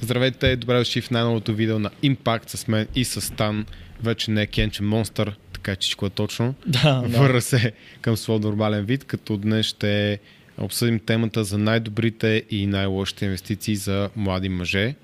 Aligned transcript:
Здравейте, 0.00 0.56
добре 0.56 0.78
дошли 0.78 1.00
в 1.00 1.10
най-новото 1.10 1.54
видео 1.54 1.78
на 1.78 1.90
Impact 1.90 2.48
с 2.48 2.68
мен 2.68 2.86
и 2.94 3.04
с 3.04 3.20
Стан. 3.20 3.66
Вече 4.02 4.30
не 4.30 4.42
е 4.42 4.46
Кенче 4.46 4.82
Монстър, 4.82 5.36
така 5.52 5.76
че 5.76 5.80
всичко 5.86 6.06
е 6.06 6.10
точно. 6.10 6.54
Да, 6.66 7.00
Върна 7.06 7.34
да. 7.34 7.42
се 7.42 7.72
към 8.00 8.16
своя 8.16 8.40
нормален 8.40 8.84
вид, 8.84 9.04
като 9.04 9.36
днес 9.36 9.66
ще 9.66 10.18
обсъдим 10.58 10.98
темата 10.98 11.44
за 11.44 11.58
най-добрите 11.58 12.42
и 12.50 12.66
най-лошите 12.66 13.24
инвестиции 13.24 13.76
за 13.76 14.10
млади 14.16 14.48
мъже. 14.48 14.94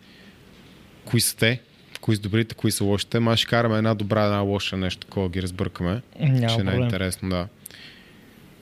Кои 1.04 1.20
са 1.20 1.36
те? 1.36 1.60
Кои 2.00 2.16
са 2.16 2.22
добрите, 2.22 2.54
кои 2.54 2.70
са 2.70 2.84
лошите? 2.84 3.20
Ма 3.20 3.36
ще 3.36 3.46
караме 3.46 3.78
една 3.78 3.94
добра, 3.94 4.24
една 4.24 4.38
лоша 4.38 4.76
нещо 4.76 5.06
такова, 5.06 5.28
ги 5.28 5.42
разбъркаме. 5.42 6.02
Няма 6.20 6.48
ще 6.48 6.60
е 6.60 6.64
най-интересно, 6.64 7.28
да. 7.28 7.48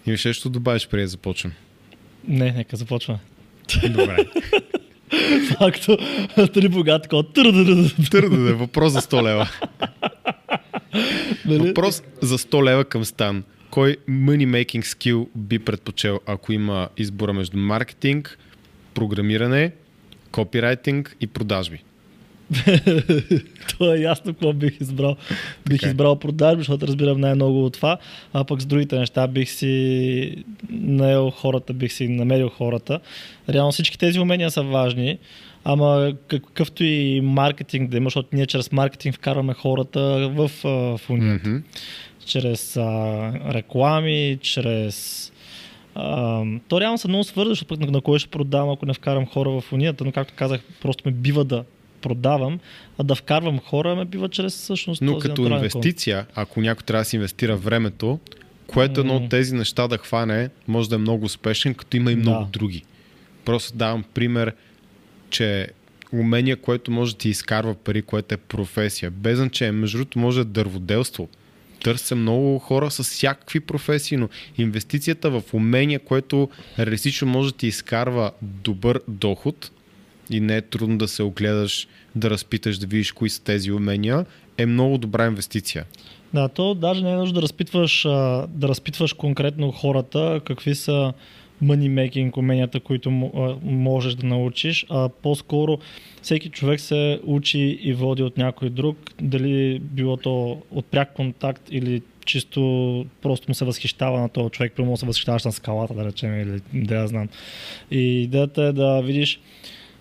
Имаш 0.06 0.24
нещо 0.24 0.50
добавиш 0.50 0.88
преди 0.88 1.02
да 1.02 1.08
започнем? 1.08 1.52
Не, 2.28 2.52
нека 2.52 2.76
започва. 2.76 3.18
Добре. 3.88 4.16
Факто, 5.58 5.98
три 6.54 6.68
богат 6.68 7.08
тър-дър-дър. 7.22 8.10
Търда 8.10 8.36
да 8.36 8.54
въпрос 8.54 8.92
за 8.92 9.00
100 9.00 9.22
лева. 9.22 9.48
Нали? 11.44 11.68
Въпрос 11.68 12.02
за 12.22 12.38
100 12.38 12.64
лева 12.64 12.84
към 12.84 13.04
Стан. 13.04 13.44
Кой 13.70 13.96
money 14.08 14.46
making 14.46 14.82
skill 14.82 15.28
би 15.36 15.58
предпочел, 15.58 16.20
ако 16.26 16.52
има 16.52 16.88
избора 16.96 17.32
между 17.32 17.58
маркетинг, 17.58 18.38
програмиране, 18.94 19.72
копирайтинг 20.30 21.16
и 21.20 21.26
продажби? 21.26 21.82
То 23.78 23.94
е 23.94 23.98
ясно 23.98 24.32
какво 24.32 24.52
бих 24.52 24.80
избрал. 24.80 25.16
Бих 25.68 25.80
Така 25.80 25.90
избрал 25.90 26.16
продажби, 26.16 26.60
защото 26.60 26.86
разбирам 26.86 27.20
най-много 27.20 27.64
от 27.64 27.72
това, 27.72 27.98
а 28.32 28.44
пък 28.44 28.60
с 28.60 28.66
другите 28.66 28.98
неща 28.98 29.26
бих 29.26 29.50
си 29.50 30.44
наел 30.70 31.30
хората, 31.30 31.72
бих 31.72 31.92
си 31.92 32.08
намерил 32.08 32.48
хората. 32.48 33.00
Реално 33.48 33.72
всички 33.72 33.98
тези 33.98 34.20
умения 34.20 34.50
са 34.50 34.62
важни, 34.62 35.18
ама 35.64 36.12
какъвто 36.28 36.84
и 36.84 37.20
маркетинг 37.20 37.90
да 37.90 37.96
има, 37.96 38.06
защото 38.06 38.28
ние 38.32 38.46
чрез 38.46 38.72
маркетинг 38.72 39.14
вкарваме 39.14 39.54
хората 39.54 40.00
в, 40.34 40.50
а, 40.64 40.68
в 40.68 41.10
унията. 41.10 41.48
Мгм. 41.48 41.58
чрез 42.26 42.76
а, 42.76 43.32
реклами, 43.54 44.38
чрез... 44.42 45.26
А, 45.94 46.42
то 46.68 46.80
реално 46.80 46.98
са 46.98 47.08
много 47.08 47.24
свързани, 47.24 47.52
защото 47.52 47.68
пък 47.68 47.80
на, 47.80 47.90
на 47.90 48.00
кой 48.00 48.18
ще 48.18 48.30
продавам, 48.30 48.70
ако 48.70 48.86
не 48.86 48.94
вкарам 48.94 49.26
хора 49.26 49.50
в 49.50 49.72
унията, 49.72 50.04
но 50.04 50.12
както 50.12 50.34
казах, 50.36 50.60
просто 50.82 51.02
ме 51.06 51.12
бива 51.12 51.44
да 51.44 51.64
продавам, 52.02 52.58
а 52.98 53.02
да 53.02 53.14
вкарвам 53.14 53.58
хора 53.58 53.96
ме 53.96 54.04
бива 54.04 54.28
чрез 54.28 54.54
всъщност 54.56 55.02
Но 55.02 55.12
този 55.12 55.28
като 55.28 55.46
инвестиция, 55.46 56.26
ако 56.34 56.60
някой 56.60 56.82
трябва 56.82 57.00
да 57.00 57.04
си 57.04 57.16
инвестира 57.16 57.56
времето, 57.56 58.18
което 58.66 59.00
едно 59.00 59.16
от 59.16 59.28
тези 59.28 59.54
неща 59.54 59.88
да 59.88 59.98
хване, 59.98 60.50
може 60.68 60.88
да 60.88 60.94
е 60.94 60.98
много 60.98 61.24
успешен, 61.24 61.74
като 61.74 61.96
има 61.96 62.12
и 62.12 62.16
много 62.16 62.44
Да. 62.44 62.50
други. 62.50 62.82
Просто 63.44 63.76
давам 63.76 64.04
пример, 64.14 64.54
че 65.30 65.68
умение, 66.12 66.56
което 66.56 66.90
може 66.90 67.12
да 67.12 67.18
ти 67.18 67.28
изкарва 67.28 67.74
пари, 67.74 68.02
което 68.02 68.34
е 68.34 68.38
професия. 68.38 69.10
Без 69.10 69.36
значение. 69.36 69.72
Между 69.72 69.98
другото, 69.98 70.18
може 70.18 70.36
да 70.36 70.40
е 70.40 70.44
дърводелство. 70.44 71.28
Търся 71.82 72.16
много 72.16 72.58
хора 72.58 72.90
с 72.90 73.02
всякакви 73.02 73.60
професии, 73.60 74.16
но 74.16 74.28
инвестицията 74.58 75.30
в 75.30 75.42
умение, 75.52 75.98
което 75.98 76.48
реалистично 76.78 77.28
може 77.28 77.52
да 77.52 77.58
ти 77.58 77.66
изкарва 77.66 78.30
добър 78.42 79.00
доход 79.08 79.70
и 80.30 80.40
не 80.40 80.56
е 80.56 80.60
трудно 80.60 80.98
да 80.98 81.08
се 81.08 81.22
огледаш, 81.22 81.88
да 82.16 82.30
разпиташ, 82.30 82.78
да 82.78 82.86
видиш 82.86 83.12
кои 83.12 83.30
са 83.30 83.44
тези 83.44 83.72
умения, 83.72 84.26
е 84.58 84.66
много 84.66 84.98
добра 84.98 85.26
инвестиция. 85.26 85.84
Да, 86.34 86.48
то 86.48 86.74
даже 86.74 87.04
не 87.04 87.12
е 87.12 87.16
нужда 87.16 87.34
да 87.34 87.42
разпитваш, 87.42 88.02
да 88.48 88.48
разпитваш 88.68 89.12
конкретно 89.12 89.72
хората 89.72 90.40
какви 90.44 90.74
са 90.74 91.12
making 91.62 92.38
уменията, 92.38 92.80
които 92.80 93.10
можеш 93.62 94.14
да 94.14 94.26
научиш, 94.26 94.86
а 94.90 95.08
по-скоро 95.08 95.78
всеки 96.22 96.50
човек 96.50 96.80
се 96.80 97.20
учи 97.24 97.78
и 97.82 97.92
води 97.92 98.22
от 98.22 98.38
някой 98.38 98.70
друг, 98.70 98.96
дали 99.22 99.78
било 99.78 100.16
то 100.16 100.62
от 100.70 100.86
пряк 100.86 101.12
контакт 101.12 101.62
или 101.70 102.02
чисто 102.24 103.06
просто 103.22 103.44
му 103.48 103.54
се 103.54 103.64
възхищава 103.64 104.20
на 104.20 104.28
този 104.28 104.50
човек, 104.50 104.72
примерно 104.76 104.96
се 104.96 105.06
възхищаваш 105.06 105.44
на 105.44 105.52
скалата, 105.52 105.94
да 105.94 106.04
речем, 106.04 106.40
или 106.40 106.84
да 106.84 106.94
я 106.94 107.06
знам. 107.06 107.28
И 107.90 108.22
идеята 108.22 108.62
е 108.62 108.72
да 108.72 109.00
видиш 109.02 109.40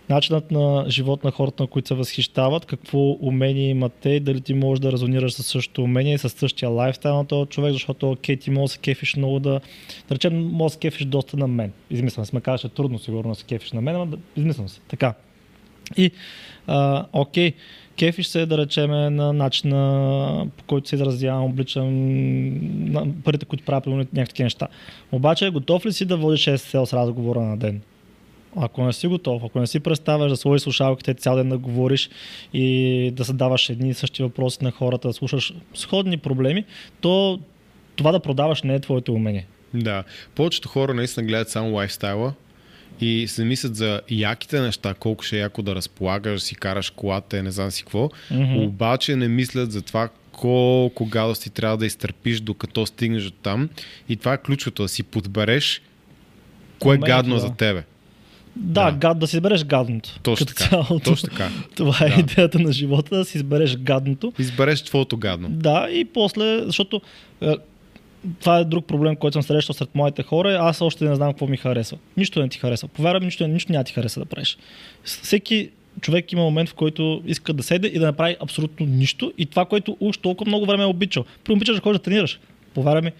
начинът 0.10 0.52
на 0.52 0.86
живот 0.88 1.24
на 1.24 1.32
хората, 1.32 1.64
на 1.64 1.68
които 1.68 1.88
се 1.88 1.94
възхищават, 1.94 2.66
какво 2.66 3.12
умение 3.12 3.70
имат 3.70 3.94
те 4.02 4.20
дали 4.20 4.42
ти 4.42 4.54
можеш 4.54 4.80
да 4.80 4.92
резонираш 4.92 5.34
с 5.34 5.44
същото 5.44 5.84
умение 5.84 6.14
и 6.14 6.18
с 6.18 6.30
същия 6.30 6.70
лайфстайл 6.70 7.16
на 7.16 7.26
този 7.26 7.50
човек, 7.50 7.74
защото 7.74 8.12
окей, 8.12 8.38
ти 8.38 8.52
може 8.52 8.64
да 8.64 8.68
се 8.68 8.80
кефиш 8.80 9.16
много 9.16 9.40
да... 9.40 9.62
Да 10.10 10.16
речем, 10.16 10.48
може 10.52 10.72
да 10.72 10.74
се 10.74 10.80
кефиш 10.80 11.06
доста 11.06 11.38
на 11.38 11.48
мен. 11.48 11.72
Измислям 11.90 12.26
се, 12.26 12.36
ме 12.36 12.42
казваш, 12.42 12.64
е 12.64 12.74
трудно 12.74 13.00
сигурно 13.00 13.30
да 13.30 13.36
се 13.36 13.44
кефиш 13.44 13.72
на 13.72 13.82
мен, 13.82 13.96
но 13.96 14.18
измислям 14.36 14.70
се. 14.70 14.80
Така. 14.88 15.14
И, 15.98 16.12
а, 16.68 17.06
окей, 17.14 17.54
кефиш 17.98 18.28
се, 18.28 18.46
да 18.46 18.58
речем, 18.58 18.92
на 18.92 19.34
начина 19.34 20.48
по 20.58 20.64
който 20.64 20.90
се 20.90 20.96
изразявам, 20.96 21.44
обличам, 21.44 21.88
на 22.92 23.08
парите, 23.24 23.46
които 23.46 23.64
правя, 23.66 24.06
някакви 24.14 24.44
неща. 24.44 24.68
Обаче, 25.12 25.50
готов 25.50 25.86
ли 25.86 25.94
си 25.94 26.06
да 26.06 26.18
водиш 26.18 26.46
6 26.46 26.56
селс 26.56 26.94
разговора 26.94 27.42
на 27.42 27.58
ден? 27.58 27.82
Ако 28.56 28.84
не 28.84 28.94
си 28.94 29.08
готов, 29.08 29.44
ако 29.44 29.60
не 29.60 29.68
си 29.68 29.80
представяш 29.80 30.30
да 30.30 30.38
сложиш 30.38 30.62
слушалките 30.62 31.14
цял 31.14 31.36
ден 31.36 31.50
да 31.50 31.58
говориш 31.58 32.10
и 32.54 33.12
да 33.14 33.24
задаваш 33.24 33.70
едни 33.70 33.90
и 33.90 33.94
същи 33.94 34.24
въпроси 34.24 34.58
на 34.62 34.72
хората, 34.72 35.08
да 35.08 35.14
слушаш 35.14 35.54
сходни 35.74 36.18
проблеми, 36.18 36.66
то 37.02 37.40
това 37.96 38.12
да 38.12 38.20
продаваш 38.20 38.64
не 38.64 38.76
е 38.76 38.80
твоето 38.80 39.14
умение. 39.14 39.48
Да. 39.74 40.04
Повечето 40.36 40.70
хора 40.70 40.94
наистина 40.94 41.28
гледат 41.28 41.50
само 41.50 41.76
лайфстайла 41.76 42.34
и 43.02 43.28
се 43.28 43.46
мислят 43.46 43.76
за 43.76 44.02
яките 44.10 44.62
неща, 44.62 44.94
колко 44.94 45.24
ще 45.24 45.38
е 45.38 45.40
яко 45.40 45.62
да 45.62 45.76
разполагаш, 45.76 46.42
си 46.42 46.56
караш 46.56 46.90
колата, 46.90 47.44
не 47.44 47.52
знам 47.52 47.72
си 47.72 47.84
какво. 47.84 48.10
Мгм. 48.32 48.58
Обаче 48.58 49.16
не 49.16 49.28
мислят 49.28 49.72
за 49.72 49.82
това 49.82 50.10
колко 50.32 51.06
гадости 51.06 51.50
трябва 51.50 51.78
да 51.78 51.86
изтърпиш, 51.86 52.40
докато 52.40 52.86
стигнеш 52.86 53.24
до 53.24 53.32
там. 53.32 53.70
И 54.10 54.16
това 54.16 54.34
е 54.34 54.38
ключото, 54.38 54.82
да 54.82 54.90
си 54.90 55.04
подбереш 55.04 55.82
кое 56.80 56.96
е 56.96 56.98
гадно 56.98 57.36
да. 57.36 57.42
за 57.42 57.56
тебе. 57.56 57.84
Да, 58.60 58.92
Да. 58.92 58.98
Гад, 58.98 59.20
да 59.20 59.28
си 59.28 59.36
избереш 59.36 59.66
гадното. 59.66 60.20
Точно 60.24 60.46
така. 60.46 60.70
цялото. 60.70 61.00
Точно 61.00 61.30
така. 61.30 61.50
Това 61.76 61.98
е 62.06 62.10
Да. 62.10 62.20
идеята 62.20 62.60
на 62.60 62.72
живота, 62.72 63.18
да 63.18 63.26
си 63.26 63.38
избереш 63.38 63.78
гадното. 63.78 64.34
Избереш 64.40 64.82
твоето 64.82 65.18
гадно. 65.18 65.50
Да, 65.50 65.88
и 65.92 66.06
после, 66.06 66.62
защото 66.66 67.02
е, 67.42 67.56
това 68.40 68.58
е 68.58 68.64
друг 68.64 68.86
проблем, 68.88 69.16
който 69.16 69.34
съм 69.34 69.44
срещал 69.44 69.74
сред 69.74 69.96
моите 69.96 70.24
хора. 70.24 70.58
Аз 70.62 70.82
още 70.82 71.06
не 71.06 71.16
знам 71.16 71.32
какво 71.32 71.48
ми 71.48 71.58
харесва. 71.58 71.98
Нищо 72.18 72.42
не 72.42 72.50
ти 72.50 72.60
харесва. 72.60 72.88
Повярвам, 72.88 73.24
нищо, 73.24 73.48
нищо 73.48 73.72
няма 73.72 73.84
ти 73.84 73.94
хареса 73.94 74.20
да 74.20 74.26
правиш. 74.26 74.58
Всеки 75.04 75.70
човек 76.02 76.32
има 76.32 76.42
момент, 76.42 76.70
в 76.70 76.74
който 76.74 77.22
иска 77.26 77.54
да 77.54 77.64
седе 77.64 77.88
и 77.88 78.00
да 78.00 78.06
направи 78.06 78.36
абсолютно 78.44 78.86
нищо. 78.86 79.34
И 79.38 79.46
това, 79.46 79.66
което 79.66 79.98
уж 80.00 80.18
толкова 80.18 80.50
много 80.50 80.66
време 80.66 80.84
е 80.84 80.88
обичал. 80.88 81.26
При 81.44 81.54
обичаш 81.54 81.76
да 81.76 81.82
ходиш 81.82 81.98
да 82.00 82.04
тренираш. 82.04 82.40
Повярвай 82.74 83.02
ми, 83.02 83.12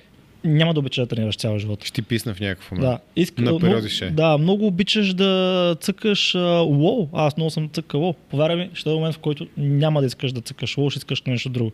няма 0.44 0.74
да 0.74 0.80
обичаш 0.80 1.02
да 1.02 1.16
тренираш 1.16 1.36
цял 1.36 1.60
живот. 1.60 1.84
Ще 1.84 1.94
ти 1.94 2.02
писна 2.02 2.34
в 2.34 2.40
някакъв 2.40 2.72
момент. 2.72 2.90
Да, 2.90 3.00
иска, 3.16 3.42
На 3.42 3.60
периоди 3.60 3.90
ще 3.90 4.06
е. 4.06 4.10
да, 4.10 4.38
много 4.38 4.68
обичаш 4.68 5.14
да 5.14 5.76
цъкаш 5.82 6.36
лоу. 6.66 7.08
Аз 7.14 7.38
много 7.38 7.50
съм 7.50 7.70
цъкал 7.70 8.02
лоу. 8.02 8.14
Повярвай 8.14 8.58
ми, 8.58 8.70
ще 8.74 8.90
е 8.90 8.94
момент, 8.94 9.16
в 9.16 9.20
който 9.20 9.48
няма 9.58 10.02
да 10.02 10.08
искаш 10.08 10.32
да 10.32 10.42
цъкаш 10.42 10.78
лоу, 10.78 10.90
ще 10.90 10.98
искаш 10.98 11.22
нещо 11.22 11.50
друго. 11.50 11.72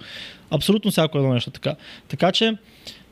Абсолютно 0.52 0.92
всяко 0.92 1.18
едно 1.18 1.34
нещо 1.34 1.52
така. 1.52 1.76
Така 2.08 2.32
че 2.32 2.54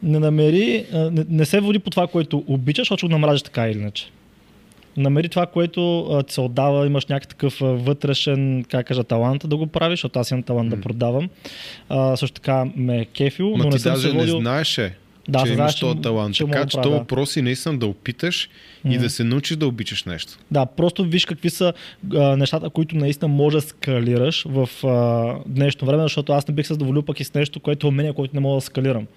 не 0.04 0.20
намери, 0.20 0.86
не, 0.94 1.26
не 1.30 1.46
се 1.46 1.60
води 1.60 1.80
по 1.80 1.90
това, 1.90 2.08
което 2.08 2.44
обичаш, 2.48 2.84
защото 2.84 3.06
го 3.06 3.12
намразиш 3.12 3.42
така 3.42 3.68
или 3.70 3.80
иначе. 3.80 4.06
Намери 4.98 5.30
това, 5.30 5.46
което 5.46 6.00
а, 6.00 6.24
ти 6.24 6.34
се 6.34 6.42
отдава, 6.42 6.86
имаш 6.86 7.06
някакъв 7.06 7.62
а, 7.62 7.66
вътрешен, 7.66 8.66
как 8.70 8.88
кажа, 8.88 9.04
талант 9.04 9.50
да 9.50 9.58
го 9.58 9.68
правиш, 9.68 10.00
защото 10.00 10.20
аз 10.20 10.32
имам 10.32 10.44
талант 10.44 10.70
да 10.70 10.82
продавам. 10.82 11.30
А, 11.90 12.18
също 12.18 12.34
така 12.34 12.66
ме 12.76 12.98
е 12.98 13.06
кефил, 13.06 13.50
Ма 13.50 13.58
но 13.58 13.64
ти 13.64 13.70
не 13.70 13.80
съм 13.80 13.94
даже 13.94 14.08
се 14.08 14.14
не 14.14 14.20
водил... 14.20 14.40
знаеше, 14.40 14.96
Да, 15.28 15.44
че 15.46 15.54
имаш 15.54 15.80
този 15.80 16.02
талант. 16.02 16.36
че 16.36 16.46
Така 16.46 16.66
че 16.66 16.78
да 16.78 16.82
то 16.82 16.90
правя, 16.90 16.90
да. 16.96 17.00
въпрос 17.00 17.38
е 17.38 17.42
наистина 17.42 17.78
да 17.78 17.86
опиташ 17.88 18.50
и 18.86 18.90
Мгм. 18.90 19.00
да 19.04 19.10
се 19.10 19.24
научиш 19.24 19.58
да 19.58 19.68
обичаш 19.68 20.04
нещо. 20.04 20.38
Да, 20.52 20.66
просто 20.66 21.04
виж 21.04 21.26
какви 21.26 21.50
са 21.50 21.74
а, 22.16 22.36
нещата, 22.38 22.70
които 22.70 22.96
наистина 22.96 23.28
може 23.28 23.58
да 23.58 23.62
скалираш 23.62 24.46
в 24.50 24.70
а, 24.84 25.36
днешно 25.46 25.88
време, 25.88 26.04
защото 26.04 26.34
аз 26.34 26.48
не 26.48 26.54
бих 26.54 26.68
се 26.68 26.74
задоволил 26.74 27.02
пък 27.02 27.20
и 27.20 27.24
с 27.24 27.34
нещо, 27.34 27.60
което 27.60 27.88
е 27.88 27.90
умение, 27.90 28.14
което 28.14 28.36
не 28.36 28.40
мога 28.40 28.56
да 28.58 28.62
скалирам. 28.62 29.08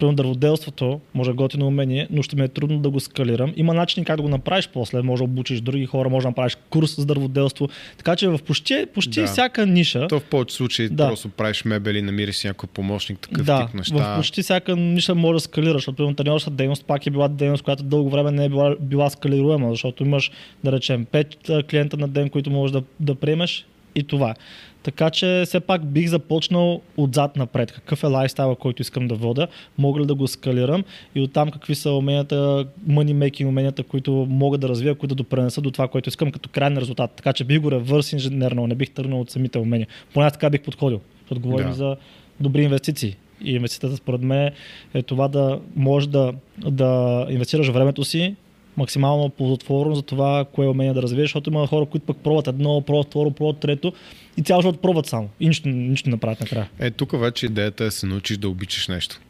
Примерно 0.00 0.16
дърводелството 0.16 1.00
може 1.14 1.32
готино 1.32 1.66
умение, 1.66 2.06
но 2.10 2.22
ще 2.22 2.36
ми 2.36 2.42
е 2.42 2.48
трудно 2.48 2.78
да 2.78 2.90
го 2.90 3.00
скалирам. 3.00 3.52
Има 3.56 3.74
начини 3.74 4.06
как 4.06 4.16
да 4.16 4.22
го 4.22 4.28
направиш 4.28 4.68
после. 4.72 5.02
Може 5.02 5.20
да 5.20 5.24
обучиш 5.24 5.60
други 5.60 5.86
хора, 5.86 6.08
може 6.08 6.24
да 6.24 6.28
направиш 6.28 6.56
курс 6.70 6.96
за 6.96 7.06
дърводелство. 7.06 7.68
Така 7.96 8.16
че 8.16 8.28
в 8.28 8.38
почти, 8.38 8.86
почти 8.94 9.20
Да. 9.20 9.26
всяка 9.26 9.66
ниша. 9.66 10.08
То 10.08 10.20
в 10.20 10.24
повечето 10.24 10.54
случаи 10.54 10.88
Да. 10.88 11.08
просто 11.08 11.28
правиш 11.28 11.64
мебели, 11.64 12.02
намираш 12.02 12.36
си 12.36 12.46
някой 12.46 12.68
помощник, 12.74 13.18
такъв 13.18 13.46
да, 13.46 13.66
тип 13.66 13.74
неща. 13.74 14.14
в 14.14 14.16
почти 14.16 14.42
всяка 14.42 14.76
ниша 14.76 15.14
може 15.14 15.36
да 15.36 15.40
скалираш, 15.40 15.74
защото 15.74 15.96
примерно 15.96 16.16
треньорската 16.16 16.56
дейност 16.56 16.84
пак 16.84 17.06
е 17.06 17.10
била 17.10 17.28
дейност, 17.28 17.62
която 17.62 17.82
дълго 17.82 18.10
време 18.10 18.30
не 18.30 18.44
е 18.44 18.48
била, 18.48 18.76
била 18.80 19.10
скалируема, 19.10 19.70
защото 19.70 20.04
имаш, 20.04 20.30
да 20.64 20.72
речем, 20.72 21.06
5 21.06 21.68
клиента 21.70 21.96
на 21.96 22.08
ден, 22.08 22.28
които 22.30 22.50
можеш 22.50 22.72
да, 22.72 22.82
да 23.00 23.14
приемеш 23.14 23.66
и 23.94 24.02
това. 24.02 24.34
Така 24.82 25.10
че 25.10 25.42
все 25.46 25.60
пак 25.60 25.86
бих 25.86 26.08
започнал 26.08 26.80
отзад 26.96 27.36
напред. 27.36 27.72
Какъв 27.72 28.02
е 28.02 28.06
лайфстайла, 28.06 28.56
който 28.56 28.82
искам 28.82 29.08
да 29.08 29.14
вода, 29.14 29.46
мога 29.78 30.00
ли 30.00 30.06
да 30.06 30.14
го 30.14 30.28
скалирам 30.28 30.84
и 31.14 31.20
оттам 31.20 31.50
какви 31.50 31.74
са 31.74 31.92
уменията, 31.92 32.66
money 32.88 33.30
making 33.30 33.48
уменията, 33.48 33.82
които 33.82 34.26
мога 34.30 34.58
да 34.58 34.68
развия, 34.68 34.94
които 34.94 35.14
да 35.14 35.22
допренеса 35.22 35.60
до 35.60 35.70
това, 35.70 35.88
което 35.88 36.08
искам 36.08 36.32
като 36.32 36.48
крайен 36.48 36.78
резултат. 36.78 37.10
Така 37.10 37.32
че 37.32 37.44
бих 37.44 37.60
го 37.60 37.70
ревърс 37.70 38.12
инженерно, 38.12 38.66
не 38.66 38.74
бих 38.74 38.90
тръгнал 38.90 39.20
от 39.20 39.30
самите 39.30 39.58
умения. 39.58 39.86
Поне 40.14 40.30
така 40.30 40.50
бих 40.50 40.62
подходил, 40.62 41.00
защото 41.20 41.40
говорим 41.40 41.68
Да. 41.68 41.74
за 41.74 41.96
добри 42.40 42.62
инвестиции. 42.62 43.16
И 43.44 43.54
инвестицията 43.54 43.96
според 43.96 44.22
мен 44.22 44.50
е 44.94 45.02
това 45.02 45.28
да 45.28 45.60
можеш 45.76 46.06
да, 46.06 46.32
да 46.58 47.26
инвестираш 47.30 47.68
времето 47.68 48.04
си 48.04 48.34
максимално 48.76 49.28
ползотворно 49.28 49.94
за 49.94 50.02
това, 50.02 50.44
кое 50.52 50.66
умение 50.66 50.94
да 50.94 51.02
развиеш, 51.02 51.24
защото 51.24 51.50
има 51.50 51.66
хора, 51.66 51.86
които 51.86 52.06
пък 52.06 52.16
пробват 52.16 52.46
едно, 52.46 52.80
пробват 52.80 53.06
второ, 53.06 53.30
пробват 53.30 53.60
трето 53.60 53.92
и 54.36 54.42
цял 54.42 54.60
живот 54.60 54.82
пробват 54.82 55.06
само. 55.06 55.28
И 55.40 55.48
нищо, 55.48 55.68
нищо 55.68 56.10
не 56.10 56.16
правят 56.16 56.40
накрая. 56.40 56.68
Е, 56.78 56.90
тук 56.90 57.20
вече 57.20 57.46
идеята 57.46 57.84
е 57.84 57.86
да 57.86 57.90
се 57.90 58.06
научиш 58.06 58.36
да 58.36 58.48
обичаш 58.48 58.88
нещо. 58.88 59.20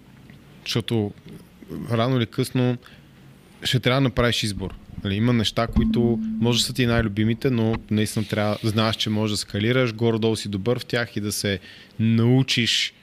Защото 0.65 1.13
рано 1.91 2.17
или 2.17 2.27
късно 2.27 2.77
ще 3.63 3.81
трябва 3.81 4.01
да 4.01 4.05
направиш 4.05 4.43
избор. 4.43 4.75
Нали, 5.05 5.15
има 5.15 5.33
неща, 5.33 5.67
които 5.67 6.19
може 6.41 6.59
да 6.59 6.65
са 6.65 6.75
ти 6.75 6.87
най-любимите, 6.87 7.51
но 7.51 7.75
наистина 7.91 8.27
трябва 8.27 8.59
да 8.63 8.69
знаеш, 8.69 8.97
че 8.97 9.11
можеш 9.11 9.33
да 9.33 9.37
скалираш, 9.37 9.95
горе-долу 9.95 10.37
си 10.37 10.49
добър 10.49 10.79
в 10.79 10.85
тях 10.85 11.17
и 11.17 11.21
да 11.21 11.33
се 11.33 11.59
научиш 11.99 12.95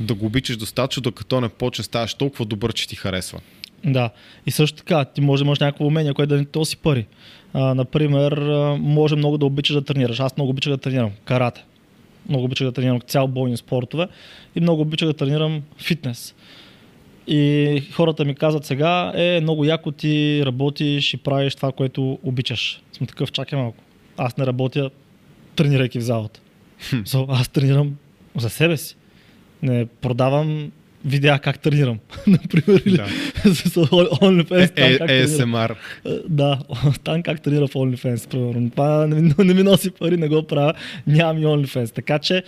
да 0.00 0.14
го 0.14 0.26
обичаш 0.26 0.56
достатъчно, 0.56 1.02
докато 1.02 1.40
не 1.40 1.48
почне 1.48 1.84
ставаш 1.84 2.14
толкова 2.14 2.44
добър, 2.44 2.72
че 2.72 2.88
ти 2.88 2.96
харесва. 2.96 3.40
Да. 3.86 4.10
И 4.46 4.50
също 4.50 4.76
така, 4.76 5.04
ти 5.04 5.20
може 5.20 5.42
да 5.42 5.46
имаш 5.46 5.58
някакво 5.58 5.86
умение, 5.86 6.14
което 6.14 6.28
да 6.28 6.36
не 6.36 6.44
тоси 6.44 6.76
пари. 6.76 7.06
А, 7.52 7.74
например, 7.74 8.38
може 8.78 9.16
много 9.16 9.38
да 9.38 9.46
обичаш 9.46 9.74
да 9.74 9.84
тренираш. 9.84 10.20
Аз 10.20 10.36
много 10.36 10.50
обичах 10.50 10.72
да 10.72 10.78
тренирам 10.78 11.10
карате. 11.24 11.64
Много 12.28 12.44
обичах 12.44 12.66
да 12.66 12.72
тренирам 12.72 13.00
цял 13.00 13.28
бойни 13.28 13.56
спортове 13.56 14.06
и 14.56 14.60
много 14.60 14.82
обичах 14.82 15.08
да 15.08 15.14
тренирам 15.14 15.62
фитнес. 15.78 16.34
И 17.26 17.82
хората 17.92 18.24
ми 18.24 18.34
казват 18.34 18.64
сега, 18.64 19.12
е, 19.14 19.40
много 19.40 19.64
яко 19.64 19.92
ти 19.92 20.42
работиш 20.46 21.14
и 21.14 21.16
правиш 21.16 21.54
това, 21.54 21.72
което 21.72 22.18
обичаш. 22.22 22.82
Съм 22.92 23.06
такъв, 23.06 23.32
чакай 23.32 23.58
малко. 23.58 23.78
Аз 24.16 24.36
не 24.36 24.46
работя 24.46 24.90
тренирайки 25.56 25.98
в 25.98 26.02
залата. 26.02 26.40
So, 26.92 27.26
аз 27.28 27.48
тренирам 27.48 27.96
за 28.36 28.50
себе 28.50 28.76
си. 28.76 28.96
Не 29.62 29.86
продавам 29.86 30.72
видеа 31.06 31.38
как 31.38 31.58
тренирам. 31.58 31.98
Например, 32.26 32.82
или 32.86 32.96
с 33.44 33.70
OnlyFans. 33.70 34.74
там 34.74 35.08
Е, 35.08 35.14
е. 35.14 35.26
ASMR. 35.26 35.76
Е, 36.04 36.10
Да, 36.28 36.58
там 37.04 37.22
как 37.22 37.42
тренира 37.42 37.66
в 37.66 37.72
OnlyFans, 37.72 38.28
примерно. 38.28 38.70
Това 38.70 39.06
не, 39.06 39.54
ми- 39.54 39.62
носи 39.62 39.90
пари, 39.90 40.16
не 40.16 40.28
го 40.28 40.42
правя, 40.42 40.74
нямам 41.06 41.38
и 41.38 41.46
OnlyFans. 41.46 41.94
Така 41.94 42.18
че, 42.18 42.42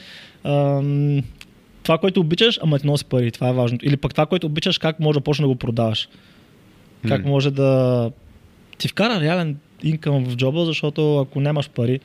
това, 1.82 1.98
което 1.98 2.20
обичаш, 2.20 2.58
ама 2.62 2.78
ти 2.78 2.86
носи 2.86 3.04
пари, 3.04 3.30
това 3.30 3.48
е 3.48 3.52
важното. 3.52 3.86
Или 3.86 3.96
пък 3.96 4.12
това, 4.12 4.26
което 4.26 4.46
обичаш, 4.46 4.78
как 4.78 5.00
може 5.00 5.18
да 5.18 5.24
почне 5.24 5.42
да 5.42 5.48
го 5.48 5.56
продаваш. 5.56 6.08
Как 7.08 7.24
може 7.24 7.50
да 7.50 8.10
ти 8.78 8.88
вкара 8.88 9.20
реален 9.20 9.56
инкъм 9.82 10.24
в 10.24 10.36
джоба, 10.36 10.64
защото 10.64 11.18
ако 11.18 11.40
нямаш 11.40 11.70
пари, 11.70 12.00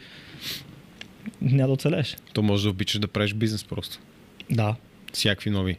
няма 1.42 1.68
да 1.68 1.74
оцелеш. 1.74 2.16
То 2.34 2.42
може 2.42 2.64
да 2.64 2.70
обичаш 2.70 3.00
да 3.00 3.08
правиш 3.08 3.34
бизнес 3.34 3.64
просто. 3.64 4.00
Да. 4.52 4.76
всякакви 5.14 5.50
нови. 5.50 5.78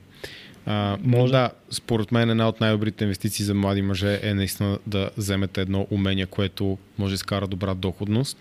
А, 0.66 0.96
Може. 1.02 1.32
Да, 1.32 1.50
според 1.70 2.12
мен 2.12 2.30
една 2.30 2.48
от 2.48 2.60
най-добрите 2.60 3.04
инвестиции 3.04 3.44
за 3.44 3.54
млади 3.54 3.82
мъже 3.82 4.20
е 4.22 4.34
наистина 4.34 4.78
да 4.86 5.10
вземете 5.16 5.60
едно 5.60 5.86
умение, 5.90 6.26
което 6.26 6.78
може 6.98 7.10
да 7.10 7.14
изкара 7.14 7.46
добра 7.46 7.74
доходност. 7.74 8.38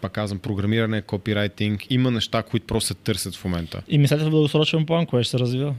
Пак 0.00 0.12
казвам, 0.12 0.38
програмиране, 0.38 1.02
копирайтинг. 1.02 1.90
Има 1.90 2.10
неща, 2.10 2.42
които 2.42 2.66
просто 2.66 2.86
се 2.88 2.94
търсят 2.94 3.36
в 3.36 3.44
момента. 3.44 3.82
И 3.88 3.98
мислете 3.98 4.24
в 4.24 4.30
дългосрочен 4.30 4.86
план, 4.86 5.06
кое 5.06 5.22
ще 5.22 5.30
се 5.30 5.38
развива. 5.38 5.74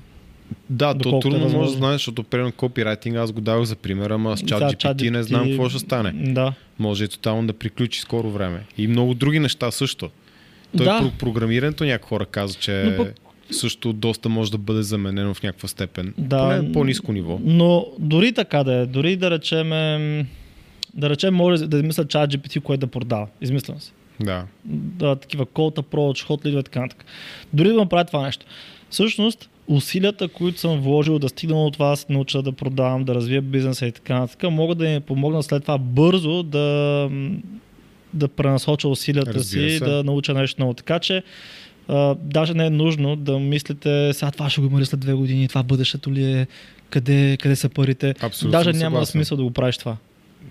Да, 0.70 0.94
то 0.94 0.98
Доколкото 0.98 1.28
е 1.28 1.32
трудно 1.32 1.50
може 1.50 1.72
да 1.72 1.78
знаеш, 1.78 1.94
защото 1.94 2.24
примерно 2.24 2.52
копирайтинг 2.52 3.16
аз 3.16 3.32
го 3.32 3.42
давах 3.42 3.64
за 3.64 3.76
пример, 3.76 4.10
ама 4.10 4.38
с 4.38 4.42
чат 4.42 4.60
Сега 4.72 4.94
GPT 4.94 5.10
не 5.10 5.24
знам 5.24 5.50
какво 5.50 5.70
ще 5.70 5.80
стане. 5.80 6.12
Да. 6.34 6.54
Може 6.80 7.04
и 7.04 7.08
тотално 7.08 7.48
да 7.48 7.54
приключи 7.54 8.00
скоро 8.00 8.30
време. 8.30 8.64
И 8.78 8.88
много 8.88 9.14
други 9.14 9.40
неща 9.40 9.72
също. 9.72 10.10
Той 10.78 10.86
Да. 10.86 11.00
про- 11.02 11.12
програмирането 11.12 11.84
някои 11.84 12.08
хора 12.08 12.26
казват, 12.26 12.62
че 12.62 12.72
Но 12.74 12.98
пък- 12.98 13.14
също 13.54 13.94
доста 13.94 14.30
може 14.30 14.52
да 14.52 14.58
бъде 14.58 14.84
заменено 14.84 15.34
в 15.34 15.44
някаква 15.44 15.68
степен. 15.68 16.14
Да, 16.18 16.38
Поне 16.38 16.72
по-низко 16.72 17.14
ниво. 17.14 17.40
Но 17.44 17.86
дори 18.00 18.34
така 18.34 18.64
да 18.64 18.74
е, 18.74 18.86
дори 18.86 19.16
да 19.16 19.32
речем, 19.32 19.70
да 20.94 21.10
речем, 21.10 21.34
може 21.34 21.68
да 21.68 21.78
измисля 21.78 22.06
чат 22.08 22.32
GPT, 22.32 22.62
което 22.62 22.80
да 22.80 22.88
продава. 22.88 23.28
Измислям 23.42 23.80
се. 23.80 23.92
Да. 24.20 24.46
Да, 24.66 25.16
такива 25.16 25.46
call 25.46 25.82
approach, 25.82 26.28
hot 26.28 26.46
lead 26.46 26.60
и 26.60 26.64
така 26.64 26.82
нататък. 26.82 27.06
Дори 27.54 27.68
да 27.68 27.74
направя 27.74 28.06
това 28.06 28.22
нещо. 28.22 28.46
Всъщност, 28.90 29.50
усилията, 29.68 30.28
които 30.28 30.60
съм 30.60 30.82
вложил 30.82 31.20
да 31.20 31.30
стигна 31.30 31.64
от 31.66 32.00
се 32.00 32.06
науча 32.10 32.42
да 32.42 32.52
продавам, 32.52 33.04
да 33.04 33.16
развия 33.16 33.42
бизнеса 33.42 33.86
и 33.86 33.92
така 33.92 34.20
нататък, 34.20 34.52
могат 34.52 34.78
да 34.78 34.90
ми 34.90 35.00
помогнат 35.00 35.46
след 35.46 35.62
това 35.62 35.78
бързо 35.78 36.44
да, 36.44 37.10
да 38.14 38.28
пренасоча 38.28 38.88
усилията 38.88 39.34
Разбира 39.34 39.70
си, 39.70 39.78
се. 39.78 39.86
да 39.86 40.04
науча 40.04 40.34
нещо 40.34 40.62
ново. 40.62 40.74
Така 40.74 41.00
че, 41.00 41.24
а, 41.88 42.16
даже 42.16 42.54
не 42.54 42.66
е 42.66 42.70
нужно 42.70 43.16
да 43.16 43.40
мислите, 43.40 44.14
сега 44.14 44.32
това 44.32 44.50
ще 44.50 44.62
го 44.62 44.68
има 44.68 44.86
след 44.86 45.00
две 45.00 45.14
години, 45.14 45.48
това 45.48 45.64
бъдещето 45.64 46.12
ли 46.14 46.24
е, 46.24 46.48
къде, 46.90 47.38
къде 47.42 47.56
са 47.56 47.70
парите. 47.70 48.16
Абсолютно 48.22 48.52
даже 48.52 48.70
няма 48.74 48.80
съгласен. 48.80 49.12
смисъл 49.12 49.38
да 49.38 49.44
го 49.44 49.52
правиш 49.52 49.78
това. 49.78 49.98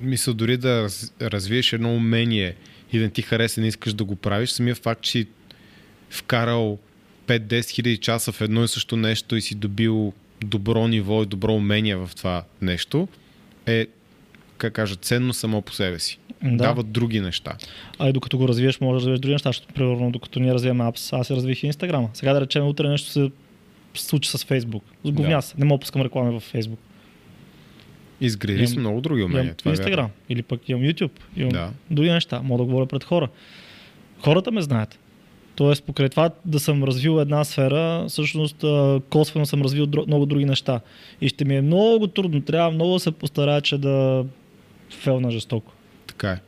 Мисля, 0.00 0.34
дори 0.34 0.56
да 0.56 0.82
раз- 0.82 1.12
развиеш 1.22 1.72
едно 1.72 1.94
умение 1.94 2.54
и 2.92 2.98
да 2.98 3.08
ти 3.08 3.22
хареса 3.22 3.60
и 3.60 3.62
не 3.62 3.68
искаш 3.68 3.92
да 3.92 4.04
го 4.04 4.16
правиш, 4.16 4.50
самия 4.50 4.74
факт, 4.74 5.02
че 5.02 5.10
си 5.10 5.26
вкарал 6.10 6.78
5-10 7.26 7.70
хиляди 7.70 7.96
часа 7.96 8.32
в 8.32 8.40
едно 8.40 8.64
и 8.64 8.68
също 8.68 8.96
нещо 8.96 9.36
и 9.36 9.40
си 9.40 9.54
добил 9.54 10.12
добро 10.44 10.88
ниво 10.88 11.22
и 11.22 11.26
добро 11.26 11.54
умение 11.54 11.96
в 11.96 12.10
това 12.16 12.44
нещо, 12.62 13.08
е, 13.66 13.86
как 14.58 14.72
кажа, 14.72 14.96
ценно 14.96 15.32
само 15.32 15.62
по 15.62 15.72
себе 15.72 15.98
си. 15.98 16.18
Да. 16.44 16.56
Дава 16.56 16.82
други 16.82 17.20
неща. 17.20 17.52
А 17.98 18.08
и 18.08 18.12
докато 18.12 18.38
го 18.38 18.48
развиеш, 18.48 18.80
може 18.80 18.92
да 18.92 18.98
развиеш 19.00 19.18
други 19.18 19.32
неща, 19.32 19.48
защото 19.48 19.74
примерно 19.74 20.10
докато 20.10 20.40
ние 20.40 20.54
развиваме 20.54 20.84
апс, 20.84 21.12
аз 21.12 21.26
си 21.26 21.34
развих 21.36 21.62
и 21.62 21.66
Инстаграма. 21.66 22.08
Сега 22.14 22.32
да 22.32 22.40
речем, 22.40 22.66
утре 22.66 22.88
нещо 22.88 23.08
се 23.10 23.30
случи 23.94 24.30
с 24.30 24.44
Фейсбук. 24.44 24.84
Сговня 25.04 25.36
Да. 25.36 25.42
се. 25.42 25.54
Не 25.58 25.64
мога 25.64 25.80
пускам 25.80 26.02
реклами 26.02 26.38
в 26.38 26.42
Фейсбук. 26.42 26.78
Имам- 28.48 28.66
си 28.66 28.78
много 28.78 29.00
други 29.00 29.22
умения. 29.22 29.42
Имам 29.42 29.54
Това 29.56 29.70
е 29.70 29.72
Инстаграм. 29.72 30.10
Или 30.28 30.42
пък 30.42 30.68
имам 30.68 30.82
YouTube. 30.82 31.10
Имам 31.36 31.48
Да. 31.48 31.70
други 31.90 32.10
неща. 32.10 32.42
Мога 32.42 32.58
да 32.58 32.64
говоря 32.64 32.86
пред 32.86 33.04
хора. 33.04 33.28
Хората 34.20 34.50
ме 34.52 34.62
знаят. 34.62 34.98
Тоест, 35.54 35.84
покрай 35.84 36.08
това 36.08 36.30
да 36.44 36.60
съм 36.60 36.84
развил 36.84 37.20
една 37.20 37.44
сфера, 37.44 38.04
всъщност 38.08 38.64
косвено 39.10 39.46
съм 39.46 39.62
развил 39.62 39.86
много 40.06 40.26
други 40.26 40.44
неща. 40.44 40.80
И 41.20 41.28
ще 41.28 41.44
ми 41.44 41.56
е 41.56 41.62
много 41.62 42.06
трудно. 42.06 42.40
Трябва 42.42 42.70
много 42.70 42.92
да 42.92 43.00
се 43.00 43.10
постарая, 43.12 43.60
че 43.60 43.78
да 43.78 44.24
фелна 44.90 45.30
жестоко. 45.30 45.72
Така 46.22 46.32
е. 46.34 46.40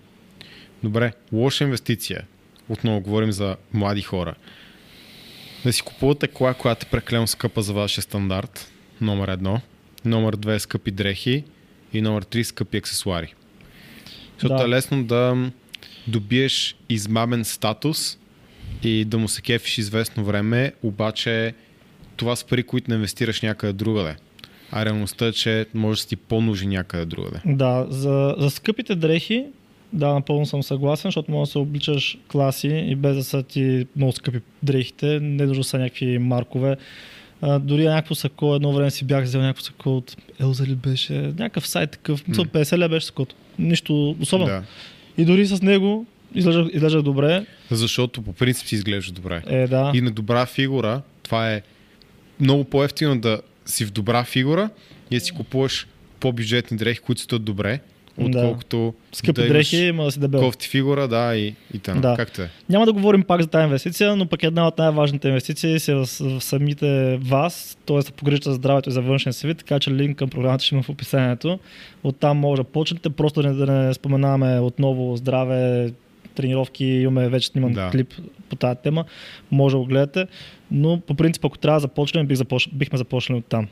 Добре, 0.82 1.12
лоша 1.32 1.64
инвестиция. 1.64 2.24
Отново 2.68 3.00
говорим 3.00 3.32
за 3.32 3.56
млади 3.72 4.02
хора. 4.02 4.34
Да 5.64 5.72
си 5.72 5.82
купувате 5.82 6.28
кола, 6.28 6.54
която 6.54 6.86
е 6.86 6.90
прекалено 6.90 7.26
скъпа 7.26 7.62
за 7.62 7.72
вашия 7.72 8.02
стандарт. 8.02 8.72
Номер 9.00 9.28
едно. 9.28 9.60
Номер 10.04 10.36
две 10.36 10.58
скъпи 10.58 10.90
дрехи. 10.90 11.44
И 11.92 12.00
номер 12.00 12.22
три 12.22 12.44
скъпи 12.44 12.76
аксесуари. 12.76 13.34
Защото 14.32 14.54
Да. 14.54 14.64
е 14.64 14.68
лесно 14.68 15.04
да 15.04 15.50
добиеш 16.06 16.76
измамен 16.88 17.44
статус 17.44 18.18
и 18.82 19.04
да 19.04 19.18
му 19.18 19.28
се 19.28 19.42
кефиш 19.42 19.78
известно 19.78 20.24
време, 20.24 20.72
обаче 20.82 21.54
това 22.16 22.36
са 22.36 22.46
пари, 22.46 22.62
които 22.62 22.90
не 22.90 22.94
инвестираш 22.94 23.42
някъде 23.42 23.72
другаде. 23.72 24.16
А 24.72 24.84
реалността 24.84 25.26
е, 25.26 25.32
че 25.32 25.66
може 25.74 26.02
да 26.02 26.08
си 26.08 26.16
по-нужни 26.16 26.66
някъде 26.76 27.04
другаде. 27.04 27.40
Да, 27.46 27.86
за, 27.88 28.34
за 28.38 28.50
скъпите 28.50 28.94
дрехи, 28.94 29.46
да, 29.94 30.14
напълно 30.14 30.46
съм 30.46 30.62
съгласен, 30.62 31.08
защото 31.08 31.30
може 31.30 31.48
да 31.48 31.52
се 31.52 31.58
обличаш 31.58 32.18
класи 32.28 32.68
и 32.68 32.94
без 32.94 33.16
да 33.16 33.24
са 33.24 33.42
ти 33.42 33.86
много 33.96 34.12
скъпи 34.12 34.40
дрехите, 34.62 35.20
не 35.20 35.46
нужно 35.46 35.64
са 35.64 35.78
някакви 35.78 36.18
маркове. 36.18 36.76
А, 37.42 37.58
дори 37.58 37.84
някакво 37.84 38.14
сако, 38.14 38.54
едно 38.54 38.72
време 38.72 38.90
си 38.90 39.04
бях 39.04 39.24
взел 39.24 39.40
някакво 39.40 39.62
сако 39.62 39.96
от 39.96 40.16
Елза 40.40 40.66
ли 40.66 40.74
беше, 40.74 41.12
някакъв 41.12 41.66
сайт 41.66 41.90
такъв, 41.90 42.28
мисля, 42.28 42.44
50 42.44 42.78
лева 42.78 42.88
беше 42.88 43.06
сакото. 43.06 43.34
Нищо 43.58 44.16
особено. 44.20 44.46
Да. 44.46 44.62
И 45.18 45.24
дори 45.24 45.46
с 45.46 45.62
него 45.62 46.06
изглеждах, 46.34 46.66
изглеждах 46.72 47.02
добре. 47.02 47.46
Защото 47.70 48.22
по 48.22 48.32
принцип 48.32 48.66
си 48.66 48.74
изглежда 48.74 49.12
добре. 49.12 49.42
Е, 49.46 49.66
да. 49.66 49.92
И 49.94 50.00
на 50.00 50.10
добра 50.10 50.46
фигура, 50.46 51.02
това 51.22 51.52
е 51.52 51.62
много 52.40 52.64
по-ефтино 52.64 53.20
да 53.20 53.40
си 53.66 53.84
в 53.84 53.92
добра 53.92 54.24
фигура 54.24 54.70
и 55.10 55.14
да 55.14 55.20
си 55.20 55.32
купуваш 55.32 55.86
по-бюджетни 56.20 56.76
дрехи, 56.76 57.00
които 57.00 57.20
стоят 57.20 57.44
добре, 57.44 57.80
Да. 58.18 58.38
отколкото 58.38 58.94
Скъпи 59.12 59.40
да 59.42 59.48
дрехи, 59.48 59.76
има 59.76 60.04
да 60.04 60.10
си 60.10 60.20
дебел. 60.20 60.40
кофти 60.40 60.68
фигура, 60.68 61.08
да, 61.08 61.36
и, 61.36 61.54
и 61.74 61.78
т.н. 61.78 62.00
Да. 62.00 62.14
Как 62.16 62.32
те? 62.32 62.50
Няма 62.68 62.86
да 62.86 62.92
говорим 62.92 63.22
пак 63.22 63.42
за 63.42 63.48
тази 63.48 63.64
инвестиция, 63.64 64.16
но 64.16 64.26
пък 64.26 64.42
една 64.42 64.68
от 64.68 64.78
най-важните 64.78 65.28
инвестиции 65.28 65.80
си 65.80 65.90
е 65.90 65.94
в, 65.94 66.06
в 66.20 66.40
самите 66.40 67.16
вас, 67.16 67.78
т.е. 67.86 67.98
да 67.98 68.10
погрижите 68.12 68.48
за 68.48 68.54
здравето 68.54 68.88
и 68.88 68.92
за 68.92 69.00
външен 69.02 69.32
си 69.32 69.46
вид, 69.46 69.58
така 69.58 69.80
че 69.80 69.90
линк 69.90 70.18
към 70.18 70.30
програмата 70.30 70.64
ще 70.64 70.74
има 70.74 70.82
в 70.82 70.88
описанието. 70.88 71.58
Оттам 72.04 72.36
може 72.38 72.62
да 72.62 72.68
почнете, 72.68 73.10
просто 73.10 73.42
да 73.42 73.48
не, 73.48 73.54
да 73.54 73.72
не 73.72 73.94
споменаваме 73.94 74.58
отново 74.60 75.16
здраве, 75.16 75.92
тренировки, 76.34 76.84
имаме 76.84 77.28
вече 77.28 77.48
сниман 77.48 77.72
Да. 77.72 77.90
клип 77.90 78.14
по 78.48 78.56
тази 78.56 78.78
тема, 78.82 79.04
може 79.50 79.72
да 79.74 79.78
го 79.78 79.84
гледате, 79.86 80.26
но 80.70 81.00
по 81.00 81.14
принцип, 81.14 81.44
ако 81.44 81.58
трябва 81.58 81.76
да 81.76 81.80
започнем, 81.80 82.26
бих 82.26 82.36
започ... 82.36 82.68
бихме 82.72 82.98
започнали 82.98 83.38
от 83.38 83.46
там. 83.46 83.68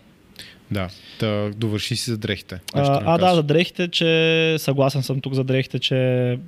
Да, 0.72 0.88
да 1.20 1.50
довърши 1.56 1.96
си 1.96 2.10
за 2.10 2.18
дрехите. 2.18 2.60
А, 2.74 3.00
а 3.04 3.18
да, 3.18 3.34
за 3.34 3.42
дрехите, 3.42 3.88
че 3.88 4.54
съгласен 4.58 5.02
съм 5.02 5.20
тук 5.20 5.34
за 5.34 5.44
дрехите, 5.44 5.78
че 5.78 6.38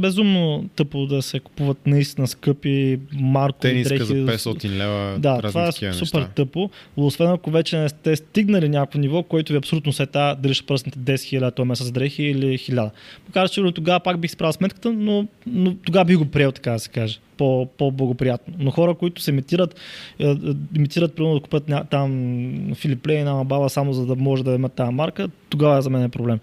безумно 0.00 0.68
тъпо 0.76 1.06
да 1.06 1.22
се 1.22 1.40
купуват 1.40 1.86
наистина 1.86 2.26
скъпи 2.26 2.98
маркови 3.12 3.72
Тениска 3.72 3.94
дрехи. 3.94 4.04
за 4.04 4.14
500 4.14 4.68
лева, 4.68 5.18
Да, 5.18 5.42
това 5.42 5.68
е 5.68 5.72
супер 5.72 6.18
неща. 6.18 6.28
тъпо. 6.34 6.70
Освен 6.96 7.30
ако 7.30 7.50
вече 7.50 7.78
не 7.78 7.88
сте 7.88 8.16
стигнали 8.16 8.68
някакво 8.68 8.98
ниво, 8.98 9.22
което 9.22 9.52
ви 9.52 9.56
абсолютно 9.56 9.92
се 9.92 10.06
та, 10.06 10.34
дали 10.34 10.54
ще 10.54 10.66
пръснете 10.66 10.98
10 10.98 11.14
000 11.14 11.54
този 11.54 11.68
месец 11.68 11.90
дрехи 11.90 12.22
или 12.22 12.58
1000. 12.58 12.90
Покажа, 13.26 13.52
че 13.52 13.72
тогава 13.74 14.00
пак 14.00 14.20
бих 14.20 14.30
справил 14.30 14.52
сметката, 14.52 14.92
но, 14.92 15.26
но 15.46 15.74
тогава 15.74 16.04
бих 16.04 16.18
го 16.18 16.26
приел, 16.26 16.52
така 16.52 16.70
да 16.70 16.78
се 16.78 16.88
каже. 16.88 17.18
По, 17.36 17.66
по-благоприятно. 17.78 18.54
Но 18.58 18.70
хора, 18.70 18.94
които 18.94 19.22
се 19.22 19.30
имитират, 19.30 19.80
е, 20.18 20.30
е, 20.30 20.36
имитират, 20.76 21.16
примерно 21.16 21.34
да 21.34 21.40
купят 21.40 21.68
ня, 21.68 21.84
там 21.90 22.74
Филип 22.74 23.06
Лейн, 23.06 23.28
ама 23.28 23.44
баба, 23.44 23.68
само 23.68 23.92
за 23.92 24.06
да 24.06 24.16
може 24.16 24.44
да 24.44 24.54
имат 24.54 24.72
тази 24.72 24.92
марка, 24.92 25.28
тогава 25.48 25.82
за 25.82 25.90
мен 25.90 26.02
е 26.02 26.08
проблем. 26.08 26.38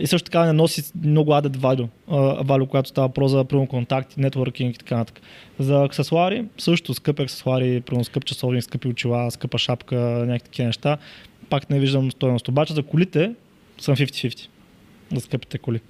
И 0.00 0.06
също 0.06 0.24
така 0.24 0.44
не 0.44 0.52
носи 0.52 0.82
много 1.04 1.34
адет 1.34 1.56
value, 1.56 1.88
value 2.42 2.66
когато 2.66 2.88
става 2.88 3.08
про 3.08 3.28
за 3.28 3.44
примерно 3.44 3.66
контакти, 3.66 4.20
нетворкинг 4.20 4.74
и 4.74 4.78
така 4.78 4.96
нататък. 4.96 5.22
За 5.58 5.84
аксесуари 5.84 6.44
също 6.58 6.94
скъпи 6.94 7.22
аксесуари, 7.22 7.80
примерно 7.80 8.04
скъп 8.04 8.24
часовник, 8.24 8.64
скъпи 8.64 8.88
очила, 8.88 9.30
скъпа 9.30 9.58
шапка, 9.58 9.96
някакви 9.96 10.44
такива 10.44 10.66
неща. 10.66 10.98
Пак 11.50 11.70
не 11.70 11.80
виждам 11.80 12.10
стоеност. 12.10 12.48
Обаче 12.48 12.74
за 12.74 12.82
колите 12.82 13.34
съм 13.78 13.96
50-50 13.96 14.48
за 15.14 15.20
скъпите 15.20 15.58
коли. 15.58 15.80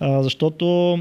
А, 0.00 0.22
защото 0.22 0.98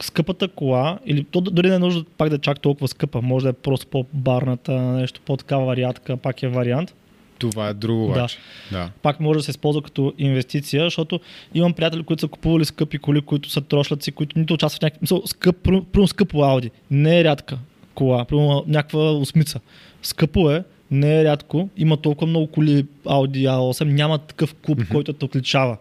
скъпата 0.00 0.48
кола, 0.48 0.98
или 1.06 1.24
то 1.24 1.40
дори 1.40 1.68
не 1.68 1.74
е 1.74 1.78
нужда 1.78 2.04
пак 2.18 2.28
да 2.28 2.34
е 2.34 2.38
чак 2.38 2.60
толкова 2.60 2.88
скъпа, 2.88 3.22
може 3.22 3.42
да 3.42 3.48
е 3.48 3.52
просто 3.52 3.86
по-барната, 3.86 4.72
нещо 4.72 5.20
по-такава 5.26 5.64
вариатка, 5.66 6.16
пак 6.16 6.42
е 6.42 6.48
вариант 6.48 6.94
Това 7.38 7.68
е 7.68 7.74
друго 7.74 8.04
Да. 8.06 8.10
обаче. 8.10 8.38
Да. 8.72 8.90
пак 9.02 9.20
може 9.20 9.38
да 9.38 9.42
се 9.42 9.50
използва 9.50 9.82
като 9.82 10.12
инвестиция, 10.18 10.84
защото 10.84 11.20
имам 11.54 11.72
приятели, 11.72 12.02
които 12.02 12.20
са 12.20 12.28
купували 12.28 12.64
скъпи 12.64 12.98
коли, 12.98 13.20
които 13.20 13.50
са 13.50 13.60
трошляци, 13.60 14.12
които 14.12 14.38
нито 14.38 14.54
участват 14.54 14.80
в 14.80 14.82
някакъв... 14.82 15.02
мисъл, 15.02 15.22
Скъп, 15.26 15.56
примерно 15.62 16.08
скъпо 16.08 16.42
Ауди. 16.42 16.70
Не 16.90 17.20
е 17.20 17.24
рядка 17.24 17.58
кола, 17.94 18.24
примерно 18.24 18.64
някаква 18.66 19.12
осмица. 19.12 19.60
Скъпо 20.02 20.50
е, 20.50 20.64
не 20.90 21.20
е 21.20 21.24
рядко. 21.24 21.68
Има 21.76 21.96
толкова 21.96 22.26
много 22.26 22.46
коли 22.46 22.84
Audi 23.04 23.48
A8, 23.48 23.84
няма 23.84 24.18
такъв 24.18 24.54
клуб, 24.54 24.80
който 24.92 25.12
те 25.12 25.24
отличава. 25.24 25.76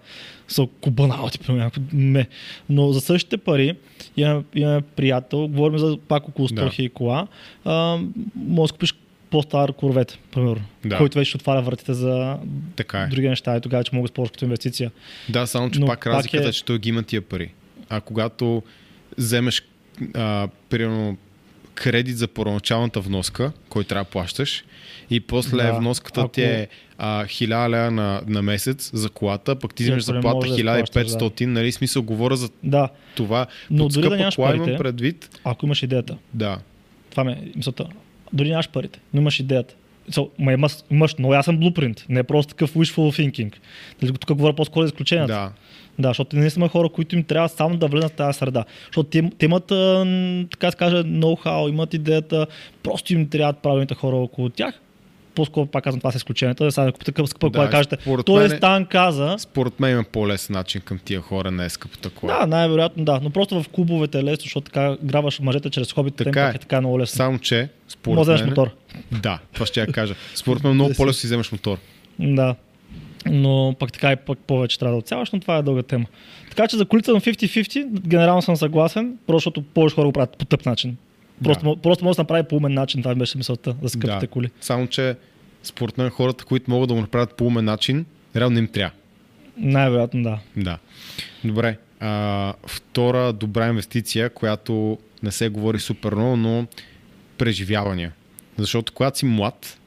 Са 0.47 0.67
куба 0.81 1.07
на 1.07 1.15
Audi, 1.17 1.45
примерно. 1.47 1.71
Не. 1.93 2.27
Но 2.69 2.91
за 2.91 3.01
същите 3.01 3.37
пари 3.37 3.73
имаме, 4.17 4.43
имаме 4.55 4.81
приятел, 4.81 5.47
говорим 5.47 5.77
за 5.77 5.97
пак 6.07 6.27
около 6.27 6.47
100 6.47 6.53
Да.000 6.53 6.93
кола, 6.93 7.27
а, 7.65 7.99
може 8.35 8.69
да 8.69 8.73
купиш 8.73 8.95
по-стар 9.29 9.73
корвет, 9.73 10.19
примерно, 10.31 10.61
Да. 10.85 10.97
който 10.97 11.17
вече 11.17 11.37
отваря 11.37 11.61
вратите 11.61 11.93
за 11.93 12.37
Така 12.75 13.01
е. 13.01 13.07
други 13.07 13.29
неща 13.29 13.57
и 13.57 13.61
тогава 13.61 13.83
че 13.83 13.95
мога 13.95 14.09
да 14.09 14.23
като 14.23 14.45
инвестиция. 14.45 14.91
Да, 15.29 15.47
само 15.47 15.71
че 15.71 15.79
Но 15.79 15.85
пак 15.87 15.99
пак 15.99 16.07
разликата 16.07 16.45
е- 16.45 16.49
е, 16.49 16.53
че 16.53 16.65
той 16.65 16.79
ги 16.79 16.89
има 16.89 17.03
тия 17.03 17.21
пари. 17.21 17.53
А 17.89 18.01
когато 18.01 18.63
вземеш, 19.17 19.63
а, 20.15 20.47
примерно, 20.69 21.17
кредит 21.77 22.17
за 22.17 22.27
първоначалната 22.27 23.01
вноска, 23.01 23.51
който 23.69 23.87
трябва 23.87 24.03
да 24.03 24.09
плащаш, 24.09 24.63
и 25.09 25.19
после 25.19 25.57
Да, 25.57 25.73
вноската 25.73 26.19
ако- 26.21 26.29
ти 26.29 26.43
е 26.43 26.67
а, 26.97 27.25
1000 27.25 27.47
лева 27.69 27.91
на, 27.91 28.21
на 28.27 28.41
месец 28.41 28.89
за 28.93 29.09
колата, 29.09 29.55
пък 29.55 29.73
ти 29.73 29.83
не 29.85 29.99
заплата 29.99 30.35
можеш 30.35 30.49
да 30.53 30.57
1500, 30.57 31.45
нали, 31.45 31.71
смисъл 31.71 32.03
говоря 32.03 32.35
за 32.35 32.49
Да, 32.63 32.89
това. 33.15 33.45
Но 33.71 33.83
Под 33.83 33.93
дори 33.93 34.09
да 34.09 34.17
нямаш 34.17 34.35
кола 34.35 34.49
имам 34.49 34.59
парите- 34.59 34.77
предвид, 34.77 35.39
ако 35.43 35.65
имаш 35.65 35.83
идеята. 35.83 36.17
да, 36.33 36.57
Това 37.09 37.23
ме 37.23 37.31
е 37.33 37.51
мисълта. 37.55 37.85
Дори 38.33 38.49
нямаш 38.49 38.69
парите, 38.69 38.99
но 39.13 39.21
имаш 39.21 39.39
идеята. 39.39 39.75
So, 40.11 40.29
ма 40.39 40.53
имаш, 40.53 40.73
имаш 40.91 41.17
много 41.17 41.33
ясен 41.33 41.57
блупринт, 41.57 42.05
не 42.09 42.19
е 42.19 42.23
просто 42.23 42.49
такъв 42.49 42.73
wishful 42.73 42.95
thinking. 43.31 43.53
Нали, 44.01 44.13
Тук 44.13 44.33
говоря 44.33 44.53
по-скоро 44.55 44.83
за 44.83 44.87
изключенията. 44.87 45.33
да, 45.33 45.51
Да, 45.99 46.07
защото 46.07 46.35
наистина 46.35 46.63
има 46.63 46.69
хора, 46.69 46.89
които 46.89 47.15
им 47.15 47.23
трябва 47.23 47.49
само 47.49 47.77
да 47.77 47.87
влезат 47.87 48.11
в 48.11 48.15
тази 48.15 48.37
среда. 48.37 48.63
Защото 48.85 49.09
те, 49.09 49.29
те 49.37 49.45
имат, 49.45 49.63
така 50.51 50.67
да 50.67 50.71
се 50.71 50.77
каже, 50.77 50.95
ноу-хау, 50.95 51.69
имат 51.69 51.93
идеята, 51.93 52.47
просто 52.83 53.13
им 53.13 53.29
трябват 53.29 53.57
правилните 53.57 53.95
хора 53.95 54.15
около 54.15 54.49
тях. 54.49 54.79
По-скоро 55.35 55.65
пак 55.65 55.83
казвам, 55.83 55.99
това 55.99 56.11
са 56.11 56.17
изключенията. 56.17 56.63
Да 56.63 56.71
сега 56.71 56.85
да 56.85 56.91
купите 56.91 57.11
такъв 57.11 57.29
скъпа 57.29 57.49
Да, 57.49 57.57
кола 57.57 57.69
кажете, 57.69 57.97
той 58.25 58.43
е 58.43 58.45
е- 58.45 58.49
Стан 58.49 58.85
каза, 58.85 59.35
според 59.39 59.79
мен 59.79 59.91
има 59.91 60.03
по-лесен 60.11 60.53
начин 60.53 60.81
към 60.81 60.99
тия 60.99 61.21
хора, 61.21 61.51
не 61.51 61.65
е 61.65 61.69
скъпата 61.69 62.09
кола. 62.09 62.39
Да, 62.39 62.45
най-вероятно 62.47 63.03
да, 63.05 63.19
но 63.23 63.29
просто 63.29 63.63
в 63.63 63.69
клубовете 63.69 64.19
е 64.19 64.23
лесно, 64.23 64.43
защото 64.43 64.65
така 64.65 64.97
грабваш 65.03 65.39
мъжете 65.39 65.69
чрез 65.69 65.93
хобите, 65.93 66.17
Така 66.17 66.29
така 66.29 66.45
е. 66.47 66.51
е. 66.51 66.55
е 66.55 66.57
така 66.57 66.81
много 66.81 66.99
лесно. 66.99 67.17
Само, 67.17 67.39
че, 67.39 67.69
според 67.87 68.15
Може 68.15 68.33
мен, 68.33 68.45
мотор. 68.49 68.69
Да, 69.11 69.39
това 69.53 69.65
ще 69.65 69.79
я 69.79 69.87
кажа. 69.87 70.15
Според 70.35 70.63
мен 70.63 70.73
много 70.73 70.91
си. 70.91 70.97
по-лесно 70.97 71.19
си 71.19 71.27
вземеш 71.27 71.51
мотор. 71.51 71.77
Да. 72.19 72.55
Но 73.31 73.75
пък 73.79 73.93
така 73.93 74.11
и 74.11 74.15
пък 74.15 74.39
повече 74.39 74.79
трябва 74.79 74.91
да 74.93 74.99
отсяваш, 74.99 75.31
но 75.31 75.39
това 75.39 75.57
е 75.57 75.61
дълга 75.61 75.83
тема. 75.83 76.05
Така 76.49 76.67
че 76.67 76.77
за 76.77 76.85
колите 76.85 77.11
на 77.11 77.21
50-50 77.21 77.87
генерално 78.07 78.41
съм 78.41 78.55
съгласен, 78.55 79.17
просто 79.27 79.37
защото 79.37 79.61
повече 79.63 79.95
хора 79.95 80.05
го 80.05 80.11
правят 80.13 80.37
по 80.37 80.45
тъп 80.45 80.65
начин. 80.65 80.97
Просто, 81.43 81.75
Да. 81.75 81.81
просто 81.81 82.05
може 82.05 82.15
да 82.15 82.21
направи 82.21 82.43
по 82.43 82.55
умен 82.55 82.73
начин, 82.73 83.01
това 83.01 83.15
беше 83.15 83.37
мисълта 83.37 83.75
за 83.81 83.89
скъпите 83.89 84.19
Да. 84.19 84.27
коли. 84.27 84.49
Само, 84.61 84.87
че 84.87 85.15
според 85.63 85.97
мен 85.97 86.09
хората, 86.09 86.45
които 86.45 86.71
могат 86.71 86.87
да 86.87 86.93
го 86.93 87.01
направят 87.01 87.37
по 87.37 87.45
умен 87.45 87.65
начин, 87.65 88.05
реално 88.35 88.59
им 88.59 88.67
трябва. 88.67 88.95
Най-вероятно 89.57 90.23
да. 90.23 90.39
Да. 90.57 90.77
Добре. 91.43 91.77
А, 91.99 92.53
втора 92.67 93.33
добра 93.33 93.67
инвестиция, 93.67 94.29
която 94.29 94.97
не 95.23 95.31
се 95.31 95.49
говори 95.49 95.79
супер 95.79 96.13
много, 96.15 96.35
но 96.37 96.67
преживявания. 97.37 98.11
Защото 98.57 98.93
когато 98.93 99.17
си 99.17 99.25
млад, 99.25 99.77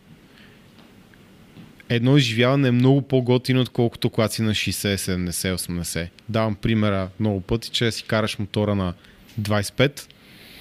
едно 1.91 2.17
изживяване 2.17 2.69
е 2.69 2.73
много 2.73 3.03
по-готино, 3.03 3.61
отколкото 3.61 4.11
когато 4.11 4.35
си 4.35 4.43
на 4.43 4.51
60, 4.51 4.97
70, 4.97 5.57
80. 5.57 6.09
Давам 6.29 6.55
примера 6.55 7.09
много 7.21 7.41
пъти, 7.41 7.71
че 7.71 7.93
си 7.93 8.03
караш 8.03 8.39
мотора 8.39 8.75
на 8.75 8.95
25 9.41 10.01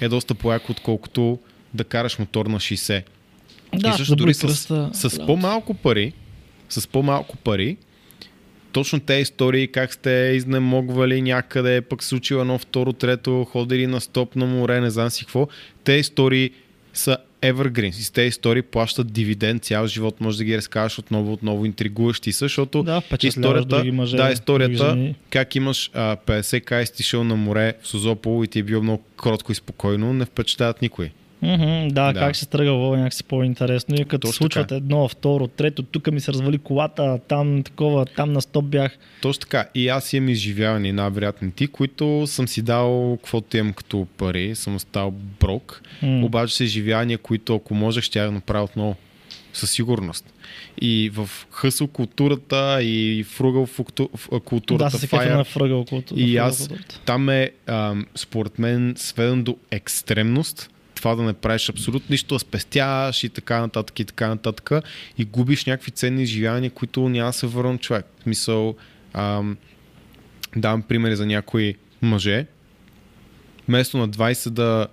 е 0.02 0.10
доста 0.10 0.36
по-яко, 0.36 0.72
отколкото 0.72 1.40
да 1.74 1.84
караш 1.84 2.20
мотор 2.20 2.46
на 2.46 2.60
60. 2.60 3.04
Да, 3.76 3.90
и 3.90 3.94
също 3.98 4.16
дори 4.16 4.34
с, 4.34 4.42
кръста. 4.42 4.90
с 4.94 5.26
по-малко 5.26 5.74
пари, 5.74 6.14
с 6.70 6.88
по-малко 6.88 7.38
пари, 7.38 7.78
точно 8.72 9.00
тези 9.00 9.22
истории, 9.22 9.68
как 9.68 9.94
сте 9.94 10.32
изнемогвали 10.36 11.22
някъде, 11.22 11.82
пък 11.82 12.04
случило 12.04 12.42
едно, 12.42 12.58
второ, 12.58 12.94
трето, 12.94 13.46
ходили 13.46 13.88
на 13.88 14.02
стоп 14.02 14.36
на 14.36 14.46
море, 14.46 14.82
не 14.82 14.90
знам 14.90 15.10
си 15.10 15.26
какво. 15.26 15.48
Те 15.84 15.94
истории 15.94 16.52
са 16.94 17.18
evergreen. 17.42 17.90
И 17.90 18.04
с 18.04 18.12
тези 18.12 18.28
истории 18.28 18.62
плащат 18.62 19.14
дивиденд 19.14 19.64
цял 19.64 19.88
живот. 19.88 20.22
Може 20.22 20.38
да 20.38 20.44
ги 20.44 20.58
разкажеш 20.58 21.00
отново, 21.00 21.34
отново 21.34 21.66
интригуващи 21.66 22.32
са, 22.32 22.46
защото 22.46 22.84
Да, 22.84 23.02
историята, 23.24 23.84
мъже, 23.94 24.18
да, 24.18 24.32
историята, 24.32 25.14
как 25.30 25.56
имаш 25.56 25.92
а, 25.94 26.16
50 26.16 26.64
кай 26.64 26.86
си 26.86 27.04
шел 27.04 27.24
на 27.24 27.36
море 27.36 27.74
в 27.82 27.88
Созопол 27.88 28.44
и 28.44 28.48
ти 28.48 28.60
е 28.60 28.64
било 28.64 28.82
много 28.82 29.04
кротко 29.18 29.52
и 29.52 29.56
спокойно, 29.56 30.14
не 30.14 30.26
впечатляват 30.26 30.82
никой. 30.82 31.12
Мгм, 31.42 31.88
да, 31.88 32.14
Да. 32.14 32.20
как 32.20 32.36
се 32.36 32.46
тръгва 32.46 32.74
някакси 32.90 33.24
по-интересно. 33.24 33.96
И 33.96 34.06
като 34.06 34.20
Точно 34.20 34.34
случват 34.34 34.68
така. 34.68 34.76
едно, 34.76 35.08
второ, 35.08 35.48
трето, 35.48 35.84
тук 35.84 36.08
ми 36.08 36.20
се 36.20 36.32
развали 36.34 36.58
колата, 36.58 37.20
там 37.28 37.64
такова, 37.64 38.06
там 38.06 38.34
на 38.34 38.42
стоп 38.42 38.66
бях. 38.66 38.98
Точно 39.22 39.40
така. 39.40 39.66
И 39.76 39.88
аз 39.88 40.14
имам 40.14 40.30
изживявани 40.30 40.92
най-вероятно 40.92 41.52
ти, 41.52 41.68
които 41.68 42.24
съм 42.28 42.48
си 42.48 42.62
дал 42.62 43.18
каквото 43.18 43.58
имам 43.58 43.74
като 43.74 44.08
пари, 44.18 44.56
съм 44.56 44.80
стал 44.80 45.12
брок, 45.40 45.82
М. 46.02 46.26
обаче 46.26 46.56
са 46.56 46.64
изживявания, 46.64 47.18
които 47.18 47.56
ако 47.56 47.74
можех, 47.74 48.04
ще 48.04 48.20
я 48.20 48.32
направя 48.32 48.64
отново. 48.64 48.96
Със 49.54 49.72
сигурност. 49.72 50.34
И 50.82 51.12
в 51.14 51.30
хъсъл 51.52 51.88
културата 51.88 52.80
и 52.82 53.24
фругъл 53.24 53.66
в- 54.16 54.30
Да, 54.32 54.40
културата 54.40 54.98
се 54.98 55.08
Fire, 55.08 55.36
на 55.36 55.44
фръгъл. 55.44 55.86
на 55.92 56.04
и 56.16 56.38
аз 56.38 56.58
културата. 56.58 57.00
там 57.06 57.30
е, 57.30 57.50
ам, 57.68 58.06
според 58.16 58.60
мен, 58.60 58.94
сведен 58.98 59.44
до 59.44 59.58
екстремност. 59.72 60.70
Това 61.00 61.16
да 61.16 61.24
не 61.24 61.34
правиш 61.34 61.70
абсолютно 61.70 62.08
нищо, 62.10 62.36
да 62.36 62.40
спестяваш 62.40 63.24
и 63.24 63.30
така 63.30 63.60
нататък 63.60 64.00
и 64.00 64.06
така 64.06 64.28
нататък 64.28 64.72
и 65.18 65.26
губиш 65.26 65.66
някакви 65.66 65.92
ценни 65.92 66.24
изживявания, 66.24 66.72
които 66.72 67.10
няма 67.10 67.30
да 67.30 67.34
се 67.34 67.48
върна 67.48 67.78
човек. 67.78 68.06
В 68.20 68.24
смисъл, 68.24 68.76
ам, 69.14 69.58
давам 70.56 70.82
примери 70.82 71.16
за 71.16 71.26
някои 71.26 71.76
мъже. 72.02 72.46
Вместо 73.68 73.98
на 73.98 74.10
20 74.10 74.50
да 74.50 74.88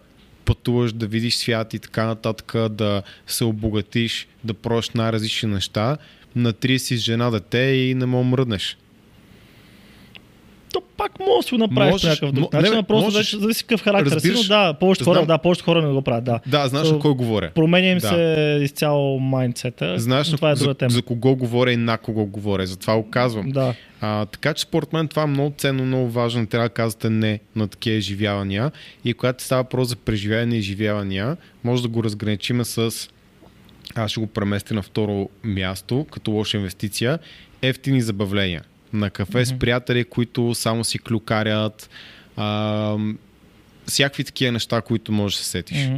пътуваш, 0.44 0.92
да 0.92 1.06
видиш 1.06 1.34
свят 1.34 1.74
и 1.74 1.78
така 1.78 2.06
нататък, 2.06 2.68
да 2.70 3.02
се 3.26 3.44
обогатиш, 3.44 4.28
да 4.44 4.54
пробваш 4.54 4.90
най-различни 4.90 5.48
неща, 5.48 5.96
на 6.36 6.52
30 6.52 6.76
с 6.76 6.98
жена 6.98 7.30
дете 7.30 7.58
и 7.58 7.94
не 7.94 8.06
мога 8.06 8.24
мръднеш. 8.24 8.76
Пак 11.12 11.18
Мога 11.18 11.32
да 11.36 11.42
си 11.42 11.54
го 11.54 11.58
направиш 11.58 11.92
Можеш, 11.92 12.02
по 12.20 12.26
някакъв 12.26 12.32
друг 12.32 12.52
начин, 12.52 12.84
просто 12.84 13.04
можеш. 13.04 13.18
вече 13.18 13.38
зависи 13.38 13.64
какъв 13.64 13.82
характер 13.82 14.18
си, 14.18 14.32
но 14.34 14.42
да, 14.42 14.74
повечето 14.74 15.10
хора, 15.10 15.26
да, 15.26 15.38
повечето 15.38 15.64
хора 15.64 15.82
не 15.82 15.92
го 15.92 16.02
правят, 16.02 16.24
да. 16.24 16.40
Да, 16.46 16.68
знаеш 16.68 16.86
So, 16.86 16.92
на 16.92 16.98
кой 16.98 17.14
говоря. 17.14 17.50
Променя 17.54 17.86
им 17.88 17.98
Да. 17.98 18.08
се 18.08 18.58
изцяло 18.64 19.18
майндсета. 19.20 19.98
Знаеш 19.98 20.30
това 20.30 20.50
е 20.50 20.56
за, 20.56 20.64
друга 20.64 20.74
тема. 20.74 20.90
за 20.90 21.02
кого 21.02 21.36
говоря 21.36 21.72
и 21.72 21.76
на 21.76 21.98
кого 21.98 22.26
говоря. 22.26 22.66
Затова 22.66 22.96
го 22.96 23.10
казвам. 23.10 23.50
Да. 23.50 23.74
А, 24.00 24.26
така 24.26 24.54
че 24.54 24.62
според 24.62 24.92
мен 24.92 25.08
това 25.08 25.22
е 25.22 25.26
много 25.26 25.54
ценно, 25.58 25.84
много 25.84 26.08
важно. 26.10 26.46
Трябва 26.46 26.68
да 26.68 26.74
казвате 26.74 27.10
не 27.10 27.40
на 27.56 27.68
такива 27.68 27.96
изживявания. 27.96 28.70
И 29.04 29.14
когато 29.14 29.44
става 29.44 29.62
въпрос 29.62 29.88
за 29.88 29.96
преживяване 29.96 30.54
и 30.56 30.58
изживявания, 30.58 31.36
може 31.64 31.82
да 31.82 31.88
го 31.88 32.04
разграничим 32.04 32.64
с 32.64 32.90
аз 33.94 34.10
ще 34.10 34.20
го 34.20 34.26
преместя 34.26 34.74
на 34.74 34.82
второ 34.82 35.28
място, 35.44 36.06
като 36.12 36.30
лоша 36.30 36.56
инвестиция, 36.56 37.18
ефтини 37.62 38.00
забавления. 38.02 38.62
На 38.92 39.10
кафе 39.10 39.44
с 39.44 39.58
приятели, 39.58 40.04
които 40.04 40.54
само 40.54 40.84
си 40.84 40.98
клюкарят, 40.98 41.90
а, 42.36 42.96
всякакви 43.86 44.24
такива 44.24 44.52
неща, 44.52 44.80
които 44.80 45.12
можеш 45.12 45.38
да 45.38 45.44
се 45.44 45.50
сетиш. 45.50 45.86
Мгм. 45.86 45.96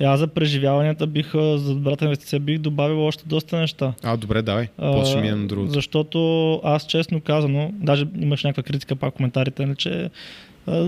И 0.00 0.04
аз 0.04 0.18
за 0.18 0.26
преживяванията 0.26 1.06
бих, 1.06 1.32
за 1.34 1.74
добрата 1.74 2.04
инвестиция 2.04 2.40
бих 2.40 2.58
добавил 2.58 3.06
още 3.06 3.24
доста 3.26 3.56
неща. 3.58 3.92
А, 4.02 4.16
добре, 4.16 4.42
давай. 4.42 4.68
После 4.76 5.10
ще 5.10 5.20
минем 5.20 5.40
на 5.40 5.46
другото. 5.46 5.72
Защото 5.72 6.54
аз 6.64 6.86
честно 6.86 7.20
казано, 7.20 7.72
даже 7.74 8.06
имаш 8.20 8.44
някаква 8.44 8.62
критика 8.62 8.96
пак 8.96 9.14
в 9.14 9.16
коментарите, 9.16 9.66
нали, 9.66 9.76
че 9.76 10.10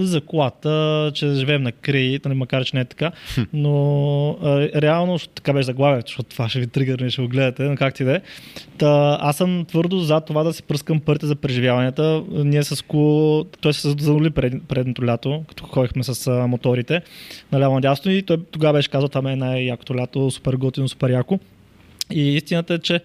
за 0.01 0.21
колата, 0.21 1.11
че 1.15 1.35
живеем 1.35 1.63
на 1.63 1.73
кредит, 1.73 2.25
нали, 2.25 2.35
макар 2.35 2.65
че 2.65 2.77
не 2.77 2.81
е 2.81 2.85
така, 2.85 3.13
но 3.53 4.37
реално 4.75 5.19
така 5.19 5.53
беше 5.53 5.67
заглавието, 5.67 6.09
защото 6.09 6.31
това 6.31 6.49
ще 6.49 6.61
ви 6.61 6.67
тригърне, 6.67 7.11
ще 7.11 7.23
го 7.23 7.29
гледате, 7.29 7.63
но 7.63 7.77
как 7.77 7.95
ти 7.95 8.05
да 8.05 8.17
е. 8.17 8.21
Та, 8.79 9.19
аз 9.21 9.37
съм 9.37 9.65
твърдо 9.69 9.99
за 9.99 10.21
това 10.21 10.43
да 10.43 10.53
си 10.53 10.63
пръскам 10.63 11.01
парите 11.01 11.27
за 11.27 11.37
преживяванията. 11.37 12.23
Ние 12.31 12.63
с 12.63 12.85
Ку, 12.85 13.45
той 13.45 13.73
се 13.73 13.89
задоволи 13.89 14.31
пред, 14.31 14.55
предното 14.69 15.07
лято, 15.07 15.45
като 15.49 15.65
ходихме 15.65 16.05
с 16.05 16.27
а, 16.27 16.47
моторите 16.47 17.03
наляво 17.53 17.75
надясно 17.75 18.13
и 18.13 18.23
той 18.23 18.37
тогава 18.51 18.79
беше 18.79 18.89
казал, 18.91 19.09
това 19.09 19.33
е 19.33 19.37
най-якото 19.37 19.97
лято, 19.97 20.31
супер 20.31 20.55
готино, 20.55 20.89
супер 20.89 21.11
яко. 21.11 21.39
И 22.11 22.37
истината 22.37 22.75
е, 22.75 22.79
че 22.79 23.01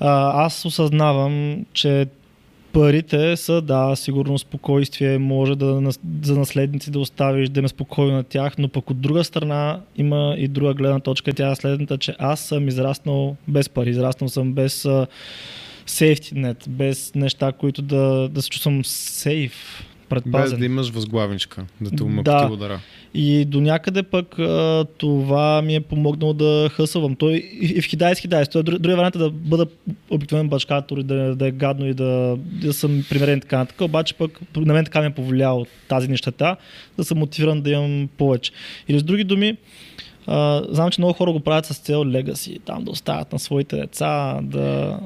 аз 0.00 0.64
осъзнавам, 0.64 1.64
че 1.72 2.06
парите 2.74 3.36
са, 3.36 3.62
да, 3.62 3.96
сигурно 3.96 4.38
спокойствие, 4.38 5.18
може 5.18 5.56
да 5.56 5.92
за 6.22 6.38
наследници 6.38 6.90
да 6.90 6.98
оставиш, 6.98 7.48
да 7.48 7.62
ме 7.62 7.68
спокойно 7.68 8.12
на 8.12 8.24
тях, 8.24 8.58
но 8.58 8.68
пък 8.68 8.90
от 8.90 9.00
друга 9.00 9.24
страна 9.24 9.80
има 9.96 10.34
и 10.38 10.48
друга 10.48 10.74
гледна 10.74 11.00
точка, 11.00 11.32
тя 11.32 11.50
е 11.50 11.56
следната, 11.56 11.98
че 11.98 12.14
аз 12.18 12.40
съм 12.40 12.68
израснал 12.68 13.36
без 13.48 13.68
пари, 13.68 13.90
израснал 13.90 14.28
съм 14.28 14.52
без 14.52 14.86
net, 15.84 16.68
без 16.68 17.14
неща, 17.14 17.52
които 17.52 17.82
да, 17.82 18.28
да 18.28 18.42
се 18.42 18.50
чувствам 18.50 18.84
сейф, 18.84 19.84
Без 20.04 20.22
предпазен. 20.22 20.58
да 20.58 20.64
имаш 20.66 20.90
възглавничка, 20.90 21.64
да 21.80 21.90
те 21.90 21.96
Да. 21.96 22.04
умъкти 22.04 22.52
удара. 22.52 22.80
И 23.14 23.44
до 23.44 23.60
някъде 23.60 24.02
пък 24.02 24.38
а, 24.38 24.84
това 24.98 25.62
ми 25.62 25.74
е 25.74 25.80
помогнало 25.80 26.32
да 26.32 26.70
хъсвам. 26.72 27.16
Той 27.16 27.32
и, 27.60 27.82
в 27.82 27.84
Хидай 27.84 28.14
с 28.14 28.18
Хидай. 28.18 28.44
Той, 28.46 28.62
друг- 28.62 28.78
другия 28.78 28.96
вариант 28.96 29.14
е 29.14 29.18
да 29.18 29.30
бъда 29.30 29.66
обикновен 30.10 30.48
бачкатор 30.48 30.98
и 30.98 31.02
да, 31.02 31.36
да 31.36 31.46
е 31.46 31.50
гадно 31.50 31.86
и 31.86 31.94
да, 31.94 32.36
да 32.38 32.72
съм 32.72 33.04
примерен 33.08 33.40
така 33.40 33.58
нататък. 33.58 33.80
Обаче 33.80 34.14
пък 34.14 34.40
на 34.56 34.74
мен 34.74 34.84
така 34.84 35.00
ми 35.00 35.06
е 35.06 35.10
повлияло 35.10 35.66
тази 35.88 36.08
нещата, 36.08 36.56
да 36.96 37.04
съм 37.04 37.18
мотивиран 37.18 37.60
да 37.62 37.70
имам 37.70 38.08
повече. 38.18 38.52
Или 38.88 38.98
с 38.98 39.02
други 39.02 39.24
думи, 39.24 39.56
а, 40.26 40.62
знам, 40.68 40.90
че 40.90 41.00
много 41.00 41.12
хора 41.14 41.32
го 41.32 41.40
правят 41.40 41.66
с 41.66 41.78
цел 41.78 42.04
легаси, 42.06 42.58
там 42.64 42.84
да 42.84 42.90
оставят 42.90 43.32
на 43.32 43.38
своите 43.38 43.76
деца, 43.76 44.38
да, 44.42 44.98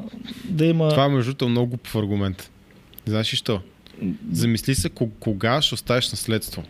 да 0.45 0.67
има... 0.67 0.89
Това 0.89 1.09
между 1.09 1.31
другото 1.31 1.45
е 1.45 1.49
много 1.49 1.67
глупав 1.67 1.95
аргумент. 1.97 2.51
Знаеш 3.07 3.33
ли 3.33 3.37
що? 3.37 3.61
Замисли 4.33 4.75
се 4.75 4.89
ко- 4.89 5.11
кога 5.11 5.63
ще 5.63 5.75
оставиш 5.75 6.11
наследство. 6.11 6.63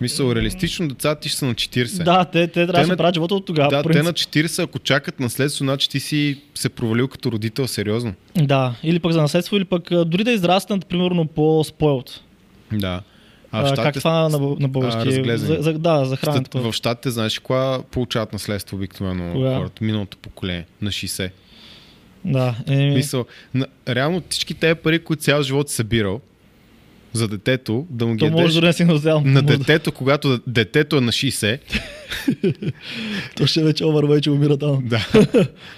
Мисъл, 0.00 0.32
реалистично 0.32 0.88
децата 0.88 1.20
ти 1.20 1.28
ще 1.28 1.38
са 1.38 1.46
на 1.46 1.54
40. 1.54 2.04
Да, 2.04 2.24
те, 2.24 2.46
те 2.46 2.52
трябва 2.52 2.72
да 2.72 2.86
се 2.86 2.96
правят 2.96 3.14
живота 3.14 3.34
от 3.34 3.46
тогава. 3.46 3.70
да 3.72 3.82
те 3.82 4.02
на 4.02 4.12
40, 4.12 4.62
ако 4.62 4.78
чакат 4.78 5.20
наследство, 5.20 5.64
значи 5.64 5.88
ти 5.88 6.00
си 6.00 6.40
се 6.54 6.68
провалил 6.68 7.08
като 7.08 7.32
родител, 7.32 7.66
сериозно. 7.66 8.14
Да, 8.36 8.74
или 8.82 8.98
пък 8.98 9.12
за 9.12 9.22
наследство, 9.22 9.56
или 9.56 9.64
пък 9.64 9.92
а, 9.92 10.04
дори 10.04 10.24
да 10.24 10.30
израснат, 10.32 10.86
примерно, 10.86 11.26
по-спойлд. 11.26 12.20
Да. 12.72 13.02
А, 13.52 13.64
как 13.64 13.74
Щатите- 13.74 13.98
това 13.98 14.28
на, 14.28 14.38
на 14.60 14.68
български? 14.68 15.04
разглезени. 15.06 15.56
за, 15.56 15.62
за, 15.62 15.72
да, 15.72 16.04
за. 16.04 16.16
Щат- 16.16 16.54
в 16.60 16.72
щатите 16.72 17.10
знаеш 17.10 17.38
кога 17.38 17.78
получават 17.82 18.32
наследство 18.32 18.76
обикновено 18.76 19.32
хората? 19.32 19.84
Миналото 19.84 20.16
поколение, 20.16 20.66
на 20.82 20.90
60. 20.90 21.30
Да, 22.24 22.54
е, 22.68 22.76
Мисъл, 22.76 23.24
на, 23.54 23.66
реално 23.88 24.22
всички 24.28 24.54
тези 24.54 24.74
пари, 24.74 24.98
които 24.98 25.22
цял 25.22 25.42
живот 25.42 25.68
си 25.68 25.74
събирал 25.74 26.20
за 27.12 27.28
детето, 27.28 27.86
да 27.90 28.06
му 28.06 28.14
ги 28.14 28.18
то 28.18 28.30
може 28.30 28.60
да 28.60 28.66
не 28.66 28.72
си 28.72 28.84
взел. 28.84 29.20
на 29.20 29.30
Може 29.32 29.44
да- 29.46 29.58
детето, 29.58 29.92
когато 29.92 30.38
детето 30.46 30.96
е 30.96 31.00
на 31.00 31.12
60, 31.12 31.58
То 33.36 33.46
ще 33.46 33.62
вече 33.62 33.84
overweight 33.84 34.26
умира 34.28 34.56
там. 34.56 34.82
да, 34.84 35.06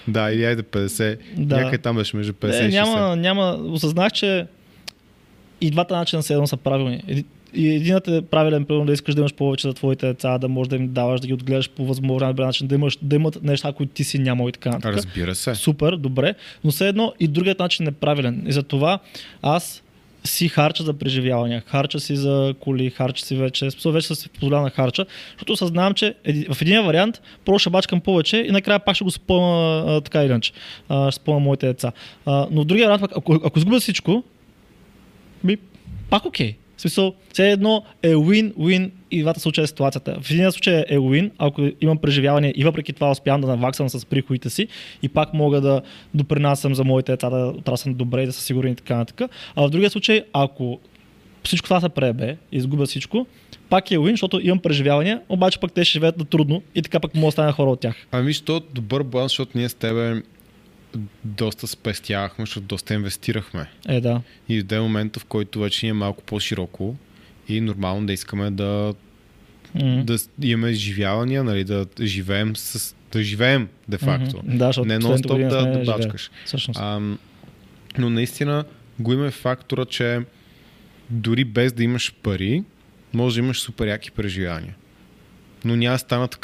да, 0.08 0.32
или 0.32 0.44
айде 0.44 0.62
50, 0.62 1.18
Да. 1.36 1.56
някъде 1.56 1.78
там 1.78 1.96
беше 1.96 2.16
между 2.16 2.32
50 2.32 2.48
Не, 2.50 2.56
и 2.58 2.70
60. 2.70 2.72
няма, 2.72 3.16
няма, 3.16 3.58
осъзнах, 3.62 4.12
че 4.12 4.46
и 5.60 5.70
двата 5.70 5.96
начина 5.96 6.22
се 6.22 6.32
едно 6.32 6.46
са 6.46 6.56
правилни. 6.56 7.24
И 7.54 7.68
единът 7.68 8.08
е 8.08 8.22
правилен, 8.22 8.64
примерно 8.64 8.86
да 8.86 8.92
искаш 8.92 9.14
да 9.14 9.20
имаш 9.20 9.34
повече 9.34 9.68
за 9.68 9.74
твоите 9.74 10.06
деца, 10.06 10.38
да 10.38 10.48
можеш 10.48 10.68
да 10.68 10.76
им 10.76 10.88
даваш, 10.88 11.20
да 11.20 11.26
ги 11.26 11.34
отгледаш 11.34 11.70
по 11.70 11.86
възможен 11.86 12.26
най-добър 12.26 12.44
начин, 12.44 12.66
да, 12.66 12.74
имаш, 12.74 12.98
да 13.02 13.16
имат 13.16 13.42
неща, 13.42 13.72
които 13.72 13.92
ти 13.92 14.04
си 14.04 14.18
нямал 14.18 14.48
и 14.48 14.52
така 14.52 14.70
нататък. 14.70 14.96
Разбира 14.96 15.34
се. 15.34 15.54
Супер, 15.54 15.96
добре, 15.96 16.34
но 16.64 16.70
все 16.70 16.88
едно 16.88 17.12
и 17.20 17.28
другият 17.28 17.58
начин 17.58 17.88
е 17.88 17.92
правилен. 17.92 18.44
И 18.46 18.52
затова 18.52 18.98
аз 19.42 19.82
си 20.24 20.48
харча 20.48 20.82
за 20.82 20.92
преживявания, 20.92 21.62
харча 21.66 22.00
си 22.00 22.16
за 22.16 22.54
коли, 22.60 22.90
харча 22.90 23.24
си 23.24 23.36
вече, 23.36 23.70
смисъл 23.70 23.92
вече 23.92 24.14
си 24.14 24.28
позволява 24.28 24.62
на 24.62 24.70
харча, 24.70 25.06
защото 25.32 25.52
осъзнавам, 25.52 25.94
че 25.94 26.14
в 26.50 26.62
един 26.62 26.82
вариант 26.82 27.20
просто 27.44 27.58
ще 27.58 27.70
бачкам 27.70 28.00
повече 28.00 28.36
и 28.36 28.50
накрая 28.50 28.78
пак 28.78 28.94
ще 28.94 29.04
го 29.04 29.10
спомня 29.10 29.84
а, 29.86 30.00
така 30.00 30.24
или 30.24 30.30
иначе. 30.30 30.52
Ще 31.10 31.12
спомня 31.12 31.40
моите 31.40 31.66
деца. 31.66 31.92
А, 32.26 32.46
но 32.50 32.62
в 32.62 32.64
другия 32.64 32.86
вариант, 32.86 33.00
пък, 33.00 33.10
ако, 33.16 33.34
ако 33.34 33.58
изгубя 33.58 33.80
всичко, 33.80 34.24
ми, 35.44 35.56
пак 36.10 36.24
окей. 36.24 36.56
Смисъл, 36.82 37.14
все 37.32 37.50
едно 37.50 37.84
е 38.02 38.14
win-win 38.14 38.90
и 39.10 39.20
двата 39.20 39.40
случая 39.40 39.64
е 39.64 39.66
ситуацията. 39.66 40.18
В 40.22 40.30
един 40.30 40.52
случай 40.52 40.84
е 40.88 40.98
win, 40.98 41.30
ако 41.38 41.68
имам 41.80 41.98
преживяване 41.98 42.52
и 42.56 42.64
въпреки 42.64 42.92
това 42.92 43.10
успявам 43.10 43.40
да 43.40 43.46
наваксам 43.46 43.88
с 43.88 44.06
приходите 44.06 44.50
си 44.50 44.68
и 45.02 45.08
пак 45.08 45.34
мога 45.34 45.60
да 45.60 45.82
допринасям 46.14 46.74
за 46.74 46.84
моите 46.84 47.12
деца 47.12 47.30
да 47.30 47.46
отраснат 47.46 47.96
добре 47.96 48.22
и 48.22 48.26
да 48.26 48.32
са 48.32 48.42
сигурни 48.42 48.70
и 48.70 48.74
така 48.74 48.96
нататък. 48.96 49.30
А 49.56 49.66
в 49.66 49.70
другия 49.70 49.90
случай, 49.90 50.22
ако 50.32 50.80
всичко 51.44 51.64
това 51.64 51.80
се 51.80 51.88
пребе 51.88 52.36
изгубя 52.52 52.86
всичко, 52.86 53.26
пак 53.68 53.90
е 53.90 53.98
win, 53.98 54.10
защото 54.10 54.40
имам 54.42 54.58
преживявания, 54.58 55.20
обаче 55.28 55.60
пък 55.60 55.72
те 55.72 55.84
ще 55.84 55.92
живеят 55.92 56.18
на 56.18 56.24
трудно 56.24 56.62
и 56.74 56.82
така 56.82 57.00
пък 57.00 57.14
мога 57.14 57.26
да 57.26 57.32
стана 57.32 57.52
хора 57.52 57.70
от 57.70 57.80
тях. 57.80 57.96
Ами, 58.12 58.32
що 58.32 58.60
добър 58.74 59.02
баланс, 59.02 59.32
защото 59.32 59.58
ние 59.58 59.68
с 59.68 59.74
тебе 59.74 60.22
доста 61.24 61.66
спестявахме, 61.66 62.42
защото 62.42 62.66
доста 62.66 62.94
инвестирахме. 62.94 63.66
Е, 63.88 64.00
да. 64.00 64.22
И 64.48 64.60
в 64.60 64.82
момента, 64.82 65.20
в 65.20 65.24
който 65.24 65.60
вече 65.60 65.86
ни 65.86 65.90
е 65.90 65.92
малко 65.92 66.22
по-широко 66.22 66.96
и 67.48 67.60
нормално 67.60 68.06
да 68.06 68.12
искаме 68.12 68.50
да, 68.50 68.94
М. 69.74 70.04
да 70.04 70.18
имаме 70.42 70.70
изживявания, 70.70 71.44
нали, 71.44 71.64
да 71.64 71.86
живеем 72.00 72.56
с 72.56 72.94
да 73.12 73.22
живеем 73.22 73.68
де 73.88 73.98
факто. 73.98 74.36
Мгм. 74.36 74.58
Да, 74.58 74.66
защото 74.66 74.88
Не 74.88 74.98
нон-стоп 74.98 75.48
да, 75.48 75.66
да 75.66 75.84
бачкаш. 75.84 76.30
А, 76.76 77.00
но 77.98 78.10
наистина 78.10 78.64
го 78.98 79.12
има 79.12 79.30
фактора, 79.30 79.84
че 79.84 80.20
дори 81.10 81.44
без 81.44 81.72
да 81.72 81.82
имаш 81.82 82.14
пари, 82.22 82.64
може 83.12 83.34
да 83.34 83.44
имаш 83.44 83.60
супер 83.60 83.86
яки 83.86 84.10
преживявания. 84.10 84.74
Но 85.64 85.76
няма 85.76 85.98
станат 85.98 86.34
в 86.34 86.38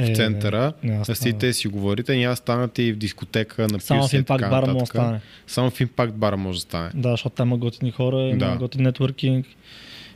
в 0.00 0.10
Е, 0.10 0.14
центъра, 0.14 0.72
да 0.84 0.98
да 0.98 1.14
сидите 1.14 1.52
си 1.52 1.68
говорите, 1.68 2.16
няма 2.16 2.32
да 2.32 2.36
станете 2.36 2.82
и 2.82 2.92
в 2.92 2.96
дискотека 2.96 3.68
на 3.68 3.80
Само 3.80 4.08
в 4.08 4.12
импакт 4.12 4.50
бара 4.50 4.66
може 4.66 4.78
да 4.78 4.86
стане. 4.86 5.20
Само 5.46 5.70
в 5.70 5.80
импакт 5.80 6.14
бара 6.14 6.36
може 6.36 6.56
да 6.56 6.60
стане. 6.60 6.90
Да, 6.94 7.10
защото 7.10 7.36
там 7.36 7.48
има 7.48 7.58
готини 7.58 7.90
хора, 7.90 8.22
има 8.22 8.38
Да. 8.38 8.56
готин 8.56 8.82
нетворкинг 8.82 9.46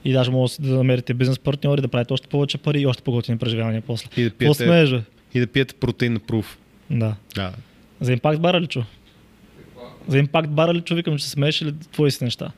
и 0.05 0.13
даже 0.13 0.31
може 0.31 0.55
да 0.61 0.75
намерите 0.75 1.15
бизнес 1.15 1.39
партньори, 1.39 1.81
да 1.81 1.89
правите 1.89 2.13
още 2.13 2.29
повече 2.29 2.59
пари 2.59 2.81
и 2.81 2.87
още 2.87 3.03
по-готини 3.03 3.39
преживявания 3.39 3.83
после. 3.83 4.09
И 4.17 4.25
да 4.25 4.31
пиете, 4.31 5.03
и 5.35 5.41
да 5.41 5.47
пиете 5.47 5.75
протеин 5.75 6.21
пруф. 6.27 6.59
Да. 6.91 7.17
Да. 7.35 7.53
За 8.01 8.13
импакт 8.13 8.41
бара 8.41 8.61
ли 8.61 8.67
чу? 8.67 8.83
За 10.09 10.19
импакт 10.19 10.49
бара 10.49 10.75
ли 10.75 10.81
чу? 10.81 10.95
Викам, 10.95 11.19
че 11.19 11.25
се 11.25 11.31
смееш 11.31 11.63
или 11.63 11.75
твои 11.93 12.11
си 12.11 12.25
неща? 12.25 12.53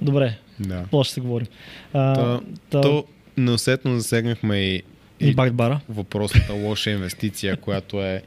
Добре, 0.00 0.38
да. 0.60 0.84
после 0.90 1.08
ще 1.08 1.14
се 1.14 1.20
говорим. 1.20 1.46
А, 1.92 2.14
Та- 2.14 2.40
та, 2.70 2.80
То 2.80 3.04
неусетно 3.36 3.96
засегнахме 3.98 4.56
и, 4.56 4.82
и 5.20 5.26
импакт 5.26 5.54
бара. 5.54 5.80
въпросната 5.88 6.52
лоша 6.52 6.90
инвестиция, 6.90 7.56
която 7.56 8.02
е 8.02 8.22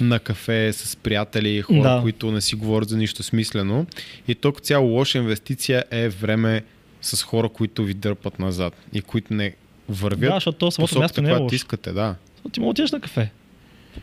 на 0.00 0.18
кафе 0.18 0.72
с 0.72 0.96
приятели, 0.96 1.62
хора, 1.62 1.82
Да. 1.84 1.98
които 2.02 2.32
не 2.32 2.40
си 2.40 2.54
говорят 2.54 2.88
за 2.88 2.96
нищо 2.96 3.22
смислено. 3.22 3.86
И 4.28 4.34
като 4.34 4.52
цяло 4.52 4.88
лоша 4.88 5.18
инвестиция 5.18 5.84
е 5.90 6.08
време 6.08 6.62
с 7.02 7.22
хора, 7.22 7.48
които 7.48 7.84
ви 7.84 7.94
дърпат 7.94 8.38
назад 8.38 8.76
и 8.92 9.00
които 9.02 9.34
не 9.34 9.54
вървят 9.88 10.20
Да, 10.22 10.34
защото 10.34 10.58
то 10.58 10.70
самото 10.70 10.98
място 10.98 11.22
не 11.22 11.30
е 11.30 11.36
лошо. 11.36 11.54
искате. 11.54 11.92
Да, 11.92 12.14
Ти 12.52 12.60
мога 12.60 12.70
отидеш 12.70 12.92
на 12.92 13.00
кафе. 13.00 13.30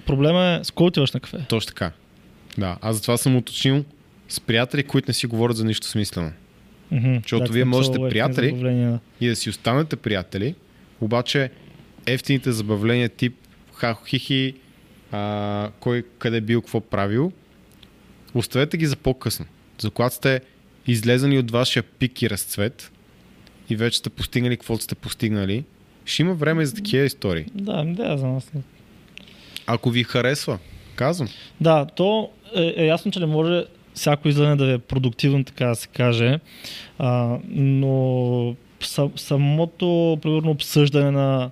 Проблема 0.05 0.59
е 0.61 0.63
с 0.63 0.71
кой 0.71 0.87
отиваш 0.87 1.11
на 1.11 1.19
кафе. 1.19 1.37
точно 1.39 1.67
така. 1.67 1.91
Да, 2.57 2.77
аз 2.81 2.95
затова 2.95 3.17
съм 3.17 3.35
уточнил 3.35 3.85
с 4.29 4.39
приятели, 4.39 4.83
които 4.83 5.05
не 5.07 5.13
си 5.13 5.27
говорят 5.27 5.57
за 5.57 5.65
нищо 5.65 5.87
смислено. 5.87 6.31
Мгм. 6.91 7.13
Защото 7.15 7.45
Да, 7.45 7.51
вие 7.51 7.65
можете 7.65 7.99
приятели. 7.99 8.97
и 9.21 9.27
да 9.27 9.35
си 9.35 9.49
останете 9.49 9.95
приятели, 9.95 10.55
обаче 11.01 11.49
ефтините 12.07 12.51
забавления 12.51 13.09
тип 13.09 13.33
хахо 13.73 14.05
хихи, 14.05 14.55
а, 15.11 15.69
кой 15.79 16.03
къде 16.19 16.41
бил, 16.41 16.61
какво 16.61 16.81
правил, 16.81 17.31
оставете 18.33 18.77
ги 18.77 18.85
за 18.85 18.95
по-късно. 18.95 19.45
За 19.79 19.91
когато 19.91 20.15
сте 20.15 20.41
излезани 20.87 21.39
от 21.39 21.51
вашия 21.51 21.83
пик 21.83 22.21
и 22.21 22.29
разцвет 22.29 22.91
и 23.69 23.75
вече 23.75 23.97
сте 23.97 24.09
постигнали 24.09 24.57
каквото 24.57 24.83
сте 24.83 24.95
постигнали, 24.95 25.63
ще 26.05 26.21
има 26.21 26.33
време 26.33 26.65
за 26.65 26.75
такива 26.75 27.05
истории. 27.05 27.45
Да, 27.53 27.83
да, 27.83 28.17
за 28.17 28.27
нас. 28.27 28.51
Ако 29.67 29.89
ви 29.89 30.03
харесва, 30.03 30.59
казвам. 30.95 31.29
Да, 31.61 31.85
то 31.85 32.29
е, 32.55 32.73
е 32.77 32.85
ясно, 32.85 33.11
че 33.11 33.19
не 33.19 33.25
може 33.25 33.65
всяко 33.93 34.27
излъне 34.27 34.55
да 34.55 34.73
е 34.73 34.77
продуктивно, 34.77 35.43
така 35.43 35.65
да 35.65 35.75
се 35.75 35.87
каже, 35.87 36.39
а, 36.99 37.37
но 37.49 38.55
са, 38.81 39.09
самото, 39.15 40.19
примерно, 40.21 40.51
обсъждане 40.51 41.11
на 41.11 41.51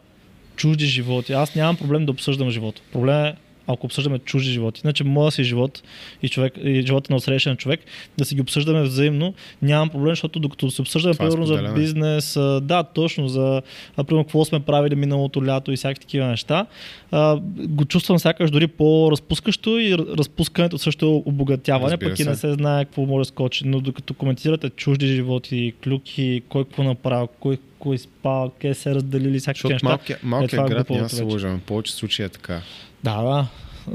чужди 0.55 0.85
животи. 0.85 1.33
Аз 1.33 1.55
нямам 1.55 1.77
проблем 1.77 2.05
да 2.05 2.11
обсъждам 2.11 2.49
живота. 2.49 2.81
Проблем 2.91 3.25
е 3.25 3.33
ако 3.67 3.85
обсъждаме 3.85 4.19
чужди 4.19 4.51
животи. 4.51 4.81
Иначе 4.83 5.03
моя 5.03 5.31
си 5.31 5.43
живот 5.43 5.83
и, 6.23 6.29
човек, 6.29 6.53
и 6.63 6.81
живота 6.81 7.13
на 7.13 7.17
отсрещен 7.17 7.57
човек, 7.57 7.79
да 8.17 8.25
си 8.25 8.35
ги 8.35 8.41
обсъждаме 8.41 8.83
взаимно, 8.83 9.33
нямам 9.61 9.89
проблем, 9.89 10.11
защото 10.11 10.39
докато 10.39 10.71
се 10.71 10.81
обсъждаме, 10.81 11.15
е 11.15 11.17
примерно, 11.17 11.45
за 11.45 11.73
бизнес, 11.75 12.33
да, 12.61 12.83
точно, 12.83 13.27
за, 13.27 13.61
а, 13.97 14.03
примерно, 14.03 14.23
какво 14.23 14.45
сме 14.45 14.59
правили 14.59 14.95
миналото 14.95 15.45
лято 15.45 15.71
и 15.71 15.75
всякакви 15.75 16.01
такива 16.01 16.27
неща, 16.27 16.65
а, 17.11 17.39
го 17.57 17.85
чувствам 17.85 18.19
сякаш 18.19 18.51
дори 18.51 18.67
по-разпускащо 18.67 19.79
и 19.79 19.97
разпускането 19.97 20.77
също 20.77 21.05
е 21.05 21.29
обогатяване, 21.29 21.91
Разбира 21.91 22.09
пък 22.09 22.19
и 22.19 22.23
не 22.23 22.35
се 22.35 22.53
знае 22.53 22.85
какво 22.85 23.05
може 23.05 23.21
да 23.21 23.25
скочи. 23.25 23.67
Но 23.67 23.79
докато 23.79 24.13
коментирате 24.13 24.69
чужди 24.69 25.07
животи, 25.07 25.73
клюки, 25.83 26.41
кой 26.49 26.63
какво 26.63 26.83
направил, 26.83 27.27
кой, 27.39 27.57
кой 27.79 27.97
спал, 27.97 28.51
къде 28.61 28.73
се 28.73 28.95
разделили, 28.95 29.39
всякакви 29.39 29.73
неща. 29.73 29.87
малкият 29.87 30.23
малкия 30.23 30.49
това 30.49 30.65
е 30.65 30.69
град 30.69 30.89
няма 30.89 31.09
се. 31.09 31.23
В 31.23 31.59
повече 31.65 31.93
случаи 31.93 32.25
е 32.25 32.29
така. 32.29 32.61
Да, 33.05 33.21
да, 33.23 33.47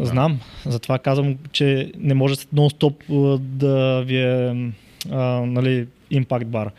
знам. 0.05 0.41
Затова 0.67 0.99
казвам, 0.99 1.39
че 1.53 1.93
не 1.99 2.15
може 2.15 2.35
нон-стоп 2.35 3.39
да 3.39 4.03
ви 4.07 4.17
е 4.17 4.73
а, 5.11 5.17
нали, 5.47 5.87
импакт 6.11 6.47
бар. 6.47 6.71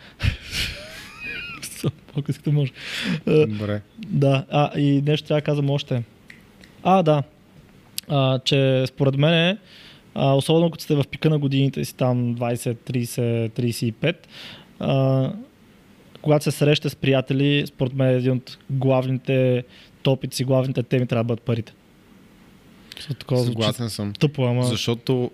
Искате 2.30 2.52
може. 2.52 2.72
Добре. 3.28 3.82
Да, 3.98 4.46
а, 4.50 4.80
и 4.80 5.02
нещо 5.02 5.28
трябва 5.28 5.42
да 5.42 5.46
казвам 5.46 5.70
още. 5.70 6.04
А, 6.84 7.04
да. 7.04 7.24
А, 8.08 8.40
че 8.40 8.84
според 8.88 9.18
мен, 9.18 9.58
а, 10.16 10.34
особено 10.34 10.72
като 10.72 10.84
сте 10.84 10.96
в 10.96 11.04
пика 11.12 11.30
на 11.30 11.40
годините 11.40 11.86
си, 11.86 11.96
там 11.96 12.36
20, 12.36 12.76
30, 12.92 13.50
35, 13.50 14.16
а, 14.80 15.32
когато 16.22 16.44
се 16.44 16.52
срещате 16.52 16.90
с 16.90 16.96
приятели, 16.96 17.64
според 17.68 17.94
мен 17.94 18.16
един 18.16 18.32
от 18.32 18.58
главните 18.70 19.64
топици, 20.04 20.44
главните 20.44 20.84
теми 20.84 21.08
трябва 21.08 21.24
да 21.24 21.28
бъдат 21.28 21.44
парите. 21.44 21.74
Такова 23.20 23.44
Съгласен 23.44 23.90
съм. 23.90 24.14
тъпо, 24.14 24.46
ама... 24.46 24.64
Защото 24.64 25.32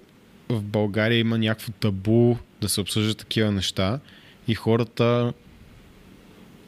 в 0.50 0.62
България 0.62 1.20
има 1.20 1.38
някакво 1.38 1.72
табу 1.72 2.36
да 2.62 2.70
се 2.70 2.82
обсъждат 2.82 3.18
такива 3.18 3.52
неща 3.52 4.00
и 4.48 4.56
хората... 4.56 5.34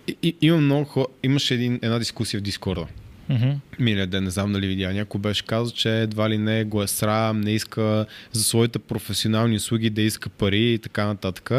И, 0.07 0.15
и, 0.23 0.35
има 0.41 0.57
много 0.57 0.85
хора... 0.85 1.07
Имаше 1.23 1.53
един, 1.53 1.79
една 1.81 1.99
дискусия 1.99 2.39
в 2.39 2.43
Дискорда. 2.43 2.87
Мгм. 3.29 3.49
Миналия 3.79 4.07
ден, 4.07 4.23
не 4.23 4.29
знам 4.29 4.53
дали 4.53 4.67
видя. 4.67 4.93
Някой 4.93 5.21
беше 5.21 5.45
казал, 5.45 5.71
че 5.71 6.01
едва 6.01 6.29
ли 6.29 6.37
не 6.37 6.63
го 6.63 6.83
е 6.83 6.87
срам, 6.87 7.41
не 7.41 7.51
иска 7.51 8.05
за 8.31 8.43
своите 8.43 8.79
професионални 8.79 9.55
услуги 9.55 9.89
да 9.89 10.01
иска 10.01 10.29
пари 10.29 10.73
и 10.73 10.79
така 10.79 11.05
нататък. 11.05 11.51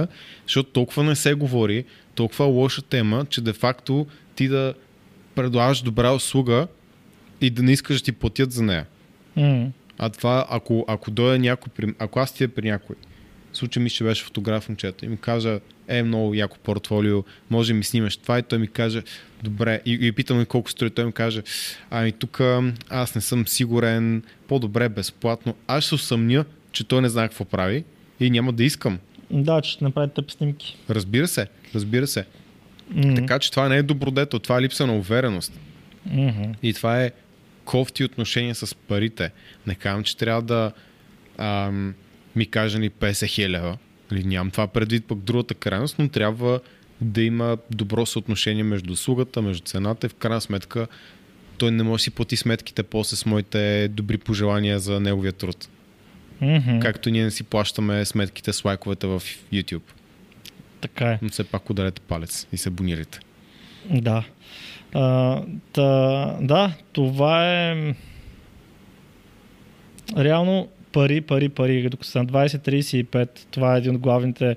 Защото 0.47 0.71
толкова 0.71 1.05
не 1.05 1.17
се 1.17 1.35
говори, 1.35 1.85
толкова 2.15 2.45
лоша 2.45 2.83
тема, 2.83 3.27
че 3.31 3.41
де-факто 3.41 4.07
ти 4.35 4.49
да 4.49 4.75
предлагаш 5.35 5.83
добра 5.83 6.13
услуга 6.13 6.67
и 7.41 7.51
да 7.51 7.63
не 7.63 7.73
искаш 7.73 8.01
да 8.01 8.05
ти 8.05 8.13
платят 8.13 8.53
за 8.53 8.63
нея. 8.63 8.87
А 9.99 10.09
това, 10.09 10.47
ако, 10.51 10.85
ако 10.89 11.11
дойде 11.11 11.39
някой, 11.39 11.73
при, 11.77 11.95
ако 11.99 12.19
аз 12.19 12.33
тия 12.33 12.49
при 12.49 12.71
някой, 12.71 12.97
случай 13.53 13.83
ми 13.83 13.91
ще 13.91 14.05
беше 14.05 14.25
фотограф 14.25 14.69
момчета 14.69 15.07
и 15.07 15.09
ми 15.09 15.17
кажа, 15.17 15.61
е, 15.89 16.03
много 16.03 16.35
яко 16.35 16.57
портфолио, 16.63 17.25
може 17.51 17.75
ми 17.75 17.85
снимаш 17.85 18.17
това 18.17 18.39
и 18.39 18.43
той 18.43 18.59
ми 18.59 18.69
каже, 18.69 19.03
добре, 19.43 19.81
и, 19.87 19.99
и 20.03 20.13
питам 20.13 20.47
колко 20.47 20.71
струва, 20.71 20.91
той 20.91 21.05
ми 21.05 21.13
каже, 21.13 21.43
ами 21.91 22.13
тук 22.13 22.41
аз 22.91 23.15
не 23.15 23.21
съм 23.21 23.47
сигурен, 23.47 24.23
по-добре 24.49 24.89
безплатно. 24.89 25.55
Аз 25.67 25.85
ще 25.85 25.95
усъмня, 25.95 26.45
че 26.73 26.85
той 26.85 27.03
не 27.03 27.09
знае 27.09 27.29
какво 27.29 27.45
прави 27.45 27.85
и 28.21 28.31
няма 28.31 28.53
да 28.53 28.65
искам. 28.65 28.99
Да, 29.31 29.61
че 29.61 29.71
ще 29.71 29.85
направите 29.85 30.15
тъпи 30.15 30.33
снимки. 30.33 30.77
Разбира 30.91 31.29
се, 31.29 31.47
разбира 31.75 32.07
се. 32.07 32.25
М. 32.91 33.15
Така 33.15 33.39
че 33.39 33.51
това 33.51 33.69
не 33.69 33.77
е 33.77 33.83
добродетел, 33.83 34.39
това 34.39 34.59
е 34.59 34.63
липса 34.63 34.87
на 34.87 34.97
увереност. 34.97 35.61
Мгм. 36.07 36.53
И 36.63 36.75
това 36.75 37.03
е 37.03 37.11
кофти 37.71 38.05
отношения 38.05 38.55
с 38.55 38.75
парите. 38.75 39.31
Не 39.67 39.75
казвам, 39.75 40.05
че 40.05 40.17
трябва 40.17 40.43
да 40.43 40.73
ам, 41.39 41.95
ми 42.37 42.47
каже 42.47 42.79
ни 42.79 42.91
50 42.91 43.27
хиляди. 43.27 43.79
Нали, 44.11 44.25
нямам 44.25 44.51
това 44.51 44.67
предвид 44.67 45.05
пък 45.07 45.19
другата 45.19 45.55
крайност, 45.55 45.99
но 45.99 46.09
трябва 46.09 46.61
да 47.01 47.23
има 47.23 47.59
добро 47.71 48.07
съотношение 48.07 48.65
между 48.65 48.93
услугата, 48.93 49.43
между 49.43 49.63
цената 49.65 50.07
и 50.07 50.11
в 50.11 50.15
крайна 50.15 50.41
сметка 50.41 50.87
той 51.59 51.71
не 51.71 51.83
може 51.83 52.01
да 52.01 52.05
си 52.05 52.11
плати 52.11 52.37
сметките 52.37 52.83
после 52.83 53.17
с 53.17 53.27
моите 53.27 53.89
добри 53.89 54.19
пожелания 54.19 54.79
за 54.79 55.01
неговия 55.01 55.33
труд. 55.33 55.69
Мгм. 56.41 56.79
Както 56.81 57.11
ние 57.11 57.25
не 57.25 57.31
си 57.31 57.43
плащаме 57.43 58.05
сметките 58.05 58.53
с 58.53 58.65
лайковете 58.65 59.07
в 59.07 59.23
YouTube. 59.53 59.83
Така 60.81 61.11
е. 61.11 61.19
Но 61.23 61.29
все 61.29 61.45
пак 61.45 61.71
ударете 61.71 62.01
палец 62.01 62.47
и 62.53 62.57
се 62.57 62.69
абонирайте. 62.69 63.21
Да. 63.91 64.25
Та, 65.73 66.37
да, 66.41 66.73
това 66.93 67.53
е 67.53 67.95
реално 70.19 70.69
пари, 70.93 71.21
пари, 71.21 71.49
пари. 71.49 71.83
Докато 71.83 72.09
са 72.09 72.19
на 72.19 72.27
20-35, 72.27 73.29
това 73.51 73.75
е 73.75 73.79
един 73.79 73.95
от 73.95 74.01
главните 74.01 74.57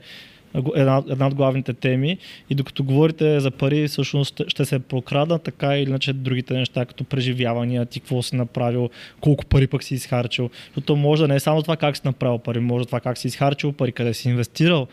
една, 0.76 1.04
една 1.10 1.28
от 1.28 1.36
главните 1.36 1.74
теми 1.74 2.18
и 2.50 2.56
докато 2.56 2.84
говорите 2.84 3.40
за 3.40 3.52
пари, 3.52 3.88
всъщност 3.88 4.42
ще 4.48 4.66
се 4.66 4.80
прокрада 4.80 5.40
така 5.40 5.78
или 5.78 5.90
иначе 5.90 6.14
другите 6.14 6.54
неща, 6.54 6.86
като 6.86 7.04
преживявания, 7.04 7.86
ти 7.86 8.00
какво 8.00 8.22
си 8.22 8.36
направил, 8.36 8.90
колко 9.22 9.46
пари 9.46 9.68
пък 9.68 9.84
си 9.84 9.94
изхарчил. 9.94 10.50
Защото 10.66 10.96
може 10.96 11.22
да 11.22 11.28
не 11.28 11.36
е 11.36 11.40
само 11.40 11.62
това 11.62 11.78
как 11.78 11.98
си 11.98 12.02
направил 12.06 12.38
пари, 12.38 12.60
може 12.60 12.86
това 12.86 13.00
как 13.00 13.18
си 13.18 13.28
изхарчил 13.28 13.72
пари, 13.72 13.92
къде 13.92 14.14
си 14.14 14.30
инвестирал, 14.30 14.88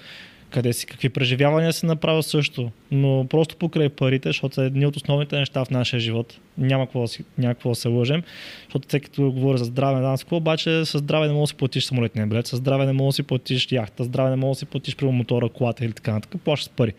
къде 0.51 0.73
си, 0.73 0.87
какви 0.87 1.09
преживявания 1.09 1.73
си 1.73 1.87
направил 1.87 2.23
също. 2.23 2.71
Но 2.91 3.27
просто 3.31 3.57
покрай 3.57 3.89
парите, 3.89 4.29
защото 4.29 4.55
са 4.55 4.63
едни 4.63 4.87
от 4.87 4.97
основните 4.97 5.39
неща 5.39 5.65
в 5.65 5.71
нашия 5.71 6.01
живот. 6.01 6.39
Няма 6.59 6.87
какво, 6.87 7.05
да 7.05 7.09
няма 7.39 7.55
какво 7.55 7.69
да 7.69 7.75
се 7.75 7.89
лъжем, 7.89 8.23
защото 8.65 8.89
всеки 8.89 9.05
като 9.05 9.33
говори 9.33 9.59
за 9.59 9.65
здраве, 9.65 10.17
какво, 10.19 10.37
обаче 10.37 10.85
с 10.85 10.99
здраве 10.99 11.27
не 11.27 11.33
можеш 11.33 11.43
да 11.43 11.55
си 11.55 11.59
платиш 11.59 11.85
самолетния 11.85 12.27
билет, 12.27 12.47
с 12.47 12.57
здраве 12.57 12.87
не 12.87 12.93
можеш 12.93 13.13
да 13.13 13.17
си 13.17 13.23
платиш 13.23 13.73
яхта, 13.73 14.05
с 14.05 14.07
здраве 14.07 14.31
не 14.31 14.37
можеш 14.37 14.57
да 14.57 14.59
си 14.59 14.67
платиш 14.67 14.97
при 14.97 15.07
мотора, 15.07 15.49
колата 15.49 15.85
или 15.85 15.93
така 15.93 16.13
нататък, 16.13 16.41
плащаш 16.45 16.67
с 16.67 16.69
пари. 16.69 16.93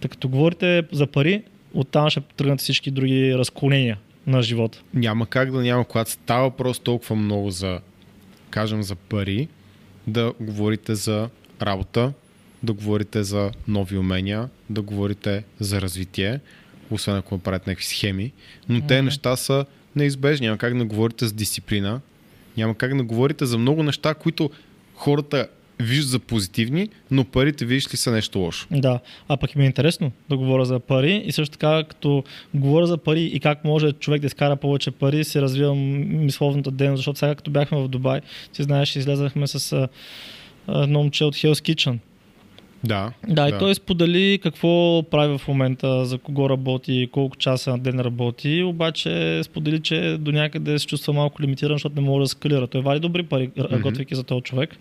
Така 0.00 0.12
като 0.12 0.28
говорите 0.28 0.82
за 0.92 1.06
пари, 1.06 1.42
оттам 1.74 2.10
ще 2.10 2.20
тръгнат 2.20 2.60
всички 2.60 2.90
други 2.90 3.34
разклонения 3.34 3.98
на 4.26 4.42
живота. 4.42 4.82
няма 4.94 5.26
как 5.26 5.52
да 5.52 5.62
няма, 5.62 5.84
когато 5.84 6.10
става 6.10 6.42
въпрос 6.42 6.78
толкова 6.78 7.16
много 7.16 7.50
за, 7.50 7.80
кажем, 8.50 8.82
за 8.82 8.94
пари, 8.94 9.48
да 10.06 10.32
говорите 10.40 10.94
за 10.94 11.28
работа, 11.62 12.12
да 12.62 12.72
говорите 12.72 13.22
за 13.22 13.50
нови 13.68 13.98
умения, 13.98 14.48
да 14.70 14.82
говорите 14.82 15.44
за 15.60 15.80
развитие, 15.80 16.40
освен 16.90 17.16
ако 17.16 17.38
правят 17.38 17.66
някакви 17.66 17.84
схеми. 17.84 18.32
Но 18.68 18.80
те 18.86 18.96
Мгм. 18.96 19.04
неща 19.04 19.36
са 19.36 19.64
неизбежни. 19.96 20.46
Няма 20.46 20.58
как 20.58 20.78
да 20.78 20.84
говорите 20.84 21.26
за 21.26 21.32
дисциплина, 21.34 22.00
няма 22.56 22.74
как 22.74 22.96
да 22.96 23.02
говорите 23.02 23.46
за 23.46 23.58
много 23.58 23.82
неща, 23.82 24.14
които 24.14 24.50
хората 24.94 25.48
виждат 25.78 26.10
за 26.10 26.18
позитивни, 26.18 26.88
но 27.10 27.24
парите, 27.24 27.64
виждаш 27.64 27.92
ли, 27.92 27.96
са 27.96 28.10
нещо 28.10 28.38
лошо. 28.38 28.66
Да, 28.70 29.00
а 29.28 29.36
пък 29.36 29.56
ми 29.56 29.62
е 29.62 29.66
интересно 29.66 30.12
да 30.28 30.36
говоря 30.36 30.64
за 30.64 30.80
пари 30.80 31.22
и 31.26 31.32
също 31.32 31.52
така, 31.58 31.84
като 31.88 32.24
говоря 32.54 32.86
за 32.86 32.98
пари 32.98 33.22
и 33.22 33.40
как 33.40 33.64
може 33.64 33.92
човек 33.92 34.20
да 34.20 34.26
изкара 34.26 34.56
повече 34.56 34.90
пари, 34.90 35.24
си 35.24 35.40
развивам 35.40 35.78
мисловната 36.24 36.70
дейност, 36.70 36.98
защото 36.98 37.18
сега 37.18 37.34
като 37.34 37.50
бяхме 37.50 37.78
в 37.78 37.88
Дубай, 37.88 38.20
ти 38.52 38.62
знаеш, 38.62 38.96
излезахме 38.96 39.46
с 39.46 39.88
едно 40.68 40.98
момче 40.98 41.24
от 41.24 41.34
Hell's 41.36 41.74
Kitchen. 41.74 41.98
Да. 42.84 43.12
Да, 43.28 43.48
и 43.48 43.52
той 43.58 43.74
сподели 43.74 44.38
какво 44.42 45.02
прави 45.10 45.38
в 45.38 45.48
момента, 45.48 46.04
за 46.04 46.18
кого 46.18 46.50
работи, 46.50 47.08
колко 47.12 47.36
часа 47.36 47.70
на 47.70 47.78
ден 47.78 48.00
работи, 48.00 48.62
обаче 48.62 49.40
сподели, 49.44 49.80
че 49.80 50.16
до 50.20 50.32
някъде 50.32 50.78
се 50.78 50.86
чувства 50.86 51.12
малко 51.12 51.42
лимитиран, 51.42 51.74
защото 51.74 52.00
не 52.00 52.08
може 52.08 52.22
да 52.22 52.28
скалира. 52.28 52.66
Той 52.66 52.80
вади 52.80 53.00
добри 53.00 53.22
пари, 53.22 53.48
mm-hmm. 53.48 53.80
готвейки 53.80 54.14
за 54.14 54.24
този 54.24 54.42
човек. 54.42 54.76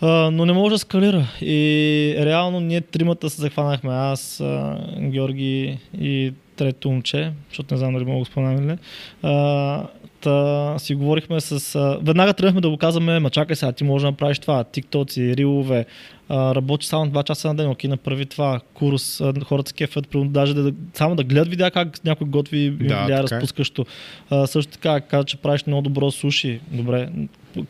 А, 0.00 0.30
но 0.30 0.46
не 0.46 0.52
може 0.52 0.74
да 0.74 0.78
скалира. 0.78 1.26
И 1.40 2.14
реално 2.18 2.60
ние 2.60 2.80
тримата 2.80 3.30
се 3.30 3.40
захванахме. 3.40 3.90
Аз, 3.92 4.40
а, 4.40 4.78
Георги 5.00 5.78
и 6.00 6.32
трето 6.56 6.90
момче, 6.90 7.32
защото 7.48 7.74
не 7.74 7.78
знам 7.78 7.94
дали 7.94 8.04
мога 8.04 8.18
да 8.18 8.24
спомням 8.24 8.56
или 8.56 8.66
не. 8.66 8.78
А, 9.22 9.86
Та, 10.20 10.74
си 10.78 10.94
говорихме 10.94 11.40
с... 11.40 11.98
Веднага 12.02 12.32
тръгнахме 12.32 12.60
да 12.60 12.70
го 12.70 12.76
казваме, 12.76 13.18
ма 13.18 13.30
чакай 13.30 13.56
сега, 13.56 13.72
ти 13.72 13.84
можеш 13.84 14.02
да 14.02 14.10
направиш 14.10 14.38
това, 14.38 14.64
тиктоци, 14.64 15.36
рилове, 15.36 15.86
а, 16.28 16.54
работи 16.54 16.86
само 16.86 17.06
2 17.10 17.24
часа 17.24 17.48
на 17.48 17.54
ден, 17.54 17.70
окей, 17.70 17.90
направи 17.90 18.26
това, 18.26 18.60
курс, 18.74 19.20
а, 19.20 19.32
хората 19.44 19.68
се 19.68 19.74
кефят, 19.74 20.06
даже 20.14 20.54
да, 20.54 20.72
само 20.94 21.16
да 21.16 21.24
гледат 21.24 21.48
видеа 21.48 21.70
как 21.70 22.04
някой 22.04 22.26
готви 22.26 22.70
Да, 22.70 22.76
видеа 23.00 23.18
е. 23.18 23.22
разпускащо. 23.22 23.86
А, 24.30 24.46
също 24.46 24.72
така, 24.72 25.00
каза, 25.00 25.24
че 25.24 25.36
правиш 25.36 25.66
много 25.66 25.82
добро 25.82 26.10
суши. 26.10 26.60
Добре, 26.70 27.08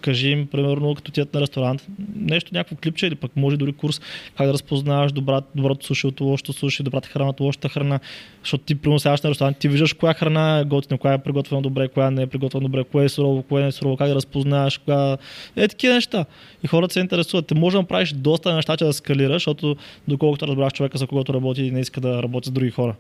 кажи 0.00 0.30
им, 0.30 0.46
примерно, 0.46 0.94
като 0.94 1.08
отидат 1.08 1.34
на 1.34 1.40
ресторант, 1.40 1.86
нещо, 2.16 2.50
някакво 2.54 2.76
клипче 2.76 3.06
или 3.06 3.14
пък 3.14 3.36
може 3.36 3.56
дори 3.56 3.72
курс, 3.72 4.00
как 4.36 4.46
да 4.46 4.52
разпознаваш 4.52 5.12
добра, 5.12 5.42
доброто 5.54 5.86
суши 5.86 6.06
от 6.06 6.20
лошото 6.20 6.52
суши, 6.52 6.82
добрата 6.82 7.08
храна 7.08 7.30
от 7.30 7.40
лошата 7.40 7.68
храна, 7.68 8.00
защото 8.42 8.64
ти 8.64 8.74
примерно 8.74 8.98
сядаш 8.98 9.22
на 9.22 9.30
ресторант, 9.30 9.58
ти 9.58 9.68
виждаш 9.68 9.92
коя 9.92 10.14
храна 10.14 10.58
е 10.58 10.64
готина, 10.64 10.98
коя 10.98 11.14
е 11.14 11.22
приготвена 11.22 11.62
добре, 11.62 11.88
коя 11.88 12.10
не 12.10 12.22
е 12.22 12.26
приготвена 12.26 12.62
добре, 12.62 12.84
кое 12.84 13.04
е 13.04 13.08
сурово, 13.08 13.42
кое 13.42 13.62
не 13.62 13.68
е 13.68 13.72
сурово, 13.72 13.96
как 13.96 14.08
да 14.08 14.14
разпознаваш, 14.14 14.78
коя... 14.78 15.16
Е, 15.56 15.68
такива 15.68 15.94
неща. 15.94 16.24
И 16.64 16.66
хората 16.66 16.92
се 16.92 17.00
интересуват. 17.00 17.46
Те 17.46 17.54
може 17.54 17.76
да 17.76 17.80
направиш 17.82 18.12
доста 18.12 18.54
неща, 18.54 18.76
че 18.76 18.84
да 18.84 18.92
скалираш, 18.92 19.34
защото 19.34 19.76
доколкото 20.08 20.46
разбрах 20.46 20.72
човека, 20.72 20.98
за 20.98 21.06
когото 21.06 21.34
работи, 21.34 21.70
не 21.70 21.80
иска 21.80 22.00
да 22.00 22.22
работи 22.22 22.48
с 22.48 22.52
други 22.52 22.70
хора. 22.70 22.94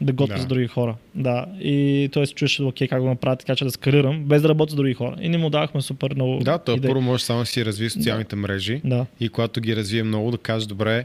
Да 0.00 0.12
готви 0.12 0.34
Да. 0.34 0.42
с 0.42 0.46
други 0.46 0.66
хора. 0.66 0.94
Да. 1.14 1.46
И 1.60 2.08
той 2.12 2.26
се 2.26 2.34
чуеше, 2.34 2.62
окей, 2.62 2.88
как 2.88 3.00
го 3.02 3.08
направя 3.08 3.36
така, 3.36 3.56
че 3.56 3.64
да 3.64 3.70
скалирам, 3.70 4.24
без 4.24 4.42
да 4.42 4.48
работя 4.48 4.72
с 4.72 4.76
други 4.76 4.94
хора. 4.94 5.16
И 5.20 5.28
не 5.28 5.38
му 5.38 5.50
давахме 5.50 5.80
супер 5.80 6.14
много. 6.14 6.38
Да, 6.38 6.58
то 6.58 6.72
идеи. 6.72 6.88
първо 6.90 7.02
може 7.02 7.24
само 7.24 7.40
да 7.40 7.46
си 7.46 7.64
разви 7.64 7.90
социалните 7.90 8.36
мрежи 8.36 8.80
Да. 8.84 9.06
и 9.20 9.28
когато 9.28 9.60
ги 9.60 9.76
развие 9.76 10.02
много 10.02 10.30
да 10.30 10.38
кажеш, 10.38 10.66
добре, 10.66 11.04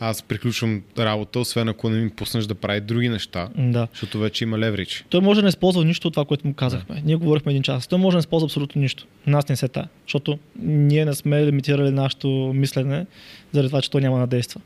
аз 0.00 0.22
приключвам 0.22 0.82
работа, 0.98 1.38
освен 1.38 1.68
ако 1.68 1.90
не 1.90 2.00
ми 2.00 2.10
пуснеш 2.10 2.44
да 2.44 2.54
прави 2.54 2.80
други 2.80 3.08
неща, 3.08 3.48
Да. 3.58 3.88
защото 3.92 4.18
вече 4.18 4.44
има 4.44 4.58
леврич. 4.58 5.04
Той 5.10 5.20
може 5.20 5.38
да 5.38 5.42
не 5.42 5.48
използва 5.48 5.84
нищо 5.84 6.08
от 6.08 6.14
това, 6.14 6.24
което 6.24 6.46
му 6.46 6.54
казахме. 6.54 7.02
Ние 7.04 7.16
говорихме 7.16 7.52
един 7.52 7.62
час. 7.62 7.86
Той 7.86 7.98
може 7.98 8.14
да 8.14 8.18
не 8.18 8.20
използва 8.20 8.46
абсолютно 8.46 8.82
нищо. 8.82 9.06
Нас 9.26 9.48
не 9.48 9.56
се 9.56 9.68
тая. 9.68 9.88
Защото 10.06 10.38
ние 10.62 11.04
не 11.04 11.14
сме 11.14 11.46
лимитирали 11.46 11.90
нашето 11.90 12.28
мислене, 12.54 13.06
заради 13.52 13.68
това, 13.68 13.82
че 13.82 13.90
той 13.90 14.00
няма 14.00 14.18
да 14.18 14.26
действа. 14.26 14.60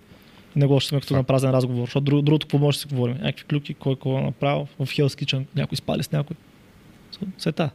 Не 0.56 0.66
го 0.66 0.80
сме 0.80 1.00
като 1.00 1.14
на 1.14 1.24
празен 1.24 1.50
разговор, 1.50 1.82
защото 1.86 2.04
друг, 2.04 2.22
другото 2.22 2.46
какво 2.46 2.58
може 2.58 2.76
да 2.76 2.80
си 2.80 2.88
говорим? 2.88 3.16
Някакви 3.16 3.44
клюки, 3.44 3.74
кой 3.74 3.94
какво 3.94 4.18
е 4.18 4.22
направил 4.22 4.66
в 4.78 4.86
Hell's 4.86 5.24
Kitchen, 5.24 5.44
някой 5.56 5.76
спали 5.76 6.02
с 6.02 6.12
някой. 6.12 6.36
Сета. 7.38 7.70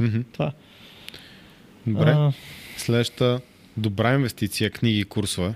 Мгм. 0.00 0.20
Това. 0.32 0.52
Добре. 1.86 2.10
А, 2.10 2.32
Следващата 2.76 3.40
добра 3.76 4.14
инвестиция, 4.14 4.70
книги 4.70 5.00
и 5.00 5.04
курсове. 5.04 5.54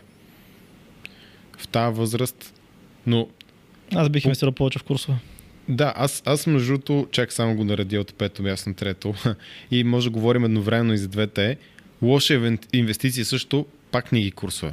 В 1.58 1.68
тази 1.68 1.98
възраст. 1.98 2.54
Но 3.06 3.28
аз 3.94 4.08
бих 4.08 4.24
инвестирал 4.24 4.52
повече 4.52 4.78
в 4.78 4.82
курсове. 4.82 5.18
да, 5.68 5.92
аз, 5.96 6.22
аз 6.26 6.46
между 6.46 6.66
другото, 6.66 7.08
чак 7.10 7.32
само 7.32 7.56
го 7.56 7.64
наредя 7.64 8.00
от 8.00 8.14
пето 8.14 8.42
място 8.42 8.68
на 8.68 8.74
трето 8.74 9.14
и 9.70 9.84
може 9.84 10.06
да 10.06 10.10
говорим 10.10 10.44
едновременно 10.44 10.92
и 10.92 10.98
за 10.98 11.08
двете. 11.08 11.56
Лоша 12.02 12.56
инвестиция 12.72 13.24
също, 13.24 13.66
пак 13.90 14.08
книги 14.08 14.26
и 14.26 14.30
курсове. 14.30 14.72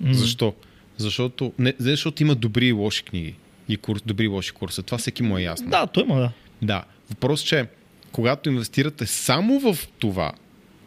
М. 0.00 0.14
Защо? 0.14 0.54
Защото, 0.96 1.52
не, 1.58 1.74
защото 1.78 2.22
има 2.22 2.34
добри 2.34 2.66
и 2.66 2.72
лоши 2.72 3.02
книги 3.02 3.34
и 3.68 3.76
курс, 3.76 4.02
добри 4.06 4.24
и 4.24 4.28
лоши 4.28 4.52
курса. 4.52 4.82
Това 4.82 4.98
всеки 4.98 5.22
му 5.22 5.38
е 5.38 5.42
ясно. 5.42 5.70
Да, 5.70 5.86
той 5.86 6.02
има, 6.02 6.16
да. 6.16 6.32
Да. 6.62 6.84
Въпрос, 7.10 7.40
че 7.42 7.66
когато 8.12 8.48
инвестирате 8.50 9.06
само 9.06 9.60
в 9.60 9.88
това 9.98 10.32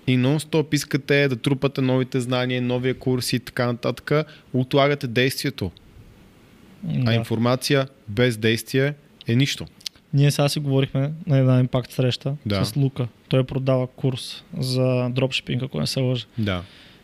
и 0.08 0.18
нон-стоп 0.18 0.74
искате 0.74 1.28
да 1.28 1.36
трупате 1.36 1.82
новите 1.82 2.20
знания, 2.20 2.62
новия 2.62 2.94
курс 3.00 3.34
и 3.34 3.39
така 3.39 3.65
нататък, 3.65 4.28
отлагате 4.54 5.08
действието. 5.08 5.72
А 6.89 7.04
да. 7.04 7.13
информация 7.13 7.88
без 8.08 8.38
действие 8.38 8.94
е 9.28 9.36
нищо. 9.36 9.65
Ние 10.13 10.32
сега 10.32 10.50
си 10.50 10.60
говорихме 10.60 11.12
на 11.28 11.38
една 11.38 11.60
импакт 11.60 11.91
среща 11.91 12.36
Да. 12.46 12.65
с 12.65 12.76
Лука. 12.76 13.08
Той 13.30 13.44
продава 13.44 13.88
курс 13.88 14.44
за 14.58 15.10
дропшипинг, 15.12 15.63
ако 15.63 15.80
не 15.80 15.88
се 15.88 16.00
лъжа. 16.00 16.26
Да. 16.38 16.63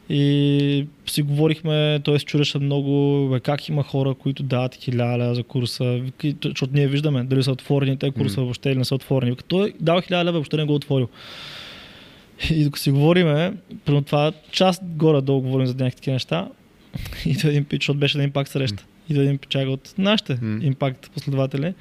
И 0.10 0.88
си 1.06 1.22
говорихме, 1.22 2.00
той 2.04 2.20
се 2.20 2.26
чудеше 2.26 2.60
много, 2.60 3.28
бе, 3.30 3.40
как 3.40 3.70
има 3.70 3.84
хора, 3.84 4.14
които 4.14 4.44
дават 4.44 4.76
хиляда 4.76 5.36
за 5.36 5.44
курса, 5.44 6.02
защото 6.46 6.74
ние 6.74 6.88
виждаме 6.88 7.24
дали 7.24 7.44
са 7.44 7.52
отворени 7.52 7.98
те 7.98 8.12
курса 8.12 8.40
М. 8.40 8.46
въобще 8.46 8.70
или 8.70 8.78
не 8.78 8.86
са 8.86 8.96
отворени. 8.96 9.36
Той 9.48 9.74
дава 9.80 10.02
хиляда 10.02 10.26
лева, 10.26 10.32
въобще 10.32 10.58
не 10.58 10.64
го 10.64 10.74
е 10.74 10.76
отворил. 10.76 11.10
И 12.50 12.64
докато 12.64 12.84
си 12.84 12.92
говориме, 12.92 13.54
примерно 13.86 14.04
това 14.04 14.32
част 14.52 14.82
горе-долу 14.86 15.42
говорим 15.42 15.68
за 15.68 15.74
някакви 15.74 15.96
такива 15.96 16.14
неща, 16.14 16.48
и 17.26 17.34
до 17.34 17.48
един 17.48 17.66
пич, 17.66 17.82
защото 17.82 18.00
беше 18.00 18.18
на 18.18 18.24
импакт 18.24 18.52
среща. 18.52 18.86
И 19.10 19.14
до 19.14 19.22
един 19.22 19.38
пичага 19.38 19.72
от 19.72 19.94
нашите 19.98 20.38
М. 20.42 20.60
импакт 20.64 21.12
последователи. 21.14 21.74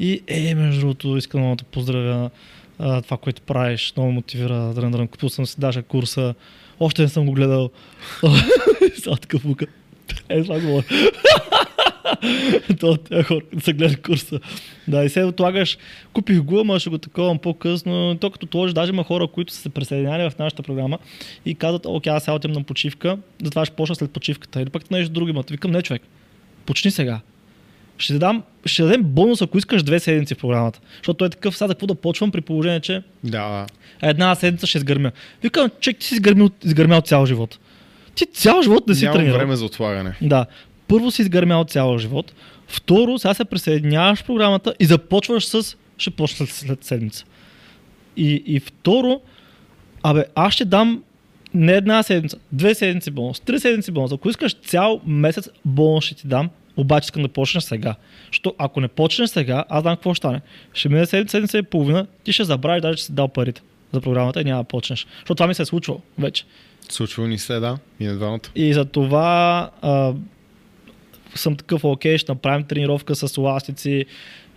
И 0.00 0.22
е, 0.26 0.54
между 0.54 0.80
другото, 0.80 1.16
искам 1.16 1.40
много 1.40 1.56
да 1.56 1.64
поздравя 1.64 2.30
а, 2.78 3.02
това, 3.02 3.16
което 3.16 3.42
правиш. 3.42 3.92
Много 3.96 4.12
мотивира. 4.12 4.74
Дрън, 4.74 4.92
дрън. 4.92 5.08
Купил 5.08 5.28
съм 5.28 5.46
си 5.46 5.60
даже 5.60 5.82
курса. 5.82 6.34
Още 6.80 7.02
не 7.02 7.08
съм 7.08 7.26
го 7.26 7.32
гледал. 7.32 7.70
Такъв 9.20 9.44
лука. 9.44 9.66
Е, 10.28 10.42
това 10.42 10.60
говоря. 10.60 10.84
То 12.80 12.96
тези 12.96 13.22
хора, 13.22 13.40
са 13.60 13.72
гледали 13.72 13.96
курса. 13.96 14.40
Да, 14.88 15.04
и 15.04 15.08
се 15.08 15.24
отлагаш. 15.24 15.78
Купих 16.12 16.42
го, 16.42 16.60
ама 16.60 16.80
ще 16.80 16.90
го 16.90 16.98
таковам 16.98 17.38
по-късно. 17.38 18.18
То 18.20 18.30
като 18.30 18.46
отложиш, 18.46 18.74
даже 18.74 18.92
има 18.92 19.04
хора, 19.04 19.26
които 19.26 19.52
са 19.52 19.60
се 19.60 19.68
присъединяли 19.68 20.30
в 20.30 20.38
нашата 20.38 20.62
програма 20.62 20.98
и 21.46 21.54
казват, 21.54 21.86
окей, 21.86 22.12
аз 22.12 22.24
сега 22.24 22.34
отивам 22.34 22.54
на 22.54 22.62
почивка, 22.62 23.18
затова 23.42 23.64
ще 23.64 23.76
почна 23.76 23.94
след 23.94 24.10
почивката. 24.10 24.60
Или 24.60 24.70
пък 24.70 24.90
нещо 24.90 25.12
друго 25.12 25.30
имат. 25.30 25.50
Викам, 25.50 25.70
не 25.70 25.82
човек, 25.82 26.02
почни 26.66 26.90
сега. 26.90 27.20
Ще, 27.98 28.12
ти 28.12 28.18
дам, 28.18 28.42
ще 28.64 28.82
дадем 28.82 29.02
бонус, 29.04 29.42
ако 29.42 29.58
искаш 29.58 29.82
две 29.82 30.00
седмици 30.00 30.34
в 30.34 30.38
програмата. 30.38 30.80
Защото 30.96 31.24
е 31.24 31.30
такъв, 31.30 31.56
сега 31.56 31.68
какво 31.68 31.86
да 31.86 31.94
почвам 31.94 32.30
при 32.30 32.40
положение, 32.40 32.80
че 32.80 33.02
Да. 33.24 33.66
една 34.02 34.34
седмица 34.34 34.66
ще 34.66 34.78
изгърмя. 34.78 35.12
Викам, 35.42 35.70
че 35.80 35.92
ти 35.92 36.06
си 36.06 36.14
изгърмил, 36.14 36.50
изгърмял 36.64 37.00
цял 37.00 37.26
живот. 37.26 37.58
Ти 38.14 38.26
цял 38.26 38.62
живот 38.62 38.86
не 38.88 38.94
си 38.94 39.04
Нямам 39.04 39.16
тренирал. 39.18 39.38
време 39.38 39.56
за 39.56 39.64
отлагане. 39.64 40.16
Да. 40.22 40.46
Първо 40.88 41.10
си 41.10 41.22
изгърмял 41.22 41.64
цял 41.64 41.98
живот. 41.98 42.32
Второ, 42.68 43.18
сега 43.18 43.34
се 43.34 43.44
присъединяваш 43.44 44.18
в 44.18 44.24
програмата 44.24 44.74
и 44.80 44.84
започваш 44.86 45.46
с... 45.46 45.76
Ще 45.98 46.10
почна 46.10 46.46
след 46.46 46.84
седмица. 46.84 47.24
И, 48.16 48.42
и 48.46 48.60
второ, 48.60 49.20
абе, 50.02 50.24
аз 50.34 50.52
ще 50.52 50.64
дам 50.64 51.02
не 51.54 51.72
една 51.72 52.02
седмица, 52.02 52.36
две 52.52 52.74
седмици 52.74 53.10
бонус, 53.10 53.40
три 53.40 53.60
седмици 53.60 53.90
бонус. 53.92 54.12
Ако 54.12 54.30
искаш 54.30 54.54
цял 54.54 55.00
месец 55.06 55.48
бонус 55.64 56.04
ще 56.04 56.14
ти 56.14 56.26
дам, 56.28 56.50
обаче 56.76 57.04
искам 57.04 57.22
да 57.22 57.28
почнеш 57.28 57.64
сега. 57.64 57.94
Защото 58.26 58.54
ако 58.58 58.80
не 58.80 58.88
почнеш 58.88 59.30
сега, 59.30 59.64
аз 59.68 59.82
знам 59.82 59.96
какво 59.96 60.14
ще 60.14 60.18
стане. 60.18 60.40
Ще 60.72 60.88
мине 60.88 61.06
седмица, 61.06 61.30
седмица 61.30 61.58
и 61.58 61.62
половина, 61.62 62.06
ти 62.24 62.32
ще 62.32 62.44
забравиш 62.44 62.82
даже, 62.82 62.98
че 62.98 63.04
си 63.04 63.12
дал 63.12 63.28
парите 63.28 63.62
за 63.92 64.00
програмата 64.00 64.40
и 64.40 64.44
няма 64.44 64.62
да 64.62 64.68
почнеш. 64.68 65.06
Защото 65.14 65.34
това 65.34 65.46
ми 65.46 65.54
се 65.54 65.62
е 65.62 65.66
случвало 65.66 66.00
вече. 66.18 66.44
Случва 66.88 67.28
ни 67.28 67.38
се, 67.38 67.60
да. 67.60 67.78
И 68.00 68.06
на 68.06 68.14
двамата. 68.14 68.40
И 68.54 68.72
за 68.72 68.84
това 68.84 69.70
а, 69.82 70.12
съм 71.34 71.56
такъв, 71.56 71.84
окей, 71.84 72.18
ще 72.18 72.32
направим 72.32 72.66
тренировка 72.66 73.14
с 73.14 73.38
ластици, 73.38 74.04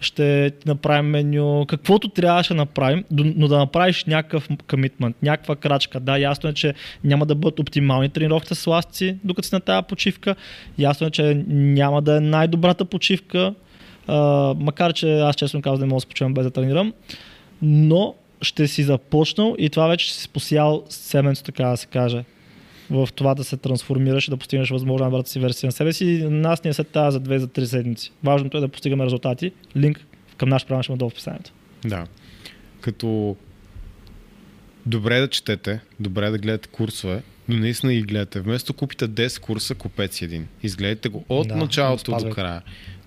ще 0.01 0.51
ти 0.51 0.67
направим 0.67 1.05
меню, 1.11 1.65
каквото 1.65 2.09
трябва 2.09 2.43
ще 2.43 2.53
направим, 2.53 3.03
но 3.11 3.47
да 3.47 3.57
направиш 3.57 4.05
някакъв 4.05 4.49
комитмент, 4.69 5.15
някаква 5.23 5.55
крачка. 5.55 5.99
Да, 5.99 6.17
ясно 6.17 6.49
е, 6.49 6.53
че 6.53 6.73
няма 7.03 7.25
да 7.25 7.35
бъдат 7.35 7.59
оптимални 7.59 8.09
тренировките 8.09 8.55
с 8.55 8.67
ластици, 8.67 9.17
докато 9.23 9.47
си 9.47 9.55
на 9.55 9.59
тази 9.59 9.87
почивка. 9.87 10.35
Ясно 10.77 11.07
е, 11.07 11.09
че 11.09 11.43
няма 11.47 12.01
да 12.01 12.17
е 12.17 12.19
най-добрата 12.19 12.85
почивка, 12.85 13.53
а, 14.07 14.53
макар 14.59 14.93
че 14.93 15.19
аз 15.19 15.35
честно 15.35 15.61
казвам 15.61 15.79
не 15.79 15.85
мога 15.85 15.97
да 15.97 16.01
се 16.01 16.07
почивам 16.07 16.33
без 16.33 16.43
да 16.43 16.51
тренирам, 16.51 16.93
но 17.61 18.15
ще 18.41 18.67
си 18.67 18.83
започнал 18.83 19.55
и 19.57 19.69
това 19.69 19.87
вече 19.87 20.05
ще 20.05 20.17
си 20.17 20.29
посял 20.29 20.83
семенцето, 20.89 21.51
така 21.51 21.69
да 21.69 21.77
се 21.77 21.87
каже 21.87 22.23
в 22.89 23.09
това 23.15 23.35
да 23.35 23.43
се 23.43 23.57
трансформираш 23.57 24.27
и 24.27 24.31
да 24.31 24.37
постигнеш 24.37 24.69
възможно 24.69 25.03
най-добрата 25.03 25.29
си 25.29 25.39
версия 25.39 25.67
на 25.67 25.71
себе 25.71 25.93
си. 25.93 26.27
Нас 26.29 26.63
ни 26.63 26.69
е 26.69 26.73
след 26.73 26.87
тази 26.87 27.13
за 27.13 27.21
2 27.21 27.37
за 27.37 27.47
3 27.47 27.63
седмици. 27.63 28.11
Важното 28.23 28.57
е 28.57 28.61
да 28.61 28.67
постигаме 28.67 29.05
резултати. 29.05 29.51
Линк 29.77 30.05
към 30.37 30.49
наш 30.49 30.65
програма 30.65 30.83
ще 30.83 30.91
има 30.91 30.97
долу 30.97 31.09
в 31.09 31.13
описанието. 31.13 31.51
Да. 31.85 32.05
Като 32.81 33.35
добре 34.85 35.17
е 35.17 35.21
да 35.21 35.27
четете, 35.27 35.79
добре 35.99 36.27
е 36.27 36.29
да 36.29 36.37
гледате 36.37 36.69
курсове, 36.69 37.23
но 37.49 37.57
наистина 37.57 37.93
ги 37.93 38.01
гледате. 38.01 38.41
Вместо 38.41 38.73
купите 38.73 39.07
10 39.07 39.39
курса, 39.39 39.75
купете 39.75 40.15
си 40.15 40.25
един. 40.25 40.47
Изгледайте 40.63 41.09
го 41.09 41.25
от 41.29 41.47
Да, 41.47 41.55
началото 41.55 42.11
до 42.11 42.29
края. 42.29 42.61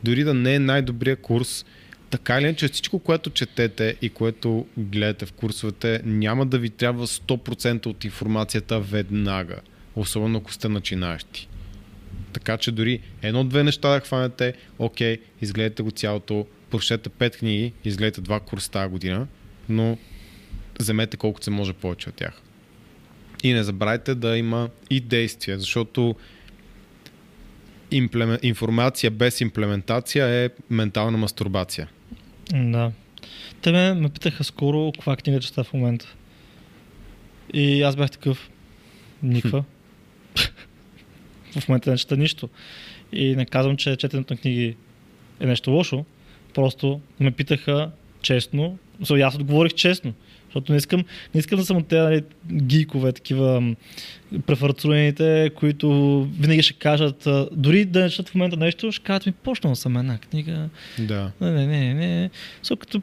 Дори 0.04 0.24
да 0.24 0.34
не 0.34 0.54
е 0.54 0.58
най-добрият 0.58 1.20
курс, 1.20 1.64
така 2.10 2.38
или 2.38 2.44
иначе 2.44 2.68
всичко, 2.68 2.98
което 2.98 3.30
четете 3.30 3.96
и 4.02 4.08
което 4.08 4.66
гледате 4.76 5.26
в 5.26 5.32
курсовете, 5.32 6.00
няма 6.04 6.46
да 6.46 6.58
ви 6.58 6.70
трябва 6.70 7.06
100% 7.06 7.86
от 7.86 8.04
информацията 8.04 8.80
веднага. 8.80 9.56
Особено 9.96 10.38
ако 10.38 10.52
сте 10.52 10.68
начинаещи. 10.68 11.48
Така 12.32 12.56
че 12.56 12.72
дори 12.72 13.00
едно-две 13.22 13.64
неща 13.64 13.94
да 13.94 14.00
хванете, 14.00 14.54
окей, 14.78 15.18
изгледайте 15.40 15.82
го 15.82 15.90
цялото, 15.90 16.46
прочете 16.70 17.10
5 17.10 17.38
книги, 17.38 17.72
изгледайте 17.84 18.20
два 18.20 18.40
курса 18.40 18.70
тази 18.70 18.90
година, 18.90 19.26
но 19.68 19.98
вземете 20.80 21.16
колкото 21.16 21.44
се 21.44 21.50
може 21.50 21.72
повече 21.72 22.08
от 22.08 22.14
тях. 22.14 22.42
И 23.42 23.52
не 23.52 23.62
забравяйте 23.62 24.14
да 24.14 24.36
има 24.36 24.68
и 24.90 25.00
действия, 25.00 25.58
защото 25.58 26.16
имплемен... 27.90 28.38
информация 28.42 29.10
без 29.10 29.40
имплементация 29.40 30.44
е 30.44 30.50
ментална 30.70 31.18
мастурбация. 31.18 31.88
Да. 32.52 32.92
Те 33.62 33.72
ме, 33.72 33.94
ме 33.94 34.08
питаха 34.08 34.44
скоро 34.44 34.92
каква 34.92 35.16
книга 35.16 35.40
чета 35.40 35.64
в 35.64 35.72
момента. 35.72 36.14
И 37.52 37.82
аз 37.82 37.96
бях 37.96 38.10
такъв. 38.10 38.50
Никва. 39.22 39.64
В 41.60 41.68
момента 41.68 41.90
не 41.90 41.96
чета 41.96 42.16
нищо. 42.16 42.48
И 43.12 43.36
не 43.36 43.46
казвам, 43.46 43.76
че 43.76 43.96
четенето 43.96 44.34
на 44.34 44.40
книги 44.40 44.76
е 45.40 45.46
нещо 45.46 45.70
лошо. 45.70 46.04
Просто 46.54 47.00
ме 47.20 47.30
питаха 47.30 47.90
честно. 48.22 48.78
So, 49.02 49.26
аз 49.26 49.34
отговорих 49.34 49.74
честно. 49.74 50.14
Защото 50.44 50.72
не 50.72 50.78
искам, 50.78 51.04
не 51.34 51.38
искам 51.38 51.58
да 51.58 51.64
съм 51.64 51.76
от 51.76 51.86
тези 51.86 52.00
нали, 52.00 52.22
гийкове, 52.52 53.12
такива 53.12 53.60
м, 53.60 53.74
префарцулените, 54.46 55.50
които 55.54 56.22
винаги 56.40 56.62
ще 56.62 56.72
кажат, 56.72 57.28
дори 57.52 57.84
да 57.84 58.00
не 58.00 58.10
четат 58.10 58.28
в 58.28 58.34
момента 58.34 58.56
нещо, 58.56 58.92
ще 58.92 59.04
кажат 59.04 59.26
ми, 59.26 59.32
почнал 59.32 59.74
съм 59.74 59.96
една 59.96 60.18
книга. 60.18 60.68
Да. 60.98 61.32
Не, 61.40 61.50
не, 61.50 61.66
не, 61.66 61.94
не. 61.94 62.30
So, 62.64 62.76
като, 62.76 63.02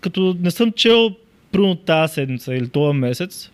като 0.00 0.36
не 0.40 0.50
съм 0.50 0.72
чел 0.72 1.10
примерно 1.52 1.76
тази 1.76 2.14
седмица 2.14 2.54
или 2.54 2.68
този 2.68 2.98
месец, 2.98 3.50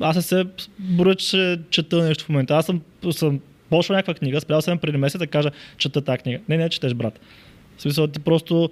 аз 0.00 0.16
не 0.16 0.22
се 0.22 0.44
боря, 0.78 1.14
че 1.14 1.60
чета 1.70 2.04
нещо 2.04 2.24
в 2.24 2.28
момента. 2.28 2.56
Аз 2.56 2.66
съм, 2.66 2.80
съм 3.10 3.40
почнал 3.70 3.96
някаква 3.96 4.14
книга, 4.14 4.40
спрял 4.40 4.62
съм 4.62 4.78
преди 4.78 4.96
месец 4.98 5.18
да 5.18 5.26
кажа, 5.26 5.50
чета 5.78 6.00
тази 6.02 6.18
книга. 6.18 6.38
Не, 6.48 6.56
не, 6.56 6.68
четеш, 6.68 6.94
брат. 6.94 7.20
В 7.76 7.82
смисъл, 7.82 8.06
ти 8.06 8.20
просто, 8.20 8.70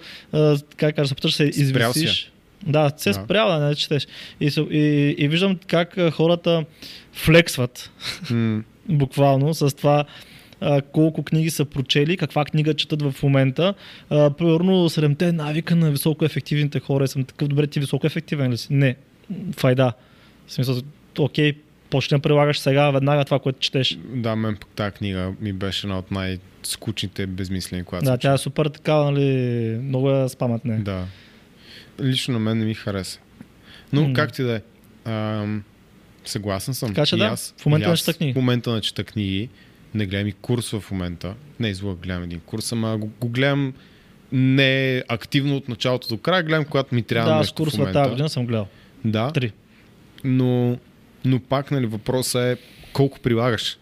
как 0.76 0.96
кажа, 0.96 1.08
се 1.08 1.14
опиташ 1.14 1.34
се 1.34 1.44
я. 1.44 1.48
извисиш. 1.48 2.32
Да, 2.66 2.92
се 2.96 3.10
Да. 3.10 3.18
да. 3.18 3.24
спрял 3.24 3.48
да 3.48 3.58
не 3.58 3.74
четеш. 3.74 4.06
И, 4.40 4.46
и, 4.70 4.78
и 5.18 5.28
виждам 5.28 5.58
как 5.66 6.10
хората 6.12 6.64
флексват 7.12 7.90
М, 8.30 8.62
буквално 8.88 9.54
с 9.54 9.76
това 9.76 10.04
колко 10.92 11.22
книги 11.22 11.50
са 11.50 11.64
прочели, 11.64 12.16
каква 12.16 12.44
книга 12.44 12.74
четат 12.74 13.02
в 13.02 13.22
момента. 13.22 13.74
А, 14.10 14.30
примерно 14.30 14.88
7-те 14.88 15.32
навика 15.32 15.76
на 15.76 15.90
високо 15.90 16.24
ефективните 16.24 16.80
хора. 16.80 17.08
Съм 17.08 17.24
такъв, 17.24 17.48
добре, 17.48 17.66
ти 17.66 17.80
високо 17.80 18.06
ефективен 18.06 18.52
ли 18.52 18.56
си? 18.56 18.66
Не. 18.70 18.96
Файда. 19.56 19.92
В 20.46 20.52
смисъл, 20.52 20.76
окей, 21.18 21.52
почни 21.90 22.16
да 22.16 22.22
прилагаш 22.22 22.58
сега 22.58 22.90
веднага 22.90 23.24
това, 23.24 23.38
което 23.38 23.58
четеш. 23.58 23.98
Да, 24.04 24.36
мен 24.36 24.56
пък 24.56 24.68
тази 24.68 24.90
книга 24.92 25.32
ми 25.40 25.52
беше 25.52 25.86
една 25.86 25.98
от 25.98 26.10
най-скучните 26.10 27.26
безмислени, 27.26 27.84
която 27.84 28.04
Да, 28.04 28.18
тя 28.18 28.32
е 28.32 28.38
супер 28.38 28.66
така, 28.66 28.94
нали, 28.94 29.24
много 29.82 30.10
я 30.10 30.28
спамат 30.28 30.64
не. 30.64 30.78
Да. 30.78 31.04
Лично 32.02 32.32
на 32.34 32.40
мен 32.40 32.58
не 32.58 32.64
ми 32.64 32.74
хареса. 32.74 33.20
Но 33.92 34.02
М. 34.08 34.12
как 34.14 34.32
ти 34.32 34.42
да 34.42 34.54
е? 34.56 34.60
Ам, 35.10 35.62
Съгласен 36.24 36.74
съм. 36.74 36.88
Така 36.88 37.06
че 37.06 37.16
И 37.16 37.18
да, 37.18 37.24
аз, 37.24 37.54
в 37.58 37.66
момента 37.66 37.90
аз 37.90 37.98
чета 37.98 38.14
книги. 38.14 38.32
В 38.32 38.36
момента 38.36 38.72
не 38.74 38.80
чета 38.80 39.04
книги. 39.04 39.48
Не 39.94 40.06
гледам 40.06 40.26
и 40.28 40.32
курс 40.32 40.70
в 40.70 40.90
момента. 40.90 41.34
Не 41.60 41.68
излъга 41.68 42.00
гледам 42.02 42.22
един 42.22 42.40
курс, 42.40 42.72
ама 42.72 42.98
го, 42.98 43.10
го 43.20 43.28
гледам 43.28 43.72
не 44.32 45.02
активно 45.08 45.56
от 45.56 45.68
началото 45.68 46.08
до 46.08 46.18
края, 46.18 46.42
гледам 46.42 46.64
когато 46.64 46.94
ми 46.94 47.02
трябва 47.02 47.30
да, 47.32 47.38
нещо 47.38 47.52
в 47.52 47.56
курсове 47.56 47.78
момента. 47.78 47.98
тази 48.00 48.10
година 48.10 48.28
съм 48.28 48.46
гледал. 48.46 48.66
Да, 49.04 49.30
Три. 49.32 49.52
но, 50.24 50.78
но 51.28 51.40
пак 51.40 51.70
нали, 51.70 51.86
въпросът 51.86 52.42
е 52.42 52.56
колко 52.92 53.20
прилагаш. 53.20 53.78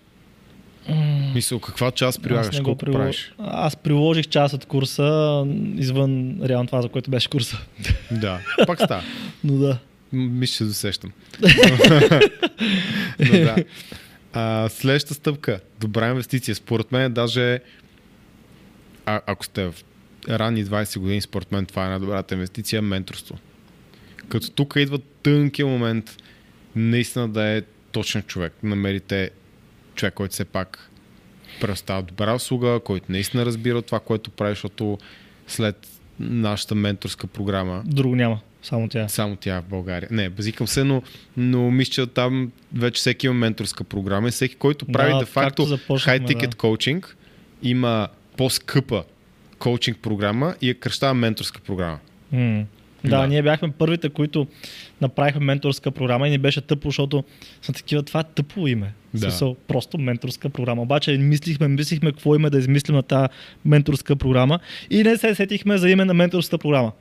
Мисъл, 1.34 1.60
каква 1.60 1.90
част 1.90 2.22
прилагаш, 2.22 2.60
колко 2.60 2.84
прило- 2.84 2.92
правиш. 2.92 3.32
Аз 3.38 3.76
приложих 3.76 4.26
част 4.26 4.54
от 4.54 4.66
курса 4.66 5.44
извън 5.76 6.38
реално 6.44 6.66
това, 6.66 6.82
за 6.82 6.88
което 6.88 7.10
беше 7.10 7.28
курса. 7.30 7.58
Да, 8.10 8.40
пак 8.66 8.80
става. 8.80 9.02
Но 9.44 9.58
да. 9.58 9.78
Мисля, 10.12 10.56
че 10.56 10.64
досещам. 10.64 11.12
Но 13.18 13.38
да. 13.38 13.56
А, 14.32 14.68
следващата 14.68 15.14
стъпка. 15.14 15.60
Добра 15.80 16.08
инвестиция. 16.08 16.54
Според 16.54 16.92
мен 16.92 17.12
даже 17.12 17.60
а, 19.06 19.20
ако 19.26 19.44
сте 19.44 19.64
в 19.64 19.74
ранни 20.28 20.64
20 20.64 20.98
години, 20.98 21.20
според 21.20 21.52
мен 21.52 21.66
това 21.66 21.86
е 21.86 21.88
най-добрата 21.88 22.34
инвестиция 22.34 22.82
менторство. 22.82 23.38
Като 24.28 24.50
тук 24.50 24.74
идва 24.76 24.98
тънкия 25.22 25.66
момент 25.66 26.16
наистина 26.76 27.28
да 27.28 27.46
е 27.46 27.62
точен 27.92 28.22
човек. 28.22 28.52
Намерите 28.62 29.30
човек, 29.94 30.14
който 30.14 30.32
все 30.32 30.44
пак 30.44 30.90
предоставя 31.60 32.02
добра 32.02 32.34
услуга, 32.34 32.80
който 32.84 33.12
наистина 33.12 33.46
разбира 33.46 33.82
това, 33.82 34.00
което 34.00 34.30
прави, 34.30 34.52
защото 34.52 34.98
след 35.46 35.88
нашата 36.20 36.74
менторска 36.74 37.26
програма, 37.26 37.82
Друго 37.86 38.16
няма. 38.16 38.40
Само 38.62 38.88
тя. 38.88 39.08
само 39.08 39.36
тя 39.36 39.60
в 39.60 39.64
България. 39.64 40.08
Не, 40.12 40.28
базикам 40.28 40.66
се, 40.66 40.84
но, 40.84 41.02
но 41.36 41.70
мисля, 41.70 41.90
че 41.90 42.06
там 42.06 42.52
вече 42.74 42.98
всеки 42.98 43.26
има 43.26 43.34
менторска 43.34 43.84
програма 43.84 44.28
и 44.28 44.30
всеки, 44.30 44.54
който 44.54 44.86
прави 44.86 45.12
Да, 45.12 45.18
де 45.18 45.24
факто 45.24 45.66
ticket 45.66 46.48
да. 46.48 46.56
коучинг, 46.56 47.16
има 47.62 48.08
по-скъпа 48.36 49.04
коучинг 49.58 49.98
програма 49.98 50.54
и 50.62 50.68
я 50.68 50.74
кръщава 50.74 51.14
менторска 51.14 51.60
програма. 51.60 51.98
М. 52.32 52.64
Да, 53.04 53.26
ние 53.26 53.42
бяхме 53.42 53.70
първите, 53.70 54.08
които 54.08 54.46
направихме 55.00 55.40
менторска 55.40 55.90
програма 55.90 56.28
и 56.28 56.30
ни 56.30 56.38
беше 56.38 56.60
тъпо, 56.60 56.88
защото 56.88 57.24
са 57.62 57.72
такива, 57.72 58.02
това 58.02 58.20
е 58.20 58.24
тъпо 58.24 58.68
име. 58.68 58.92
Да. 59.14 59.20
Смисъл, 59.20 59.56
просто 59.68 59.98
менторска 59.98 60.48
програма. 60.48 60.82
Обаче 60.82 61.12
мислихме, 61.18 61.68
мислихме 61.68 62.12
какво 62.12 62.34
име 62.34 62.50
да 62.50 62.58
измислим 62.58 62.96
на 62.96 63.02
тази 63.02 63.28
менторска 63.64 64.16
програма 64.16 64.58
и 64.90 65.02
не 65.02 65.16
се 65.16 65.34
сетихме 65.34 65.78
за 65.78 65.90
име 65.90 66.04
на 66.04 66.14
менторската 66.14 66.58
програма. 66.58 66.92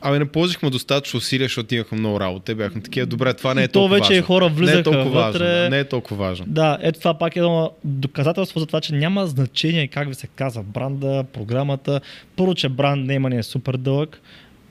Абе, 0.00 0.18
не 0.18 0.24
положихме 0.24 0.70
достатъчно 0.70 1.18
усилия, 1.18 1.44
защото 1.44 1.74
имахме 1.74 1.98
много 1.98 2.20
работа. 2.20 2.44
Те 2.44 2.54
бяхме 2.54 2.80
такива, 2.82 3.06
добре, 3.06 3.34
това 3.34 3.54
не 3.54 3.60
е 3.62 3.64
И 3.64 3.68
то 3.68 3.72
толкова 3.72 3.96
вече 3.96 4.08
важно. 4.14 4.26
хора 4.26 4.44
не 4.44 4.50
е 4.52 4.54
влизаха 4.54 4.82
толкова 4.82 5.04
вътре. 5.10 5.44
важно. 5.44 5.70
Не 5.70 5.78
е 5.78 5.84
толкова 5.84 6.26
важно. 6.26 6.46
Да, 6.48 6.78
ето 6.82 6.98
това 6.98 7.18
пак 7.18 7.36
е 7.36 7.38
едно 7.38 7.70
доказателство 7.84 8.60
за 8.60 8.66
това, 8.66 8.80
че 8.80 8.94
няма 8.94 9.26
значение 9.26 9.88
как 9.88 10.08
ви 10.08 10.14
се 10.14 10.26
казва 10.26 10.62
бранда, 10.62 11.24
програмата. 11.32 12.00
Първо, 12.36 12.54
че 12.54 12.68
бранд 12.68 13.06
не 13.06 13.36
е 13.36 13.42
супер 13.42 13.76
дълъг. 13.76 14.20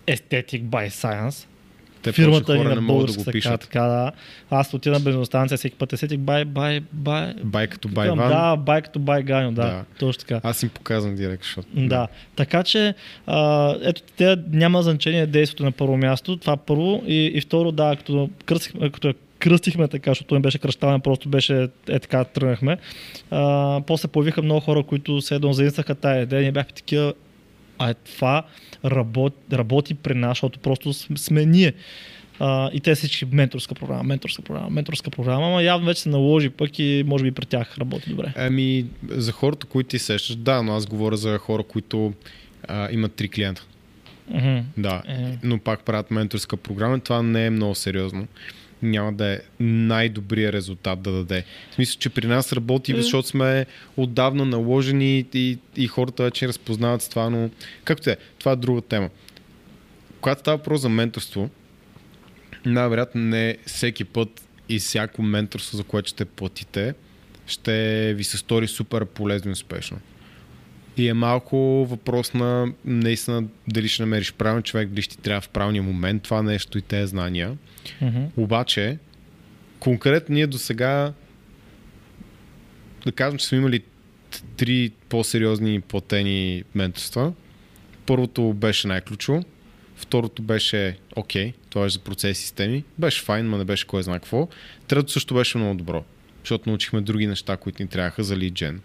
Aesthetic 0.07 0.63
by 0.63 0.89
Science. 0.89 1.47
Те 2.01 2.11
Фирмата 2.11 2.57
ни 2.57 2.63
на 2.63 2.81
могат 2.81 3.07
да 3.07 3.17
така, 3.17 3.31
пишат. 3.31 3.61
така, 3.61 3.81
да. 3.81 4.11
Аз 4.49 4.73
отида 4.73 4.93
на 4.93 4.99
бензиностанция 4.99 5.57
всеки 5.57 5.75
път 5.75 5.91
Aesthetic 5.91 6.17
by, 6.17 6.45
by, 6.45 6.83
by, 6.95 7.43
Бай 7.43 7.67
като 7.67 7.87
Викам, 7.87 8.03
Байван. 8.17 8.29
Да, 8.29 8.55
бай 8.55 8.81
като 8.81 8.99
бай 8.99 9.23
Ганю, 9.23 9.51
да, 9.51 9.61
Да. 9.61 9.67
да. 9.67 9.83
точно 9.99 10.19
така. 10.19 10.41
Аз 10.43 10.63
им 10.63 10.69
показвам 10.69 11.15
директ, 11.15 11.43
защото... 11.43 11.67
Да. 11.73 12.07
Така 12.35 12.63
че, 12.63 12.93
а, 13.27 13.75
ето, 13.81 14.01
те 14.17 14.37
няма 14.51 14.83
значение 14.83 15.27
действието 15.27 15.63
на 15.63 15.71
първо 15.71 15.97
място, 15.97 16.37
това 16.37 16.57
първо. 16.57 17.03
И, 17.07 17.25
и 17.25 17.41
второ, 17.41 17.71
да, 17.71 17.95
като, 17.95 18.29
кръстихме, 18.45 18.89
като 18.89 19.13
кръстихме 19.39 19.87
така, 19.87 20.11
защото 20.11 20.33
не 20.35 20.41
беше 20.41 20.59
кръщаване, 20.59 20.99
просто 20.99 21.29
беше 21.29 21.67
е 21.89 21.99
така 21.99 22.23
тръгнахме. 22.23 22.77
А, 23.31 23.81
после 23.87 24.07
появиха 24.07 24.41
много 24.41 24.59
хора, 24.61 24.83
които 24.83 25.21
се 25.21 25.35
едно 25.35 25.53
заинстаха 25.53 25.95
тая 25.95 26.21
идея. 26.21 26.41
Ние 26.41 26.51
бяхме 26.51 26.73
такива, 26.73 27.13
а 27.81 27.93
това 27.93 28.43
работи, 28.85 29.35
работи 29.53 29.93
при 29.93 30.13
нас, 30.13 30.29
защото 30.31 30.59
просто 30.59 30.89
см- 30.89 31.15
сме 31.15 31.45
ние. 31.45 31.73
А, 32.39 32.69
и 32.73 32.79
те 32.79 32.95
всички 32.95 33.25
менторска 33.25 33.75
програма, 33.75 34.03
менторска 34.03 34.41
програма, 34.41 34.69
менторска 34.69 35.09
програма, 35.09 35.47
ама 35.47 35.63
явно 35.63 35.85
вече 35.85 36.01
се 36.01 36.09
наложи 36.09 36.49
пък 36.49 36.79
и 36.79 37.03
може 37.07 37.23
би 37.23 37.31
при 37.31 37.45
тях 37.45 37.77
работи 37.77 38.09
добре. 38.09 38.33
Ами, 38.37 38.85
за 39.09 39.31
хората, 39.31 39.67
които 39.67 39.87
ти 39.89 39.99
сещаш, 39.99 40.35
да, 40.35 40.63
но 40.63 40.75
аз 40.75 40.85
говоря 40.85 41.17
за 41.17 41.37
хора, 41.37 41.63
които 41.63 42.13
а, 42.67 42.91
имат 42.91 43.13
три 43.13 43.29
клиента. 43.29 43.65
Мгм. 44.29 44.59
Да, 44.77 45.01
Е. 45.07 45.37
но 45.43 45.59
пак 45.59 45.83
правят 45.83 46.11
менторска 46.11 46.57
програма. 46.57 46.99
Това 46.99 47.23
не 47.23 47.45
е 47.45 47.49
много 47.49 47.75
сериозно. 47.75 48.27
Няма 48.81 49.13
да 49.13 49.25
е 49.25 49.39
най-добрия 49.59 50.53
резултат 50.53 51.01
да 51.01 51.11
даде. 51.11 51.43
В 51.71 51.75
смисъл, 51.75 51.99
че 51.99 52.09
при 52.09 52.27
нас 52.27 52.53
работи, 52.53 52.95
защото 52.95 53.27
сме 53.27 53.65
отдавна 53.97 54.45
наложени 54.45 55.25
и, 55.33 55.57
и 55.75 55.87
хората 55.87 56.23
вече 56.23 56.47
разпознават 56.47 57.01
с 57.01 57.09
това, 57.09 57.29
но 57.29 57.49
както 57.83 58.09
е, 58.09 58.17
това 58.39 58.51
е 58.51 58.55
друга 58.55 58.81
тема. 58.81 59.09
Когато 60.21 60.39
става 60.39 60.57
въпрос 60.57 60.81
за 60.81 60.89
менторство, 60.89 61.49
най-вероятно 62.65 63.21
не 63.21 63.57
всеки 63.65 64.03
път 64.03 64.41
и 64.69 64.79
всяко 64.79 65.21
менторство, 65.21 65.77
за 65.77 65.83
което 65.83 66.09
ще 66.09 66.25
платите, 66.25 66.93
ще 67.47 68.13
ви 68.13 68.23
се 68.23 68.37
стори 68.37 68.67
супер 68.67 69.05
полезно 69.05 69.49
и 69.49 69.53
успешно. 69.53 69.99
И 70.97 71.07
е 71.07 71.13
малко 71.13 71.57
въпрос 71.89 72.33
на 72.33 72.73
наистина 72.85 73.43
дали 73.67 73.87
ще 73.87 74.03
намериш 74.03 74.33
правилен 74.33 74.63
човек, 74.63 74.89
дали 74.89 75.01
ще 75.01 75.15
ти 75.15 75.21
трябва 75.21 75.41
в 75.41 75.49
правилния 75.49 75.83
момент 75.83 76.23
това 76.23 76.43
нещо 76.43 76.77
и 76.77 76.81
тези 76.81 77.09
знания. 77.09 77.57
Мгм. 78.01 78.23
Обаче, 78.37 78.97
конкретно 79.79 80.35
ние 80.35 80.47
до 80.47 80.57
сега, 80.57 81.13
да 83.05 83.11
кажем, 83.11 83.37
че 83.37 83.45
сме 83.45 83.57
имали 83.57 83.81
три 84.57 84.91
по-сериозни 85.09 85.81
платени 85.81 86.63
менторства. 86.75 87.33
Първото 88.05 88.53
беше 88.53 88.87
най-ключово, 88.87 89.43
второто 89.95 90.41
беше 90.41 90.97
окей, 91.15 91.53
това 91.69 91.83
беше 91.83 91.93
за 91.93 91.99
процеси 91.99 92.31
и 92.31 92.35
системи, 92.35 92.83
беше 92.97 93.23
файн, 93.23 93.49
но 93.49 93.57
не 93.57 93.65
беше 93.65 93.87
кой 93.87 94.03
знае 94.03 94.19
какво. 94.19 94.47
Третото 94.87 95.11
също 95.11 95.33
беше 95.33 95.57
много 95.57 95.75
добро, 95.75 96.03
защото 96.39 96.69
научихме 96.69 97.01
други 97.01 97.27
неща, 97.27 97.57
които 97.57 97.83
ни 97.83 97.89
трябваха 97.89 98.23
за 98.23 98.37
lead 98.37 98.51
gen. 98.51 98.79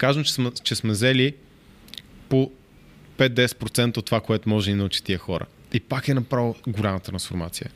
Казвам, 0.00 0.24
че 0.24 0.32
сме, 0.32 0.50
че 0.64 0.74
сме 0.74 0.90
взели 0.90 1.34
по 2.28 2.50
5-10% 3.18 3.96
от 3.96 4.04
това, 4.04 4.20
което 4.20 4.48
може 4.48 4.66
да 4.66 4.70
ни 4.70 4.76
научи 4.76 5.04
тия 5.04 5.18
хора. 5.18 5.46
И 5.72 5.80
пак 5.80 6.08
е 6.08 6.14
направо 6.14 6.56
голяма 6.68 7.00
трансформация. 7.00 7.70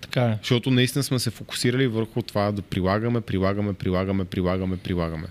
Така 0.00 0.22
е. 0.22 0.38
Защото 0.42 0.70
наистина 0.70 1.02
сме 1.02 1.18
се 1.18 1.30
фокусирали 1.30 1.86
върху 1.86 2.22
това 2.22 2.52
да 2.52 2.62
прилагаме, 2.62 3.20
прилагаме, 3.20 3.72
прилагаме, 3.72 4.24
прилагаме, 4.24 4.76
прилагаме. 4.76 5.26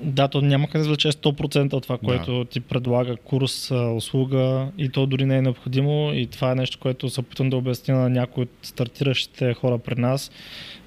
Да, 0.00 0.28
то 0.28 0.40
няма 0.40 0.66
как 0.66 0.72
да 0.72 0.80
извлече 0.80 1.12
100% 1.12 1.72
от 1.72 1.82
това, 1.82 1.98
което 1.98 2.38
да. 2.38 2.44
ти 2.44 2.60
предлага 2.60 3.16
курс, 3.16 3.70
услуга 3.70 4.68
и 4.78 4.88
то 4.88 5.06
дори 5.06 5.26
не 5.26 5.36
е 5.36 5.42
необходимо 5.42 6.12
и 6.14 6.26
това 6.26 6.52
е 6.52 6.54
нещо, 6.54 6.78
което 6.78 7.10
се 7.10 7.20
опитвам 7.20 7.50
да 7.50 7.56
обясня 7.56 7.94
на 7.94 8.10
някои 8.10 8.42
от 8.42 8.50
стартиращите 8.62 9.54
хора 9.54 9.78
пред 9.78 9.98
нас, 9.98 10.30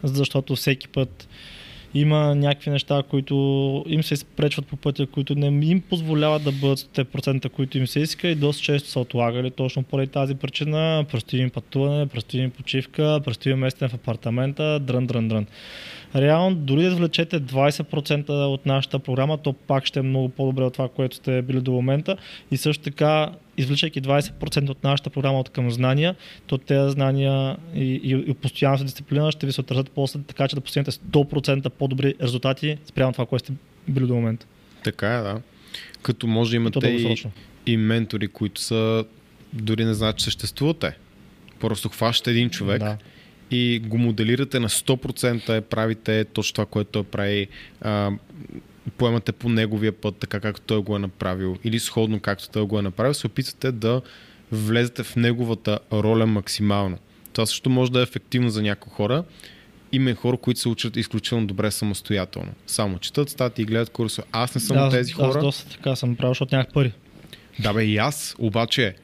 защото 0.03 0.55
всеки 0.55 0.87
път 0.87 1.27
има 1.93 2.35
някакви 2.35 2.69
неща, 2.69 3.03
които 3.09 3.35
им 3.87 4.03
се 4.03 4.13
изпречват 4.13 4.67
по 4.67 4.75
пътя, 4.75 5.07
които 5.07 5.35
не 5.35 5.71
им 5.71 5.81
позволяват 5.81 6.43
да 6.43 6.51
бъдат 6.51 6.79
100%, 6.79 7.49
които 7.49 7.77
им 7.77 7.87
се 7.87 7.99
иска 7.99 8.27
и 8.27 8.35
доста 8.35 8.63
често 8.63 8.89
са 8.89 8.99
отлагали 8.99 9.51
точно 9.51 9.83
поради 9.83 10.11
тази 10.11 10.35
причина. 10.35 11.05
Предстои 11.11 11.39
им 11.39 11.49
пътуване, 11.49 12.07
предстои 12.07 12.39
им 12.39 12.51
почивка, 12.51 13.19
предстои 13.25 13.51
им 13.51 13.59
местен 13.59 13.89
в 13.89 13.93
апартамента, 13.93 14.79
дрън, 14.79 15.07
дрън, 15.07 15.27
дрън 15.27 15.45
реално 16.15 16.55
дори 16.55 16.81
да 16.81 16.87
извлечете 16.87 17.41
20% 17.41 18.29
от 18.29 18.65
нашата 18.65 18.99
програма, 18.99 19.37
то 19.37 19.53
пак 19.53 19.85
ще 19.85 19.99
е 19.99 20.03
много 20.03 20.29
по-добре 20.29 20.63
от 20.63 20.73
това, 20.73 20.89
което 20.89 21.15
сте 21.15 21.41
били 21.41 21.61
до 21.61 21.71
момента. 21.71 22.17
И 22.51 22.57
също 22.57 22.83
така, 22.83 23.31
извличайки 23.57 24.01
20% 24.01 24.69
от 24.69 24.83
нашата 24.83 25.09
програма 25.09 25.39
от 25.39 25.49
към 25.49 25.71
знания, 25.71 26.15
то 26.47 26.57
тези 26.57 26.91
знания 26.91 27.57
и, 27.75 27.83
и, 27.83 28.23
и 28.27 28.33
постоянната 28.33 28.83
дисциплина 28.83 29.31
ще 29.31 29.45
ви 29.45 29.51
се 29.51 29.61
отразят 29.61 29.91
после, 29.95 30.19
така 30.27 30.47
че 30.47 30.55
да 30.55 30.61
постигнете 30.61 30.91
100% 30.91 31.69
по-добри 31.69 32.15
резултати 32.21 32.77
спрямо 32.85 33.11
това, 33.11 33.25
което 33.25 33.45
сте 33.45 33.53
били 33.87 34.07
до 34.07 34.15
момента. 34.15 34.45
Така 34.83 35.15
е, 35.15 35.21
да. 35.21 35.41
Като 36.01 36.27
може 36.27 36.49
да 36.49 36.55
имате 36.55 36.87
и, 36.87 37.25
и 37.65 37.77
ментори, 37.77 38.27
които 38.27 38.61
са 38.61 39.05
дори 39.53 39.85
не 39.85 39.93
знаят, 39.93 40.17
че 40.17 40.25
съществувате. 40.25 40.97
Просто 41.59 41.89
хващате 41.89 42.31
един 42.31 42.49
човек, 42.49 42.79
да 42.79 42.97
и 43.51 43.79
го 43.79 43.97
моделирате 43.97 44.59
на 44.59 44.69
100%, 44.69 45.61
правите 45.61 46.25
точно 46.25 46.53
това, 46.53 46.65
което 46.65 46.91
той 46.91 47.03
прави, 47.03 47.47
а, 47.81 48.11
поемате 48.97 49.31
по 49.31 49.49
неговия 49.49 49.91
път, 49.91 50.15
така 50.15 50.39
както 50.39 50.61
той 50.61 50.81
го 50.81 50.95
е 50.95 50.99
направил, 50.99 51.57
или 51.63 51.79
сходно 51.79 52.19
както 52.19 52.49
той 52.49 52.63
го 52.63 52.79
е 52.79 52.81
направил, 52.81 53.13
се 53.13 53.27
опитвате 53.27 53.71
да 53.71 54.01
влезете 54.51 55.03
в 55.03 55.15
неговата 55.15 55.79
роля 55.93 56.25
максимално. 56.27 56.97
Това 57.33 57.45
също 57.45 57.69
може 57.69 57.91
да 57.91 57.99
е 57.99 58.03
ефективно 58.03 58.49
за 58.49 58.61
някои 58.61 58.91
хора. 58.91 59.23
Има 59.91 60.09
и 60.09 60.13
хора, 60.13 60.37
които 60.37 60.59
се 60.59 60.69
учат 60.69 60.95
изключително 60.95 61.47
добре 61.47 61.71
самостоятелно. 61.71 62.51
Само 62.67 62.99
четат 62.99 63.29
статии, 63.29 63.65
гледат 63.65 63.89
курсове. 63.89 64.27
Аз 64.31 64.55
не 64.55 64.61
съм 64.61 64.77
да, 64.77 64.83
от 64.83 64.91
тези 64.91 65.13
хора. 65.13 65.27
Аз 65.27 65.43
доста 65.43 65.69
така 65.69 65.95
съм 65.95 66.15
правил, 66.15 66.31
защото 66.31 66.55
нямах 66.55 66.73
пари. 66.73 66.93
Да 67.59 67.73
бе, 67.73 67.83
и 67.83 67.97
аз, 67.97 68.35
обаче 68.39 68.95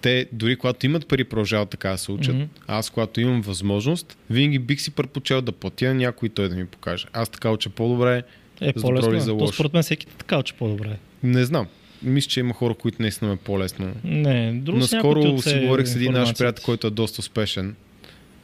те 0.00 0.26
дори 0.32 0.56
когато 0.56 0.86
имат 0.86 1.08
пари, 1.08 1.24
продължават 1.24 1.70
така 1.70 1.90
да 1.90 1.98
се 1.98 2.12
учат. 2.12 2.34
Mm-hmm. 2.36 2.48
Аз, 2.66 2.90
когато 2.90 3.20
имам 3.20 3.42
възможност, 3.42 4.18
винаги 4.30 4.58
бих 4.58 4.80
си 4.80 4.90
предпочел 4.90 5.42
да 5.42 5.52
платя 5.52 5.88
на 5.88 5.94
някой 5.94 6.28
той 6.28 6.48
да 6.48 6.54
ми 6.54 6.66
покаже. 6.66 7.06
Аз 7.12 7.28
така 7.28 7.50
уча 7.50 7.70
по-добре, 7.70 8.22
е, 8.60 8.72
за 8.76 8.82
по-лесно. 8.82 9.10
Добро 9.10 9.20
за 9.20 9.32
лошо. 9.32 9.46
То 9.46 9.52
според 9.52 9.72
мен 9.72 9.82
всеки 9.82 10.06
така 10.06 10.38
учи 10.38 10.54
по-добре. 10.58 10.96
Не 11.22 11.44
знам. 11.44 11.66
Мисля, 12.02 12.28
че 12.28 12.40
има 12.40 12.54
хора, 12.54 12.74
които 12.74 13.02
наистина 13.02 13.32
е 13.32 13.36
по-лесно. 13.36 13.92
Не, 14.04 14.52
друго 14.52 14.78
Наскоро 14.78 15.38
си 15.38 15.60
говорих 15.60 15.86
с 15.86 15.96
един 15.96 16.12
наш 16.12 16.38
приятел, 16.38 16.64
който 16.64 16.86
е 16.86 16.90
доста 16.90 17.20
успешен. 17.20 17.74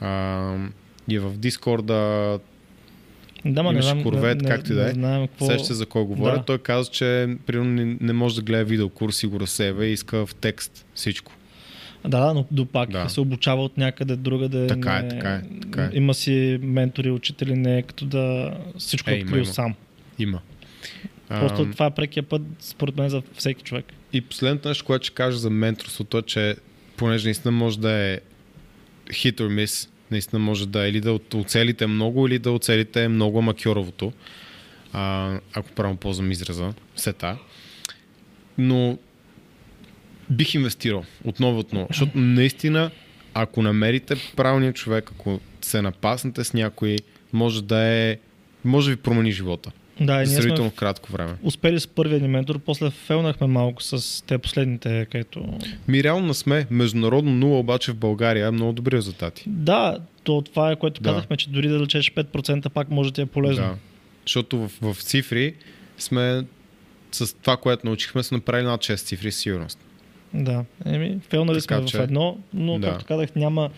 А, 0.01 0.55
и 1.09 1.17
е 1.17 1.21
в 1.21 1.39
Дискорда 1.39 2.39
да, 3.45 3.63
ма, 3.63 3.73
не 3.73 3.83
знам, 3.83 4.03
корвет, 4.03 4.41
не, 4.41 4.49
както 4.49 4.73
и 4.73 4.75
да 4.75 4.91
е. 4.91 4.95
Какво... 4.95 5.47
Сеща 5.47 5.75
за 5.75 5.87
кой 5.87 6.05
говоря. 6.05 6.37
Да. 6.37 6.43
Той 6.43 6.59
каза, 6.59 6.91
че 6.91 7.37
примерно 7.47 7.71
не, 7.71 7.97
не 8.01 8.13
може 8.13 8.35
да 8.35 8.43
гледа 8.43 8.65
видеокурс 8.65 9.23
и 9.23 9.27
го 9.27 9.41
разсева 9.41 9.87
и 9.87 9.93
иска 9.93 10.27
в 10.27 10.35
текст 10.35 10.87
всичко. 10.95 11.33
Да, 12.09 12.35
но 12.35 12.45
до 12.51 12.67
пак 12.67 12.91
да. 12.91 13.09
се 13.09 13.21
обучава 13.21 13.65
от 13.65 13.79
някъде 13.79 14.17
другаде. 14.17 14.67
Така 14.67 14.97
е, 14.97 15.09
така 15.09 15.35
е, 15.35 15.43
така 15.61 15.85
е. 15.85 15.91
Има 15.93 16.15
си 16.15 16.59
ментори, 16.63 17.11
учители, 17.11 17.55
не 17.55 17.79
е 17.79 17.83
като 17.83 18.05
да 18.05 18.55
всичко 18.79 19.11
е, 19.11 19.23
открил 19.25 19.45
сам. 19.45 19.75
Има. 20.23 20.41
Просто 21.29 21.63
а, 21.63 21.71
това 21.71 21.87
е 21.87 21.95
прекия 21.95 22.23
път, 22.23 22.43
според 22.61 22.97
мен, 22.97 23.09
за 23.09 23.23
всеки 23.37 23.63
човек. 23.63 23.85
И 24.13 24.21
последното 24.21 24.69
нещо, 24.69 24.85
което 24.85 25.05
ще 25.05 25.15
кажа 25.15 25.39
за 25.39 25.51
менторството 25.51 26.19
е, 26.19 26.23
че 26.23 26.57
понеже 26.97 27.27
наистина 27.27 27.53
може 27.53 27.79
да 27.79 27.91
е 27.91 28.21
hit 29.11 29.41
or 29.41 29.65
miss, 29.65 29.89
наистина 30.11 30.39
може 30.39 30.69
да 30.69 30.87
е 30.87 30.89
или 30.89 31.01
да 31.01 31.19
оцелите 31.35 31.87
много, 31.87 32.27
или 32.27 32.39
да 32.39 32.53
оцелите 32.53 33.09
много 33.09 33.39
амакьоровото, 33.39 34.13
а, 34.93 35.35
ако 35.55 35.69
правилно 35.69 35.97
ползвам 35.97 36.31
израза, 36.31 36.75
сета. 36.97 37.37
Но 38.59 38.99
бих 40.31 40.55
инвестирал 40.55 41.05
отново 41.25 41.59
отново, 41.59 41.87
защото 41.91 42.19
наистина, 42.19 42.91
ако 43.35 43.63
намерите 43.63 44.15
правилния 44.37 44.73
човек, 44.73 45.11
ако 45.13 45.41
се 45.61 45.83
напаснете 45.83 46.45
с 46.45 46.55
някой, 46.55 46.97
може 47.33 47.65
да 47.65 47.79
е, 47.79 48.17
може 48.65 48.91
да 48.91 48.97
ви 48.97 49.03
промени 49.03 49.33
живота. 49.33 49.71
Да, 50.01 50.15
и 50.15 50.27
ние 50.27 50.43
сме 50.43 50.71
кратко 50.77 51.13
време. 51.13 51.33
Успели 51.43 51.81
с 51.81 51.87
първия 51.87 52.21
ни 52.21 52.29
ментор, 52.29 52.59
после 52.59 52.91
фелнахме 52.91 53.47
малко 53.47 53.83
с 53.83 54.25
те 54.27 54.39
последните, 54.39 55.07
където... 55.11 55.59
Ми 55.89 56.05
реално 56.05 56.35
сме 56.35 56.67
международно 56.71 57.33
нула, 57.33 57.59
обаче 57.59 57.93
в 57.93 57.97
България 57.97 58.47
е 58.47 58.51
много 58.51 58.73
добри 58.73 58.97
резултати. 58.97 59.45
Да, 59.47 59.99
то 60.25 60.43
това 60.43 60.73
е 60.73 60.77
което 60.77 61.01
да. 61.01 61.11
казахме, 61.11 61.37
че 61.37 61.51
дори 61.51 61.69
да 61.69 61.81
лечеш 61.81 62.13
5% 62.13 62.69
пак 62.69 62.91
може 62.91 63.11
да 63.11 63.15
ти 63.15 63.21
е 63.21 63.27
полезно. 63.27 63.65
Да, 63.65 63.75
защото 64.27 64.59
в, 64.59 64.95
в 64.95 65.03
цифри 65.03 65.55
сме 65.99 66.45
с 67.13 67.35
това, 67.35 67.57
което 67.57 67.87
научихме, 67.87 68.23
сме 68.23 68.37
направили 68.37 68.67
над 68.67 68.81
6 68.81 68.97
цифри 68.97 69.33
сигурност. 69.33 69.79
Да, 70.35 70.65
еми, 70.85 71.19
фелнали 71.29 71.61
сме 71.61 71.85
че... 71.85 71.99
в 71.99 72.01
едно, 72.01 72.39
но 72.55 72.79
да. 72.79 72.89
както 72.89 73.05
казах, 73.05 73.37
няма 73.37 73.71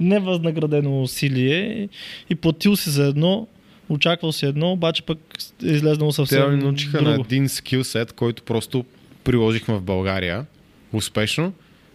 невъзнаградено 0.00 1.02
усилие 1.02 1.88
и 2.30 2.34
платил 2.34 2.76
си 2.76 2.90
за 2.90 3.06
едно, 3.06 3.46
очаквал 3.88 4.32
си 4.32 4.46
едно, 4.46 4.72
обаче 4.72 5.02
пък 5.02 5.18
е 5.64 5.66
излезнало 5.66 6.12
съвсем 6.12 6.50
Те 6.50 6.64
научиха 6.64 6.98
друго. 6.98 7.10
на 7.10 7.14
един 7.14 7.48
скилсет, 7.48 8.12
който 8.12 8.42
просто 8.42 8.84
приложихме 9.24 9.74
в 9.74 9.82
България 9.82 10.46
успешно. 10.92 11.52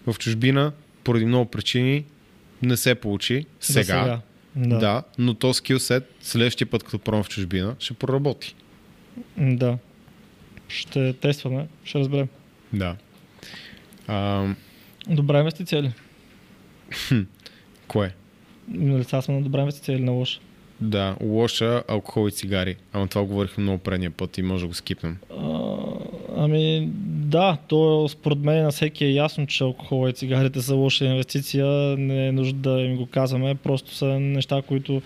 В 0.07 0.15
чужбина, 0.19 0.71
поради 1.03 1.25
много 1.25 1.45
причини, 1.51 2.05
не 2.61 2.77
се 2.77 2.95
получи 2.95 3.45
сега. 3.59 3.83
сега. 3.83 4.21
Да. 4.55 4.77
да, 4.77 5.03
но 5.17 5.33
то 5.33 5.53
скилсет 5.53 6.15
следващия 6.21 6.67
път, 6.67 6.83
като 6.83 6.99
пробвам 6.99 7.23
в 7.23 7.29
чужбина, 7.29 7.75
ще 7.79 7.93
проработи. 7.93 8.55
Да. 9.37 9.77
Ще 10.67 11.13
тестваме, 11.13 11.67
ще 11.83 11.99
разберем. 11.99 12.27
Да. 12.73 12.95
А... 14.07 14.47
Добра 15.07 15.39
инвестиция 15.39 15.83
ли? 15.83 15.91
Кое? 17.87 18.13
Сега 19.03 19.21
сме 19.21 19.33
на 19.33 19.41
добра 19.41 19.59
инвестиция 19.59 19.95
или 19.95 20.03
на 20.03 20.11
лоша? 20.11 20.39
Да, 20.81 21.15
лоша 21.21 21.83
алкохол 21.87 22.27
и 22.27 22.31
цигари. 22.31 22.75
Ама 22.93 23.07
това 23.07 23.25
говорихме 23.25 23.63
много 23.63 23.79
предния 23.79 24.11
път 24.11 24.37
и 24.37 24.41
може 24.41 24.63
да 24.63 24.67
го 24.67 24.73
скипнем. 24.73 25.17
Ами 26.37 26.89
да, 27.05 27.57
то 27.67 28.07
според 28.09 28.39
мен 28.39 28.63
на 28.63 28.71
всеки 28.71 29.05
е 29.05 29.11
ясно, 29.11 29.47
че 29.47 29.63
алкохол 29.63 30.09
и 30.09 30.13
цигарите 30.13 30.61
са 30.61 30.75
лоша 30.75 31.05
инвестиция. 31.05 31.65
Не 31.97 32.27
е 32.27 32.31
нужда 32.31 32.59
да 32.59 32.81
им 32.81 32.97
го 32.97 33.05
казваме. 33.05 33.55
Просто 33.55 33.95
са 33.95 34.05
неща, 34.05 34.61
които 34.67 35.01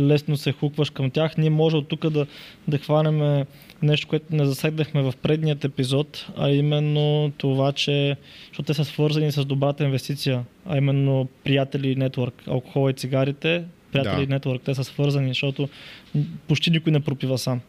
лесно 0.00 0.36
се 0.36 0.52
хукваш 0.52 0.90
към 0.90 1.10
тях. 1.10 1.36
Ние 1.36 1.50
може 1.50 1.76
от 1.76 1.88
тук 1.88 2.10
да, 2.10 2.26
да 2.68 2.78
хванем 2.78 3.44
нещо, 3.82 4.08
което 4.08 4.24
не 4.30 4.44
засегнахме 4.44 5.02
в 5.02 5.12
предният 5.22 5.64
епизод, 5.64 6.26
а 6.36 6.50
именно 6.50 7.32
това, 7.38 7.72
че 7.72 8.16
защото 8.48 8.66
те 8.66 8.74
са 8.74 8.84
свързани 8.84 9.32
с 9.32 9.44
добрата 9.44 9.84
инвестиция, 9.84 10.44
а 10.66 10.76
именно 10.76 11.28
приятели 11.44 11.90
и 11.90 11.96
нетворк, 11.96 12.42
алкохол 12.46 12.90
и 12.90 12.94
цигарите, 12.94 13.64
приятели 14.02 14.26
да. 14.26 14.34
нетворк, 14.34 14.62
те 14.62 14.74
са 14.74 14.84
свързани, 14.84 15.28
защото 15.28 15.68
почти 16.48 16.70
никой 16.70 16.92
не 16.92 17.00
пропива 17.00 17.38
сам. 17.38 17.60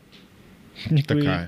Никой, 0.92 1.20
така 1.20 1.32
е. 1.32 1.48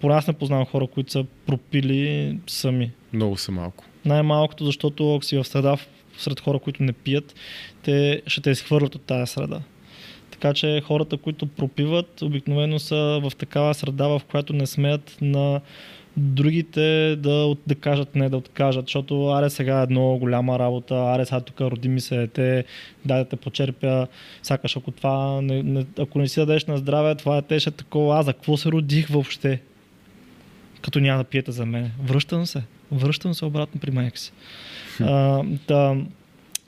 Поне 0.00 0.14
аз 0.14 0.26
не 0.26 0.32
познавам 0.32 0.66
хора, 0.66 0.86
които 0.86 1.12
са 1.12 1.24
пропили 1.46 2.38
сами. 2.46 2.90
Много 3.12 3.36
са 3.36 3.52
малко. 3.52 3.84
Най-малкото, 4.04 4.64
защото 4.64 5.14
ако 5.14 5.24
си 5.24 5.36
в 5.36 5.44
среда 5.44 5.76
сред 6.18 6.40
хора, 6.40 6.58
които 6.58 6.82
не 6.82 6.92
пият, 6.92 7.34
те 7.82 8.22
ще 8.26 8.40
те 8.40 8.50
изхвърлят 8.50 8.94
от 8.94 9.02
тази 9.02 9.32
среда. 9.32 9.60
Така 10.30 10.54
че 10.54 10.82
хората, 10.86 11.16
които 11.16 11.46
пропиват, 11.46 12.22
обикновено 12.22 12.78
са 12.78 13.20
в 13.22 13.32
такава 13.36 13.74
среда, 13.74 14.08
в 14.08 14.20
която 14.30 14.52
не 14.52 14.66
смеят 14.66 15.16
на 15.20 15.60
другите 16.18 17.16
да, 17.16 17.56
да 17.66 17.74
кажат 17.74 18.14
не, 18.14 18.28
да 18.28 18.36
откажат, 18.36 18.86
защото 18.86 19.28
аре 19.28 19.50
сега 19.50 19.82
е 19.82 19.86
много 19.90 20.18
голяма 20.18 20.58
работа, 20.58 20.94
аре 20.94 21.24
сега 21.24 21.40
тук 21.40 21.60
роди 21.60 21.88
ми 21.88 22.00
се 22.00 22.26
те, 22.26 22.64
дай 23.04 23.18
да 23.18 23.24
те 23.24 23.36
почерпя, 23.36 24.06
сякаш 24.42 24.76
ако 24.76 24.90
това, 24.90 25.40
не, 25.42 25.62
не, 25.62 25.86
ако 25.98 26.18
не 26.18 26.28
си 26.28 26.40
дадеш 26.40 26.66
на 26.66 26.76
здраве, 26.76 27.14
това 27.14 27.36
е 27.36 27.42
теше 27.42 27.70
такова, 27.70 28.18
аз 28.18 28.26
за 28.26 28.32
какво 28.32 28.56
се 28.56 28.68
родих 28.68 29.08
въобще? 29.08 29.60
Като 30.82 31.00
няма 31.00 31.18
да 31.18 31.24
пиете 31.24 31.52
за 31.52 31.66
мен. 31.66 31.90
Връщам 32.02 32.46
се. 32.46 32.62
Връщам 32.92 33.34
се 33.34 33.44
обратно 33.44 33.80
при 33.80 33.90
майка 33.90 34.18
си. 34.18 34.32
А, 35.00 35.42
да, 35.68 35.96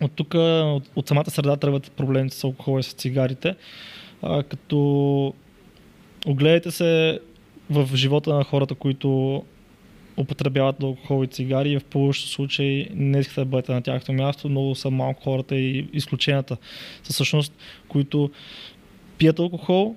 от 0.01 0.13
тук, 0.13 0.35
от, 0.35 0.91
от 0.97 1.09
самата 1.09 1.31
среда 1.31 1.57
тръгват 1.57 1.93
проблемите 1.93 2.37
с 2.37 2.45
алкохола 2.45 2.81
и 2.81 2.83
с 2.83 2.93
цигарите. 2.93 3.55
А, 4.23 4.43
като 4.43 5.35
огледайте 6.27 6.71
се 6.71 7.21
в 7.71 7.97
живота 7.97 8.35
на 8.35 8.45
хората, 8.45 8.75
които 8.75 9.43
употребяват 10.16 10.83
алкохол 10.83 11.25
и 11.25 11.27
цигари 11.27 11.73
и 11.73 11.79
в 11.79 11.85
повечето 11.85 12.29
случаи 12.29 12.89
не 12.95 13.18
искате 13.18 13.41
да 13.41 13.45
бъдете 13.45 13.73
на 13.73 13.83
тяхното 13.83 14.12
място. 14.12 14.49
Много 14.49 14.75
са 14.75 14.91
малко 14.91 15.23
хората 15.23 15.57
и 15.57 15.89
изключенията. 15.93 16.57
Със 17.03 17.14
всъщност, 17.14 17.53
които 17.89 18.31
пият 19.18 19.39
алкохол, 19.39 19.97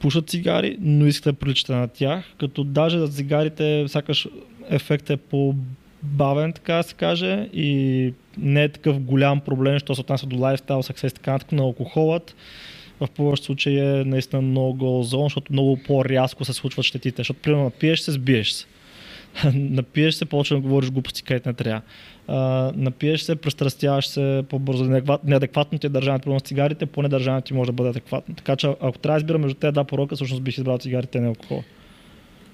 пушат 0.00 0.28
цигари, 0.28 0.76
но 0.80 1.06
искате 1.06 1.32
да 1.32 1.38
приличате 1.38 1.72
на 1.72 1.88
тях, 1.88 2.24
като 2.38 2.64
даже 2.64 2.98
за 2.98 3.08
цигарите 3.08 3.84
сякаш 3.88 4.28
ефектът 4.70 5.10
е 5.10 5.16
по 5.16 5.54
бавен, 6.02 6.52
така 6.52 6.74
да 6.74 6.82
се 6.82 6.94
каже, 6.94 7.48
и 7.52 8.14
не 8.38 8.62
е 8.64 8.68
такъв 8.68 9.00
голям 9.00 9.40
проблем, 9.40 9.78
що 9.78 9.94
се 9.94 10.00
отнася 10.00 10.26
до 10.26 10.38
лайфстайл, 10.38 10.82
съксес, 10.82 11.12
така 11.12 11.32
нататък 11.32 11.52
на 11.52 11.62
алкохолът. 11.62 12.36
В 13.00 13.08
повечето 13.14 13.46
случаи 13.46 13.78
е 13.78 14.04
наистина 14.04 14.42
много 14.42 15.02
зон, 15.02 15.24
защото 15.24 15.52
много 15.52 15.76
по-рязко 15.76 16.44
се 16.44 16.52
случват 16.52 16.86
щетите. 16.86 17.20
Защото, 17.20 17.40
примерно, 17.40 17.64
напиеш 17.64 18.00
се, 18.00 18.12
сбиеш 18.12 18.52
се. 18.52 18.66
напиеш 19.54 20.14
се, 20.14 20.24
почва 20.24 20.56
да 20.56 20.62
говориш 20.62 20.90
глупости, 20.90 21.22
където 21.22 21.48
не 21.48 21.54
трябва. 21.54 21.82
А, 22.28 22.72
напиеш 22.76 23.20
се, 23.20 23.36
престрастяваш 23.36 24.06
се 24.06 24.44
по-бързо. 24.48 25.02
Неадекватно 25.24 25.78
ти 25.78 25.86
е 25.86 25.90
държането 25.90 26.30
на 26.30 26.40
цигарите, 26.40 26.86
поне 26.86 27.08
държането 27.08 27.46
ти 27.46 27.54
може 27.54 27.68
да 27.68 27.72
бъде 27.72 27.90
адекватно. 27.90 28.34
Така 28.34 28.56
че 28.56 28.66
ако 28.66 28.98
трябва 28.98 29.18
да 29.18 29.22
избира 29.22 29.38
между 29.38 29.54
тези 29.54 29.72
два 29.72 29.84
порока, 29.84 30.14
всъщност 30.14 30.42
бих 30.42 30.58
избрал 30.58 30.78
цигарите, 30.78 31.20
не 31.20 31.26
алкохол. 31.26 31.62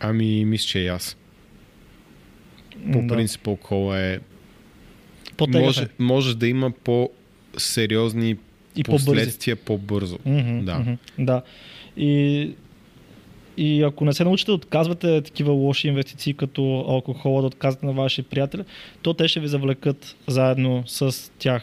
Ами, 0.00 0.44
мисля, 0.44 0.66
че 0.66 0.78
и 0.78 0.88
аз. 0.88 1.16
По 2.92 3.02
Да. 3.02 3.14
принцип, 3.14 3.46
алкохол 3.46 3.94
е... 3.94 4.20
Може, 5.48 5.82
е. 5.82 5.86
може 5.98 6.36
да 6.36 6.48
има 6.48 6.70
по-сериозни 6.70 8.36
и 8.80 8.84
последствия 8.84 9.56
по-бързо. 9.56 10.18
Мгм, 10.26 10.64
Да. 10.64 10.78
мгм, 10.78 10.92
да. 11.18 11.42
И, 11.96 12.50
и 13.56 13.82
ако 13.82 14.04
не 14.04 14.12
се 14.12 14.24
научите 14.24 14.50
да 14.50 14.54
отказвате 14.54 15.20
такива 15.22 15.52
лоши 15.52 15.88
инвестиции 15.88 16.34
като 16.34 16.84
алкохола, 16.88 17.40
да 17.40 17.46
отказвате 17.46 17.86
на 17.86 17.92
ваши 17.92 18.22
приятели, 18.22 18.62
то 19.02 19.14
те 19.14 19.28
ще 19.28 19.40
ви 19.40 19.48
завлекат 19.48 20.16
заедно 20.26 20.82
с 20.86 21.32
тях. 21.38 21.62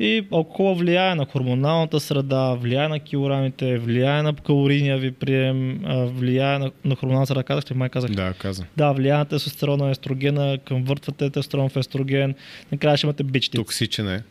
И 0.00 0.26
алкохола 0.32 0.74
влияе 0.74 1.14
на 1.14 1.24
хормоналната 1.26 2.00
среда, 2.00 2.54
влияе 2.54 2.88
на 2.88 3.00
килограмите, 3.00 3.78
влияе 3.78 4.22
на 4.22 4.34
калорийния 4.34 4.98
ви 4.98 5.12
прием, 5.12 5.80
влияе 6.06 6.58
на, 6.58 6.70
на 6.84 6.96
хормоналната 6.96 7.28
среда. 7.28 7.42
Казах 7.42 7.70
ли? 7.70 7.74
Май 7.74 7.88
казах. 7.88 8.10
Да, 8.10 8.32
каза. 8.38 8.64
Да, 8.76 8.92
влияе 8.92 9.18
на 9.18 9.24
тестостерона, 9.24 9.90
естрогена, 9.90 10.58
конвъртвате 10.68 11.30
тестостерон 11.30 11.68
в 11.68 11.76
естроген. 11.76 12.34
Накрая 12.72 12.96
ще 12.96 13.06
имате 13.06 13.22
бичти. 13.24 13.56
Токсичен 13.56 14.08
е. 14.08 14.22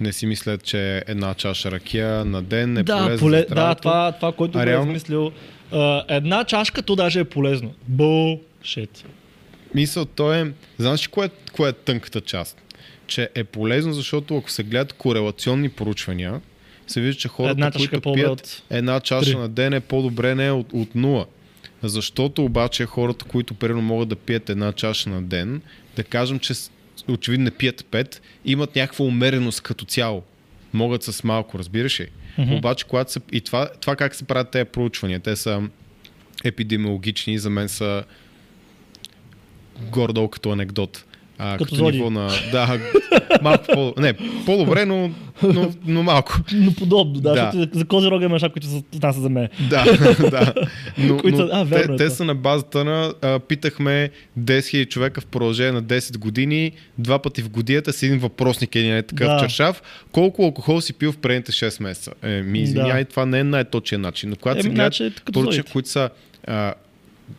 Не 0.00 0.12
си 0.12 0.26
мислят, 0.26 0.64
че 0.64 1.02
една 1.06 1.34
чаша 1.34 1.70
ракия 1.70 2.24
на 2.24 2.42
ден 2.42 2.76
е 2.76 2.82
да, 2.82 2.96
полезна 2.98 3.18
поле... 3.18 3.46
за 3.48 3.54
да, 3.54 3.74
това, 3.74 4.12
това, 4.12 4.32
което 4.32 4.58
А 4.58 4.64
го 4.64 4.70
е 4.70 4.80
измислил. 4.80 5.32
А, 5.72 6.04
една 6.08 6.44
чашка, 6.44 6.82
то 6.82 6.96
даже 6.96 7.20
е 7.20 7.24
полезно. 7.24 7.74
Bullshit. 7.92 9.04
Мисъл, 9.74 10.04
то 10.04 10.32
е... 10.32 10.52
Знаеш 10.78 11.06
ли 11.06 11.10
кое, 11.10 11.30
кое 11.52 11.68
е 11.68 11.72
тънката 11.72 12.20
част? 12.20 12.62
Че 13.06 13.28
е 13.34 13.44
полезно, 13.44 13.92
защото 13.92 14.36
ако 14.36 14.50
се 14.50 14.62
гледат 14.62 14.92
корелационни 14.92 15.68
проучвания, 15.68 16.40
се 16.86 17.00
вижда, 17.00 17.20
че 17.20 17.28
хората, 17.28 17.50
Една 17.50 17.70
които 17.70 18.00
по-добре 18.00 18.22
пият 18.22 18.40
от 18.40 18.62
една 18.70 19.00
чаша 19.00 19.30
три. 19.30 19.36
на 19.36 19.48
ден 19.48 19.72
е 19.72 19.80
по-добре 19.80 20.34
не 20.34 20.50
от, 20.50 20.66
от 20.72 20.94
нула. 20.94 21.26
Защото 21.82 22.44
обаче 22.44 22.86
хората, 22.86 23.24
които 23.24 23.54
примерно 23.54 23.82
могат 23.82 24.08
да 24.08 24.16
пият 24.16 24.50
една 24.50 24.72
чаша 24.72 25.10
на 25.10 25.22
ден, 25.22 25.62
да 25.96 26.04
кажем, 26.04 26.38
че 26.38 26.54
очевидно 27.08 27.44
не 27.44 27.50
пият 27.50 27.86
пет, 27.90 28.22
имат 28.44 28.76
някаква 28.76 29.04
умереност 29.04 29.60
като 29.60 29.84
цяло. 29.84 30.22
Могат 30.72 31.02
с 31.02 31.24
малко, 31.24 31.58
разбираш 31.58 32.00
ли? 32.00 32.08
Мгм. 32.38 32.54
Обаче, 32.54 32.84
когато 32.84 33.12
са... 33.12 33.20
И 33.32 33.40
това, 33.40 33.68
това 33.80 33.96
как 33.96 34.14
се 34.14 34.24
правят 34.24 34.50
тези 34.50 34.64
проучвания, 34.64 35.20
те 35.20 35.36
са 35.36 35.62
епидемиологични, 36.44 37.38
за 37.38 37.50
мен 37.50 37.68
са 37.68 38.04
гордо 39.90 40.28
като 40.28 40.50
анекдот. 40.50 41.04
А, 41.38 41.58
Като 41.58 41.74
като, 41.74 41.90
ниво 41.90 42.10
на... 42.10 42.28
Да, 42.52 42.78
малко 43.42 43.64
по... 43.74 43.94
Не, 43.98 44.12
по-добре, 44.46 44.84
но, 44.84 45.10
но, 45.42 45.72
но 45.86 46.02
малко. 46.02 46.40
Но 46.54 46.72
подобно, 46.74 47.20
да, 47.20 47.32
Да. 47.34 47.50
защото 47.54 47.78
за 47.78 47.84
Козирога 47.84 48.24
има 48.24 48.32
неща, 48.34 48.48
които 48.48 48.66
се 48.66 48.76
отнасят 48.76 49.22
за 49.22 49.28
мен. 49.28 49.48
Да, 49.70 49.84
да. 50.30 50.54
Но, 50.98 51.16
Които 51.22 51.38
но 51.38 51.48
а, 51.52 51.64
верно 51.64 51.96
те, 51.96 52.04
е 52.04 52.06
те 52.06 52.14
са 52.14 52.24
на 52.24 52.34
базата 52.34 52.84
на... 52.84 53.14
А, 53.22 53.38
питахме 53.38 54.10
10 54.40 54.58
000 54.58 54.88
човека 54.88 55.20
в 55.20 55.26
продължение 55.26 55.72
на 55.72 55.82
10 55.82 56.18
години, 56.18 56.72
два 56.98 57.18
пъти 57.18 57.42
в 57.42 57.48
годията 57.50 57.92
с 57.92 58.02
един 58.02 58.18
въпросник, 58.18 58.76
един 58.76 58.96
е 58.96 59.02
такъв 59.02 59.28
Да. 59.28 59.38
чершав. 59.40 59.82
Колко 60.12 60.42
алкохол 60.42 60.80
си 60.80 60.92
пил 60.92 61.12
в 61.12 61.16
предните 61.16 61.52
6 61.52 61.82
месеца? 61.82 62.12
Е, 62.22 62.42
ми 62.42 62.58
извиняй, 62.58 63.04
това 63.04 63.26
не 63.26 63.38
е 63.38 63.44
най-точен 63.44 64.00
начин. 64.00 64.30
Но 64.30 64.36
когато 64.36 64.56
Еми, 64.60 64.62
се 64.62 64.70
гледат 64.70 64.94
зоите. 65.34 65.72
които 65.72 65.88
са 65.88 66.10
а, 66.46 66.74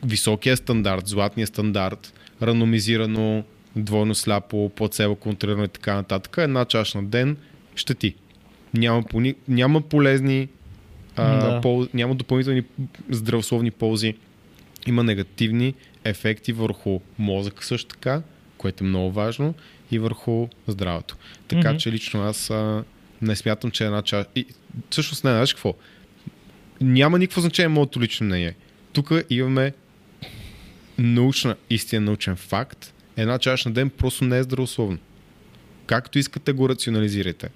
високия 0.06 0.58
стандарт, 0.58 1.08
златния 1.08 1.48
стандарт, 1.48 2.14
рандомизирано, 2.42 3.44
двойно 3.78 4.16
сляпо, 4.16 4.72
плацебо 4.76 5.16
контролирано 5.16 5.64
и 5.64 5.68
така 5.68 5.94
нататък, 5.94 6.36
една 6.38 6.66
чаша 6.66 7.02
на 7.02 7.08
ден 7.08 7.38
ще 7.76 7.94
ти. 7.94 8.16
Няма, 8.74 9.04
пони... 9.04 9.36
няма 9.48 9.82
полезни, 9.82 10.48
а, 11.16 11.38
Да. 11.38 11.62
пол... 11.62 11.88
няма 11.94 12.16
допълнителни 12.16 12.64
здравословни 13.10 13.72
ползи. 13.72 14.14
Има 14.88 15.04
негативни 15.04 15.74
ефекти 16.04 16.54
върху 16.54 17.00
мозъка 17.20 17.66
също 17.66 17.88
така, 17.88 18.22
което 18.58 18.84
е 18.84 18.88
много 18.88 19.12
важно, 19.12 19.54
и 19.92 20.00
върху 20.00 20.48
здравето. 20.68 21.16
Така 21.48 21.70
Мгм. 21.70 21.78
че 21.78 21.92
лично 21.92 22.24
аз 22.24 22.50
а, 22.50 22.84
не 23.22 23.36
смятам, 23.36 23.72
че 23.72 23.86
една 23.86 24.02
чаша... 24.02 24.26
И, 24.36 24.46
всъщност 24.90 25.24
не, 25.24 25.32
знаеш 25.32 25.54
какво? 25.54 25.74
Няма 26.82 27.20
никакво 27.20 27.42
значение 27.42 27.68
моето 27.68 28.02
лично 28.02 28.26
мнение. 28.26 28.56
Тук 28.94 29.12
имаме 29.30 29.74
научна 30.98 31.56
истина, 31.70 32.02
научен 32.02 32.36
факт. 32.36 32.94
Една 33.18 33.40
чаша 33.40 33.70
на 33.70 33.76
ден 33.76 33.90
просто 33.90 34.24
не 34.24 34.38
е 34.38 34.44
здравословно. 34.44 34.98
Както 35.86 36.20
искате 36.20 36.52
го 36.52 36.70
рационализирайте. 36.70 37.50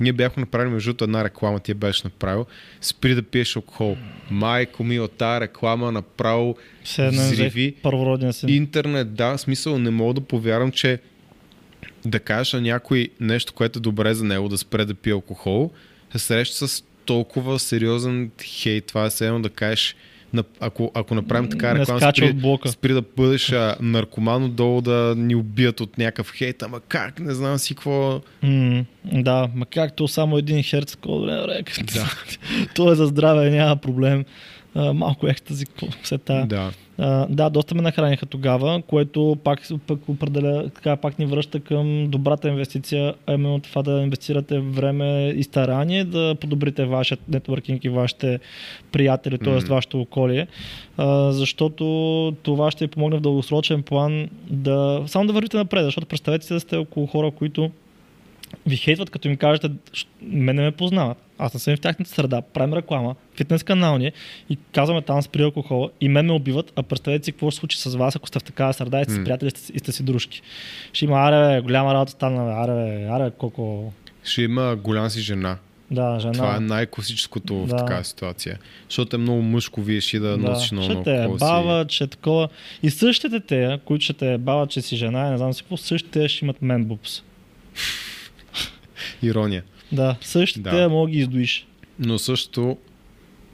Ние 0.00 0.12
бяхме 0.12 0.40
направили 0.40 0.70
между 0.70 0.94
една 1.04 1.24
реклама, 1.24 1.60
ти 1.60 1.70
я 1.70 1.74
беше 1.74 2.02
направил. 2.04 2.46
Спри 2.80 3.14
да 3.14 3.22
пиеш 3.22 3.56
алкохол. 3.56 3.96
Майко 4.30 4.84
мила, 4.84 5.08
тая 5.08 5.40
реклама 5.40 5.92
направо 5.92 6.56
взриви 6.84 7.70
взех 7.70 7.82
първородния 7.82 8.32
си. 8.32 8.46
интернет. 8.48 9.14
Да, 9.14 9.38
смисъл 9.38 9.78
не 9.78 9.90
мога 9.90 10.14
да 10.14 10.20
повярвам, 10.20 10.72
че 10.72 10.98
да 12.04 12.20
кажеш 12.20 12.52
на 12.52 12.60
някой 12.60 13.08
нещо, 13.20 13.52
което 13.52 13.78
е 13.78 13.82
добре 13.82 14.14
за 14.14 14.24
него, 14.24 14.48
да 14.48 14.58
спре 14.58 14.84
да 14.84 14.94
пие 14.94 15.12
алкохол, 15.12 15.70
се 16.12 16.18
среща 16.18 16.68
с 16.68 16.84
толкова 17.04 17.58
сериозен 17.58 18.30
хейт. 18.42 18.86
Това 18.86 19.10
е 19.20 19.24
едно 19.24 19.40
да 19.40 19.50
кажеш, 19.50 19.96
ако, 20.60 20.90
ако 20.94 21.14
направим 21.14 21.50
така 21.50 21.74
реклама, 21.74 22.12
спри, 22.12 22.32
блока. 22.32 22.68
спри 22.68 22.92
да 22.92 23.02
бъдеш 23.16 23.52
а, 23.52 23.76
наркоман, 23.80 24.44
отдолу 24.44 24.80
да 24.80 25.14
ни 25.16 25.34
убият 25.34 25.80
от 25.80 25.98
някакъв 25.98 26.32
хейт, 26.32 26.62
ама 26.62 26.80
как, 26.88 27.20
не 27.20 27.34
знам 27.34 27.58
си 27.58 27.74
какво. 27.74 28.20
М, 28.42 28.84
да, 29.04 29.48
ма 29.54 29.66
както 29.66 30.08
само 30.08 30.38
един 30.38 30.62
херц, 30.62 30.94
какво 30.94 31.26
рек. 31.26 31.72
Да. 31.94 32.12
То 32.74 32.92
е 32.92 32.94
за 32.94 33.06
здраве, 33.06 33.50
няма 33.50 33.76
проблем. 33.76 34.24
А, 34.78 34.92
малко 34.92 35.28
екстази, 35.28 35.64
все 36.02 36.18
тая. 36.18 36.46
Да. 36.46 36.70
А, 36.98 37.26
да, 37.30 37.50
доста 37.50 37.74
ме 37.74 37.82
нахраниха 37.82 38.26
тогава, 38.26 38.82
което 38.86 39.36
пак, 39.44 39.60
пак 39.86 40.08
определя, 40.08 40.70
така 40.74 40.96
пак 40.96 41.18
ни 41.18 41.26
връща 41.26 41.60
към 41.60 42.10
добрата 42.10 42.48
инвестиция, 42.48 43.14
а 43.26 43.34
именно 43.34 43.60
това 43.60 43.82
да 43.82 43.90
инвестирате 44.02 44.58
време 44.58 45.28
и 45.28 45.42
старание 45.42 46.04
да 46.04 46.34
подобрите 46.40 46.84
вашият 46.84 47.20
нетворкинг 47.28 47.84
и 47.84 47.88
вашите 47.88 48.40
приятели, 48.92 49.38
т.е. 49.38 49.54
Мгм. 49.54 49.66
вашето 49.68 50.00
околие, 50.00 50.46
а, 50.96 51.32
защото 51.32 51.84
това 52.42 52.70
ще 52.70 52.84
ви 52.84 52.90
помогне 52.90 53.18
в 53.18 53.20
дългосрочен 53.20 53.82
план 53.82 54.28
да 54.50 55.02
само 55.06 55.26
да 55.26 55.32
вървите 55.32 55.56
напред, 55.56 55.84
защото 55.84 56.06
представете 56.06 56.46
си 56.46 56.52
да 56.52 56.60
сте 56.60 56.76
около 56.76 57.06
хора, 57.06 57.30
които 57.30 57.70
ви 58.66 58.76
хейтват, 58.76 59.10
като 59.10 59.28
им 59.28 59.36
кажете, 59.36 59.68
«Ш- 59.92 60.06
мене 60.22 60.62
ме 60.62 60.70
познават. 60.70 61.18
Аз 61.38 61.54
не 61.54 61.60
съм 61.60 61.76
в 61.76 61.80
тяхната 61.80 62.10
среда, 62.10 62.42
правим 62.42 62.74
реклама, 62.74 63.14
фитнес 63.36 63.62
канал 63.62 63.98
ни 63.98 64.06
е 64.06 64.12
и 64.50 64.58
казваме 64.74 65.02
там 65.02 65.22
спри 65.22 65.42
алкохола 65.42 65.90
и 66.00 66.08
мен 66.08 66.26
ме 66.26 66.32
убиват, 66.32 66.72
а 66.76 66.82
представете 66.82 67.24
си 67.24 67.32
какво 67.32 67.50
ще 67.50 67.54
се 67.54 67.60
случи 67.60 67.78
с 67.78 67.94
вас, 67.94 68.16
ако 68.16 68.28
сте 68.28 68.38
в 68.38 68.42
такава 68.44 68.72
среда 68.74 69.00
и 69.00 69.04
сте 69.04 69.12
си 69.12 69.18
М. 69.18 69.24
приятели 69.24 69.50
и 69.74 69.78
сте, 69.78 69.92
си 69.92 70.02
дружки. 70.02 70.42
Ще 70.92 71.04
има, 71.04 71.16
аре, 71.18 71.60
голяма 71.60 71.94
работа 71.94 72.12
стана, 72.12 72.52
аре, 72.54 73.06
аре, 73.06 73.30
колко... 73.38 73.92
Ще 74.24 74.42
има 74.42 74.76
голям 74.76 75.10
си 75.10 75.20
жена. 75.20 75.56
Да, 75.90 76.18
жена. 76.20 76.32
Това 76.32 76.56
е 76.56 76.60
най-класическото 76.60 77.54
в 77.56 77.66
Да. 77.66 77.76
такава 77.76 78.04
ситуация. 78.04 78.58
Защото 78.88 79.16
е 79.16 79.18
много 79.18 79.42
мъжко, 79.42 79.82
вие 79.82 80.00
ще 80.00 80.18
да, 80.18 80.36
носиш 80.36 80.72
много 80.72 80.90
ще 80.92 81.02
те 81.02 81.14
е 81.14 81.24
алкохол 81.24 81.84
си. 81.88 81.94
ще 81.94 82.04
е 82.04 82.06
такова. 82.06 82.48
И 82.82 82.90
същите 82.90 83.40
те, 83.40 83.78
които 83.84 84.04
ще 84.04 84.12
те 84.12 84.32
е 84.32 84.38
бават, 84.38 84.70
че 84.70 84.82
си 84.82 84.96
жена, 84.96 85.30
не 85.30 85.38
знам 85.38 85.52
си 85.52 85.62
какво, 85.62 85.76
същите 85.76 86.28
ще 86.28 86.44
имат 86.44 86.62
мен 86.62 86.84
бупс. 86.84 87.22
Ирония. 89.22 89.64
Да, 89.92 90.16
същите 90.20 90.70
Да. 90.70 90.88
мога 90.88 91.10
ги 91.10 91.18
издуиш. 91.18 91.66
Но 91.98 92.18
също 92.18 92.76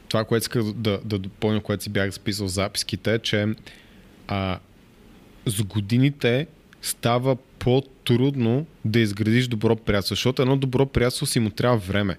това, 0.08 0.24
което 0.24 0.42
исках 0.42 0.62
да, 0.62 1.00
да 1.04 1.18
допълня, 1.18 1.60
което 1.60 1.82
си 1.82 1.90
бях 1.90 2.10
записал 2.10 2.46
в 2.46 2.50
записките, 2.50 3.14
е, 3.14 3.18
че 3.18 3.46
а, 4.28 4.58
с 5.46 5.62
годините 5.62 6.46
става 6.82 7.36
по-трудно 7.36 8.66
да 8.84 9.00
изградиш 9.00 9.46
добро 9.46 9.76
приятелство, 9.76 10.14
защото 10.14 10.42
едно 10.42 10.56
добро 10.56 10.86
приятелство 10.86 11.26
си 11.26 11.40
му 11.40 11.50
трябва 11.50 11.76
време. 11.78 12.18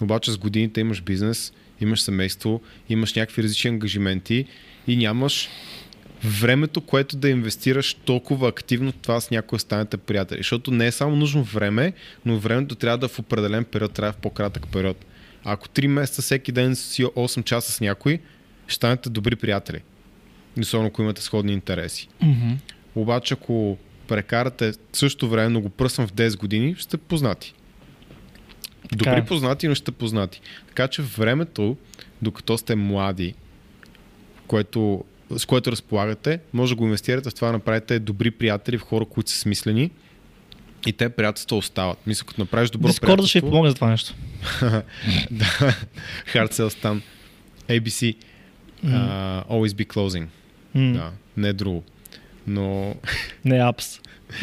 Обаче 0.00 0.32
с 0.32 0.38
годините 0.38 0.80
имаш 0.80 1.02
бизнес, 1.02 1.52
имаш 1.80 2.00
семейство, 2.00 2.60
имаш 2.88 3.14
някакви 3.14 3.42
различни 3.42 3.70
ангажименти 3.70 4.44
и 4.86 4.96
нямаш 4.96 5.48
времето, 6.24 6.80
което 6.80 7.16
да 7.16 7.28
инвестираш 7.28 7.94
толкова 7.94 8.48
активно 8.48 8.92
това 8.92 9.20
с 9.20 9.30
някой 9.30 9.56
да 9.56 9.60
станете 9.60 9.96
приятели. 9.96 10.38
Защото 10.38 10.70
не 10.70 10.86
е 10.86 10.92
само 10.92 11.16
нужно 11.16 11.44
време, 11.44 11.92
но 12.24 12.38
времето 12.38 12.74
трябва 12.74 12.98
да 12.98 13.06
е 13.06 13.08
в 13.08 13.18
определен 13.18 13.64
период, 13.64 13.92
трябва 13.92 14.12
в 14.12 14.16
по-кратък 14.16 14.66
период. 14.72 15.04
Ако 15.44 15.68
3 15.68 15.86
месеца 15.86 16.22
всеки 16.22 16.52
ден 16.52 16.76
си 16.76 17.04
8 17.04 17.44
часа 17.44 17.72
с 17.72 17.80
някой, 17.80 18.18
ще 18.66 18.74
станете 18.74 19.10
добри 19.10 19.36
приятели. 19.36 19.82
Особено 20.60 20.88
ако 20.88 21.02
имате 21.02 21.22
сходни 21.22 21.52
интереси. 21.52 22.08
Мгм. 22.22 22.52
Обаче 22.94 23.34
ако 23.34 23.78
прекарате 24.08 24.72
също 24.92 25.28
време, 25.28 25.48
но 25.48 25.60
го 25.60 25.68
пръсвам 25.68 26.06
в 26.06 26.12
10 26.12 26.38
години, 26.38 26.74
ще 26.74 26.82
сте 26.82 26.96
познати. 26.96 27.54
Добри 28.92 29.04
Така 29.04 29.16
е. 29.16 29.24
познати, 29.24 29.68
но 29.68 29.74
ще 29.74 29.92
познати. 29.92 30.40
Така 30.68 30.88
че 30.88 31.02
времето, 31.02 31.76
докато 32.22 32.58
сте 32.58 32.74
млади, 32.74 33.34
което, 34.46 35.04
с 35.36 35.46
което 35.46 35.72
разполагате, 35.72 36.40
може 36.52 36.74
да 36.74 36.76
го 36.76 36.84
инвестирате 36.84 37.30
в 37.30 37.34
това 37.34 37.48
да 37.48 37.52
направите 37.52 37.98
добри 37.98 38.30
приятели 38.30 38.78
в 38.78 38.82
хора, 38.82 39.04
които 39.04 39.30
са 39.30 39.38
смислени 39.38 39.90
и 40.86 40.92
те 40.92 41.08
приятелства 41.08 41.56
остават. 41.56 42.06
Мисля, 42.06 42.26
като 42.26 42.40
направиш 42.40 42.70
добро 42.70 42.88
Дискорда 42.88 43.26
ще 43.26 43.38
ви 43.38 43.42
приятелство... 43.42 43.50
помогне 43.50 43.70
за 43.70 43.74
това 43.74 43.90
нещо. 43.90 44.14
да, 45.30 45.44
Hard 46.34 46.52
Sell 46.52 46.68
Stan, 46.68 47.00
ABC, 47.68 48.16
uh, 48.86 49.46
Always 49.46 49.68
Be 49.68 49.86
Closing. 49.86 50.26
М, 50.74 50.92
Да, 50.92 51.10
не 51.36 51.48
е 51.48 51.52
друго. 51.52 51.84
Но 52.46 52.94
Не 53.44 53.58
апс. 53.58 54.00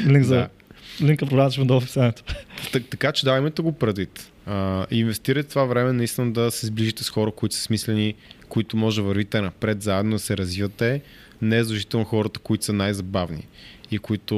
Линк 0.08 0.26
за... 0.26 0.36
да. 1.00 1.06
Линка 1.06 1.26
долу 1.26 1.50
в 1.50 1.84
описанието. 1.84 2.24
Так, 2.72 2.84
така 2.90 3.12
че 3.12 3.26
да, 3.26 3.38
имате 3.38 3.62
го 3.62 3.72
предвид. 3.72 4.32
А, 4.46 4.86
и 4.92 5.00
инвестирайте 5.00 5.50
това 5.50 5.66
време 5.66 5.94
наистина 5.94 6.32
да 6.32 6.52
се 6.52 6.66
сближите 6.66 7.04
с 7.04 7.10
хора, 7.10 7.32
които 7.32 7.56
са 7.56 7.62
смислени, 7.62 8.14
които 8.50 8.78
може 8.78 9.02
да 9.02 9.08
вървите 9.08 9.42
напред 9.42 9.82
заедно, 9.82 10.12
да 10.12 10.20
се 10.20 10.38
развивате. 10.38 11.02
Не 11.42 11.58
е 11.58 11.64
задължително 11.64 12.06
хората, 12.06 12.40
които 12.40 12.66
са 12.66 12.74
най-забавни 12.74 13.48
и 13.92 13.98
които 13.98 14.36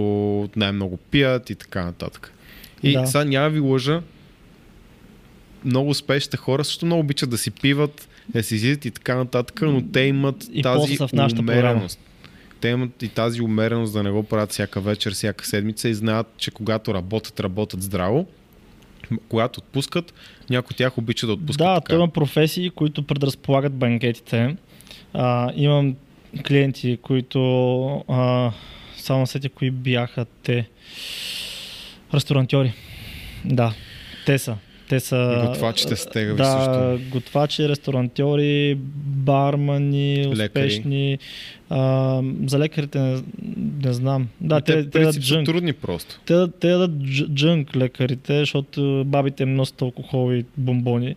най-много 0.55 0.97
пият 0.97 1.49
и 1.49 1.55
така 1.55 1.85
нататък. 1.85 2.33
И 2.83 2.93
Да. 2.93 3.07
сега 3.07 3.23
няма 3.23 3.49
ви 3.49 3.59
лъжа, 3.59 4.01
много 5.65 5.89
успешните 5.89 6.37
хора 6.37 6.65
също 6.65 6.85
много 6.85 6.99
обичат 6.99 7.29
да 7.29 7.37
си 7.37 7.51
пиват, 7.51 8.09
да 8.29 8.43
си 8.43 8.55
излизат 8.55 8.85
и 8.85 8.91
така 8.91 9.15
нататък, 9.15 9.61
но 9.61 9.81
те 9.91 9.99
имат 9.99 10.45
И 10.53 10.61
тази 10.61 10.97
умереност. 11.39 11.99
Те 12.61 12.67
имат 12.67 13.03
и 13.03 13.07
тази 13.07 13.41
умереност 13.41 13.93
да 13.93 14.03
не 14.03 14.11
го 14.11 14.23
правят 14.23 14.51
всяка 14.51 14.81
вечер, 14.81 15.13
всяка 15.13 15.45
седмица 15.45 15.89
и 15.89 15.93
знаят, 15.93 16.27
че 16.37 16.51
когато 16.51 16.93
работят, 16.93 17.39
работят 17.39 17.81
здраво. 17.81 18.27
Когато 19.29 19.59
отпускат, 19.59 20.13
някои 20.49 20.73
от 20.73 20.77
тях 20.77 20.97
обичат 20.97 21.27
да 21.27 21.33
отпускат 21.33 21.57
Да, 21.65 21.81
така. 21.81 21.95
има 21.95 22.07
професии, 22.07 22.69
които 22.69 23.03
предразполагат 23.03 23.73
банкетите. 23.73 24.55
А, 25.13 25.51
имам 25.55 25.95
клиенти, 26.47 26.97
които 27.01 28.03
а, 28.07 28.51
само 28.97 29.27
сетя 29.27 29.49
кои 29.49 29.71
бяха 29.71 30.25
те. 30.43 30.69
Ресторантьори. 32.13 32.73
Да, 33.45 33.73
те 34.25 34.39
са. 34.39 34.55
Те 34.89 34.99
са. 34.99 35.43
Готвачите 35.47 35.95
са 35.95 36.09
тегави 36.09 36.37
да, 36.37 36.45
също. 36.45 37.09
готвачи, 37.09 37.69
ресторантьори, 37.69 38.75
бармани, 38.97 40.17
Лекари. 40.27 40.65
успешни. 40.65 41.17
А, 41.69 42.21
за 42.45 42.59
лекарите 42.59 42.99
не, 42.99 43.21
не 43.83 43.93
знам. 43.93 44.27
Да, 44.41 44.55
Ами 44.55 44.63
те, 44.63 44.73
те, 44.75 44.89
те 44.89 44.99
дадат 44.99 45.13
са 45.13 45.21
джънк. 45.21 45.45
трудни 45.45 45.73
просто. 45.73 46.19
Те, 46.25 46.33
те 46.51 46.67
дадат 46.67 46.91
дж- 46.93 47.29
джънк 47.29 47.75
лекарите, 47.75 48.39
защото 48.39 49.03
бабите 49.05 49.43
им 49.43 49.55
носят 49.55 49.81
алкохол 49.81 50.33
и 50.33 50.45
бомбони. 50.57 51.15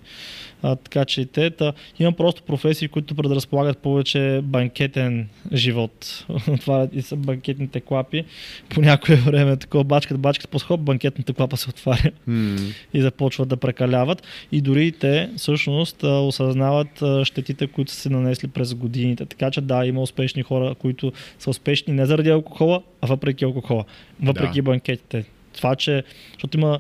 А, 0.63 0.77
така 0.77 1.05
че 1.05 1.21
и 1.21 1.27
те. 1.27 1.51
Та, 1.51 1.73
има 1.99 2.13
просто 2.13 2.43
професии, 2.43 2.89
които 2.89 3.15
предразполагат 3.15 3.79
повече 3.79 4.41
банкетен 4.45 5.29
живот. 5.53 6.27
Отварят 6.49 6.91
и 6.95 7.03
са 7.03 7.17
банкетните 7.17 7.81
клапи. 7.81 8.25
По 8.69 8.81
някое 8.81 9.17
време 9.17 9.57
такова 9.57 9.85
бачкат, 9.85 10.19
бачкат, 10.19 10.51
после 10.51 10.67
хоп, 10.67 10.81
банкетната 10.81 11.33
клапа 11.33 11.57
се 11.57 11.71
отваря 11.71 12.11
М- 12.27 12.57
и 12.95 13.03
започват 13.03 13.49
да 13.49 13.57
прекаляват. 13.57 14.23
И 14.53 14.61
дори 14.61 14.87
и 14.87 14.93
те 14.93 15.31
всъщност 15.37 16.03
осъзнават 16.03 17.03
щетите, 17.25 17.67
които 17.67 17.93
са 17.93 18.01
се 18.01 18.11
нанесли 18.11 18.49
през 18.49 18.75
годините. 18.75 19.27
Така 19.27 19.51
че 19.51 19.61
да, 19.61 19.87
има 19.87 20.03
успешни 20.03 20.43
хора, 20.43 20.75
които 20.75 21.13
са 21.39 21.51
успешни 21.51 21.93
не 21.93 22.07
заради 22.07 22.31
алкохола, 22.31 22.83
а 23.01 23.07
въпреки 23.07 23.45
алкохола, 23.45 23.85
въпреки 24.23 24.59
Да. 24.59 24.63
банкетите. 24.63 25.25
Това, 25.53 25.77
че, 25.77 26.03
защото 26.33 26.59
има, 26.59 26.79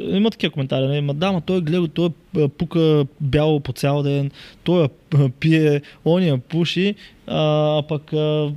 има 0.00 0.30
такива 0.30 0.50
коментари, 0.52 0.86
нали? 0.86 1.00
Ма, 1.00 1.14
да, 1.14 1.32
ма 1.32 1.40
той 1.40 1.60
гледа, 1.60 1.88
той 1.88 2.08
а, 2.36 2.48
пука 2.48 3.04
бяло 3.20 3.60
по 3.60 3.72
цял 3.72 4.02
ден, 4.02 4.30
той 4.64 4.84
а, 5.14 5.28
пие, 5.40 5.80
ония 6.04 6.38
пуши, 6.38 6.94
а 7.26 7.82
пък 7.88 8.12
а, 8.12 8.52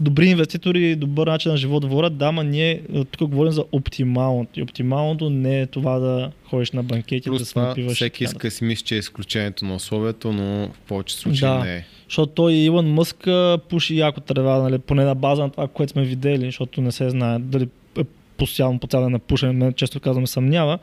добри 0.00 0.26
инвеститори, 0.26 0.96
добър 0.96 1.26
начин 1.26 1.50
на 1.50 1.56
живот 1.56 1.84
водят, 1.84 2.16
да, 2.16 2.32
ма 2.32 2.44
ние 2.44 2.82
тук 3.10 3.30
говорим 3.30 3.52
за 3.52 3.64
оптималното. 3.72 4.60
И 4.60 4.62
оптималното 4.62 5.30
не 5.30 5.60
е 5.60 5.66
това 5.66 5.98
да 5.98 6.30
ходиш 6.44 6.70
на 6.70 6.82
банкети, 6.82 7.30
да 7.30 7.36
Плюс 7.36 7.48
се 7.48 7.54
това 7.54 7.62
напиваш. 7.68 7.94
всеки 7.94 8.24
иска 8.24 8.46
да 8.46 8.50
си 8.50 8.64
мисли, 8.64 8.84
че 8.84 8.94
е 8.94 8.98
изключението 8.98 9.64
на 9.64 9.74
условието, 9.74 10.32
но 10.32 10.68
в 10.68 10.78
повече 10.88 11.14
случаи 11.16 11.48
Да. 11.48 11.58
не 11.58 11.76
е. 11.76 11.84
Защото 12.08 12.32
той 12.32 12.52
Илон 12.52 12.92
Мъск 12.92 13.28
пуши 13.68 13.98
яко 13.98 14.20
трева, 14.20 14.58
нали, 14.58 14.78
поне 14.78 15.04
на 15.04 15.14
база 15.14 15.42
на 15.42 15.50
това, 15.50 15.68
което 15.68 15.92
сме 15.92 16.04
видели, 16.04 16.44
защото 16.44 16.80
не 16.80 16.92
се 16.92 17.10
знае 17.10 17.38
дали 17.38 17.64
е 17.64 17.68
постоянно 18.40 18.78
по 18.78 18.86
цял 18.86 19.02
ден 19.02 19.12
на 19.12 19.18
пушене, 19.18 19.52
мен 19.52 19.72
често 19.72 20.00
казвам 20.00 20.26
съмнява, 20.26 20.78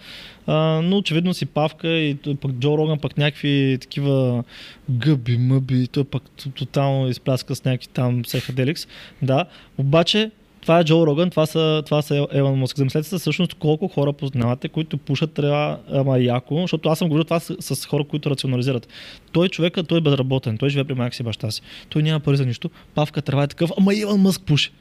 а, 0.47 0.55
но 0.83 0.97
очевидно 0.97 1.33
си 1.33 1.45
павка 1.45 1.87
и 1.87 2.17
пък 2.41 2.51
Джо 2.51 2.77
Роган 2.77 2.99
пък 2.99 3.17
някакви 3.17 3.77
такива 3.81 4.43
гъби, 4.89 5.37
мъби, 5.37 5.87
той 5.87 6.03
пък 6.03 6.23
тотално 6.55 7.09
изпляска 7.09 7.55
с 7.55 7.65
някакви 7.65 7.87
там 7.87 8.23
психоделикс, 8.23 8.87
да, 9.21 9.45
обаче 9.77 10.31
това 10.61 10.79
е 10.79 10.83
Джо 10.83 11.07
Роган, 11.07 11.29
това 11.29 11.45
са, 11.45 11.83
това 11.85 12.01
са 12.01 12.27
Елон 12.31 12.59
Мъск. 12.59 12.77
Замислете 12.77 13.09
се 13.09 13.17
всъщност 13.17 13.53
колко 13.53 13.87
хора 13.87 14.13
познавате, 14.13 14.69
които 14.69 14.97
пушат 14.97 15.33
трева 15.33 15.79
ама 15.91 16.19
яко, 16.19 16.61
защото 16.61 16.89
аз 16.89 16.99
съм 16.99 17.07
говорил 17.07 17.23
това 17.23 17.39
с, 17.39 17.75
с 17.75 17.85
хора, 17.85 18.03
които 18.03 18.29
рационализират. 18.29 18.87
Той 19.31 19.49
човека, 19.49 19.83
той 19.83 19.97
е 19.97 20.01
безработен, 20.01 20.57
той 20.57 20.69
живее 20.69 20.83
при 20.83 20.93
майка 20.93 21.15
си 21.15 21.23
баща 21.23 21.51
си. 21.51 21.61
Той 21.89 22.03
няма 22.03 22.19
пари 22.19 22.37
за 22.37 22.45
нищо, 22.45 22.69
павка 22.95 23.21
трева 23.21 23.43
е 23.43 23.47
такъв, 23.47 23.71
ама 23.77 23.93
Илон 23.95 24.21
Мъск 24.21 24.41
пуши. 24.41 24.71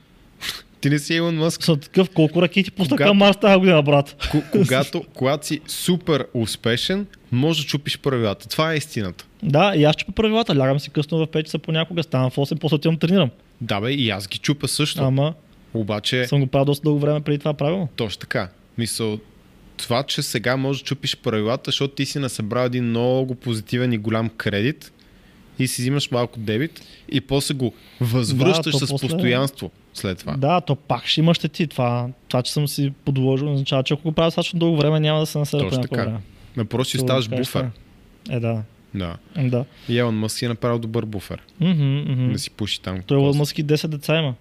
Ти 0.81 0.91
не 0.91 0.99
си 0.99 1.15
Илон 1.15 1.37
Мъск. 1.37 1.65
Са 1.65 1.77
такъв 1.77 2.11
колко 2.11 2.43
ракети 2.43 2.71
пусна 2.71 2.97
към 2.97 3.17
Марс 3.17 3.37
тази 3.37 3.59
година, 3.59 3.83
брат. 3.83 4.17
Ко- 4.33 4.51
когато, 4.53 5.05
когато 5.15 5.47
си 5.47 5.61
супер 5.67 6.27
успешен, 6.35 7.07
може 7.33 7.63
да 7.63 7.67
чупиш 7.69 7.99
правилата. 7.99 8.49
Това 8.49 8.73
е 8.73 8.77
истината. 8.77 9.27
Да, 9.43 9.73
и 9.77 9.85
аз 9.85 9.97
чупа 9.97 10.13
правилата, 10.13 10.57
лягам 10.59 10.81
си 10.81 10.91
късно 10.91 11.19
в 11.19 11.27
5 11.27 11.43
часа 11.45 11.59
понякога, 11.59 12.03
ставам 12.03 12.31
в 12.31 12.37
8, 12.37 12.59
после 12.61 12.75
отивам 12.75 12.97
тренирам. 12.99 13.31
Да 13.61 13.81
бе, 13.81 13.93
и 13.93 14.11
аз 14.11 14.29
ги 14.29 14.39
чупя 14.39 14.69
също. 14.69 15.03
Ама 15.03 15.35
Обаче, 15.75 16.27
съм 16.27 16.41
го 16.41 16.47
правил 16.47 16.65
доста 16.65 16.83
дълго 16.83 16.99
време 17.01 17.21
преди 17.21 17.39
това 17.39 17.55
правило. 17.55 17.89
точно 17.97 18.21
така. 18.21 18.49
Мисъл, 18.79 19.19
това, 19.77 20.03
че 20.03 20.23
сега 20.23 20.57
можеш 20.57 20.83
да 20.83 20.87
чупиш 20.87 21.17
правилата, 21.17 21.63
защото 21.69 21.95
ти 21.95 22.07
си 22.07 22.19
насъбрал 22.19 22.65
един 22.67 22.85
много 22.85 23.35
позитивен 23.35 23.93
и 23.93 23.99
голям 23.99 24.29
кредит 24.29 24.93
и 25.59 25.69
си 25.69 25.83
взимаш 25.83 26.11
малко 26.11 26.39
дебит 26.39 26.83
и 27.09 27.21
после 27.21 27.55
го 27.55 27.75
възвръщаш 28.01 28.73
Да, 28.73 28.87
с 28.87 28.91
после- 28.91 29.09
постоянство 29.09 29.71
след 29.95 30.19
това. 30.19 30.37
Да, 30.37 30.61
то 30.61 30.77
пак 30.77 31.07
ще 31.07 31.21
има 31.21 31.35
щети. 31.35 31.67
Това, 31.67 32.09
това 32.29 32.43
че 32.43 32.53
съм 32.53 32.69
си 32.69 32.93
подложил, 33.05 33.53
означава, 33.53 33.83
че 33.83 33.95
ако 33.95 34.03
го 34.03 34.13
правя 34.13 34.27
достатъчно 34.27 34.59
дълго 34.59 34.77
време, 34.77 35.01
няма 35.01 35.21
да 35.21 35.27
се 35.27 35.39
насъра 35.39 35.63
по 35.63 35.69
Точно 35.69 35.83
така. 35.83 36.05
време. 36.05 36.19
Напротив, 36.57 36.91
си 36.91 36.99
ставаш 36.99 37.29
буфер. 37.29 37.71
Е, 38.31 38.41
да. 38.41 38.63
Да. 38.95 39.17
Да. 39.39 39.65
И 39.89 39.99
Елон 39.99 40.19
Мъск 40.19 40.39
си 40.39 40.45
е 40.45 40.49
направил 40.49 40.79
добър 40.79 41.05
буфер. 41.05 41.43
Мгм, 41.61 41.85
мгм. 42.09 42.33
Да 42.33 42.39
си 42.39 42.51
пуши 42.51 42.81
там. 42.81 43.03
Той 43.03 43.33
си. 43.33 43.39
Мъск 43.39 43.59
и 43.59 43.65
10 43.65 43.87
деца 43.87 44.19
има. 44.19 44.35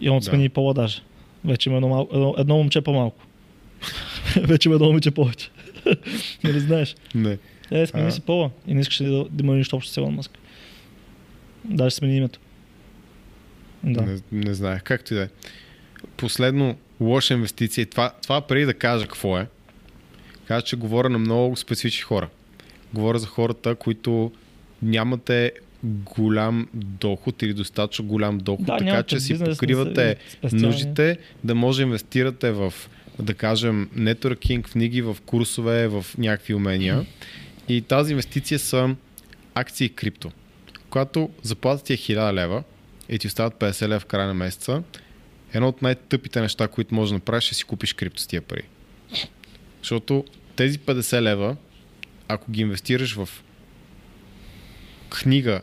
И 0.00 0.10
он 0.10 0.18
Да. 0.18 0.24
смени 0.24 0.44
и 0.44 0.48
пола 0.48 0.74
даже. 0.74 1.00
Вече 1.44 1.68
има 1.68 1.76
едно, 1.76 1.88
мал... 1.88 2.08
едно, 2.12 2.34
едно 2.38 2.56
момче 2.56 2.80
по-малко. 2.80 3.16
Вече 4.36 4.68
има 4.68 4.74
едно 4.74 4.86
момиче 4.86 5.10
повече. 5.10 5.50
нали 6.44 6.60
знаеш? 6.60 6.96
Не. 7.14 7.38
Е, 7.70 7.86
смени 7.86 8.12
си 8.12 8.20
пола. 8.20 8.50
И 8.66 8.74
не 8.74 8.80
искаш 8.80 8.96
да, 8.96 9.24
да 9.30 9.44
има 9.44 9.54
нищо 9.54 9.76
общо 9.76 9.92
с 9.92 9.96
Илон 9.96 10.14
Мъск. 10.14 10.38
Даже 11.64 11.94
смени 11.94 12.16
името. 12.16 12.40
Да. 13.84 14.02
Не, 14.02 14.18
не 14.32 14.54
знаех. 14.54 14.82
Както 14.82 15.14
и 15.14 15.16
да 15.16 15.22
е. 15.22 15.28
Последно, 16.16 16.76
лоша 17.00 17.34
инвестиция. 17.34 17.86
Това, 17.86 18.12
това 18.22 18.40
преди 18.40 18.66
да 18.66 18.74
кажа 18.74 19.06
какво 19.06 19.38
е. 19.38 19.46
Кажа, 20.46 20.64
че 20.64 20.76
говоря 20.76 21.08
на 21.08 21.18
много 21.18 21.56
специфични 21.56 22.02
хора. 22.02 22.28
Говоря 22.94 23.18
за 23.18 23.26
хората, 23.26 23.74
които 23.74 24.32
нямате 24.82 25.52
голям 25.84 26.68
доход 26.74 27.42
или 27.42 27.54
достатъчно 27.54 28.04
голям 28.04 28.38
доход, 28.38 28.66
Да, 28.66 28.76
така 28.76 29.02
че 29.02 29.20
си 29.20 29.38
покривате 29.38 30.16
нуждите, 30.52 31.18
да 31.44 31.54
може 31.54 31.76
да 31.76 31.82
инвестирате 31.82 32.50
в, 32.50 32.74
да 33.18 33.34
кажем, 33.34 33.88
нетворкинг, 33.96 34.70
книги, 34.70 35.02
в 35.02 35.16
курсове, 35.26 35.88
в 35.88 36.06
някакви 36.18 36.54
умения. 36.54 37.06
И 37.68 37.82
тази 37.82 38.12
инвестиция 38.12 38.58
са 38.58 38.96
акции 39.54 39.88
крипто. 39.88 40.32
Когато 40.90 41.30
заплатата 41.42 41.84
ти 41.84 41.92
е 41.92 41.96
1000 41.96 42.32
лева 42.32 42.62
и 43.08 43.18
ти 43.18 43.26
остават 43.26 43.54
50 43.54 43.88
лева 43.88 44.00
в 44.00 44.06
края 44.06 44.26
на 44.26 44.34
месеца, 44.34 44.82
едно 45.54 45.68
от 45.68 45.82
най-тъпите 45.82 46.40
неща, 46.40 46.68
които 46.68 46.94
можеш 46.94 47.10
да 47.10 47.14
направиш, 47.14 47.50
е 47.50 47.54
си 47.54 47.64
купиш 47.64 47.92
крипто 47.92 48.20
с 48.20 48.26
тия 48.26 48.42
пари. 48.42 48.62
Защото 49.82 50.24
тези 50.56 50.78
50 50.78 51.20
лева, 51.20 51.56
ако 52.28 52.50
ги 52.50 52.60
инвестираш 52.60 53.14
в 53.14 53.28
книга 55.10 55.60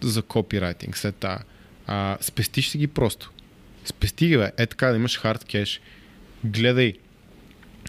за 0.00 0.22
копирайтинг, 0.22 0.96
след 0.96 1.14
това, 1.14 1.38
а, 1.86 2.18
спестиш 2.20 2.68
си 2.68 2.78
ги 2.78 2.86
просто. 2.86 3.32
Спести 3.84 4.28
ги, 4.28 4.36
бе. 4.36 4.52
Е 4.56 4.66
така 4.66 4.86
да 4.86 4.96
имаш 4.96 5.18
хард 5.18 5.44
кеш. 5.44 5.80
Гледай 6.44 6.94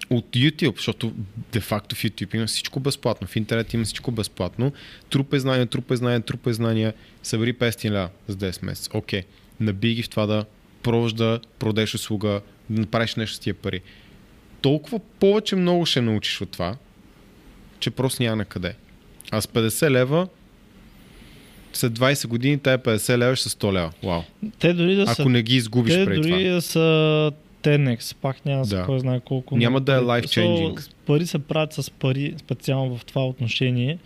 от 0.09 0.25
YouTube, 0.25 0.75
защото 0.75 1.13
де-факто 1.51 1.95
в 1.95 2.03
YouTube 2.03 2.35
има 2.35 2.45
всичко 2.45 2.79
безплатно, 2.79 3.27
в 3.27 3.35
интернет 3.35 3.73
има 3.73 3.85
всичко 3.85 4.11
безплатно. 4.11 4.71
Трупе 5.09 5.39
знания, 5.39 5.65
трупе 5.65 5.95
знания, 5.95 6.21
трупе 6.21 6.53
знания, 6.53 6.93
събери 7.23 7.53
500 7.53 7.91
ля 7.91 8.09
за 8.27 8.35
10 8.35 8.65
месеца. 8.65 8.89
Окей, 8.93 9.23
наби 9.59 9.93
ги 9.93 10.03
в 10.03 10.09
това 10.09 10.25
да 10.25 10.45
пробваш 10.83 11.13
да 11.13 11.39
продеш 11.59 11.95
услуга, 11.95 12.41
да 12.69 12.81
направиш 12.81 13.15
нещо 13.15 13.35
с 13.35 13.39
тия 13.39 13.53
пари. 13.53 13.81
Толкова 14.61 14.99
повече 14.99 15.55
много 15.55 15.85
ще 15.85 16.01
научиш 16.01 16.41
от 16.41 16.51
това, 16.51 16.75
че 17.79 17.91
просто 17.91 18.23
няма 18.23 18.35
на 18.35 18.45
къде. 18.45 18.75
А 19.31 19.41
с 19.41 19.47
50 19.47 19.89
лева 19.89 20.27
след 21.73 21.99
20 21.99 22.27
години 22.27 22.59
тая 22.59 22.79
50 22.79 23.17
лева 23.17 23.35
ще 23.35 23.49
са 23.49 23.57
100 23.57 23.73
лева. 23.73 23.91
Вау. 24.03 24.21
Те 24.59 24.73
дори 24.73 24.95
да 24.95 25.07
са... 25.07 25.21
Ако 25.21 25.29
не 25.29 25.43
ги 25.43 25.55
изгубиш 25.55 25.93
те 25.93 26.05
преди 26.05 26.21
дори 26.21 26.43
това. 26.43 26.55
да 26.55 26.61
са 26.61 27.31
10x, 27.63 28.15
пак 28.15 28.45
няма 28.45 28.65
да 28.65 28.83
кой 28.85 28.99
знае 28.99 29.19
колко. 29.19 29.57
Няма 29.57 29.81
да 29.81 29.93
е 29.93 29.95
пари. 29.95 30.05
life-changing. 30.05 30.79
So, 30.79 30.91
Пари 31.05 31.25
се 31.27 31.39
правят 31.39 31.73
с 31.73 31.91
пари, 31.91 32.33
специално 32.37 32.97
в 32.97 33.05
това 33.05 33.27
отношение. 33.27 33.97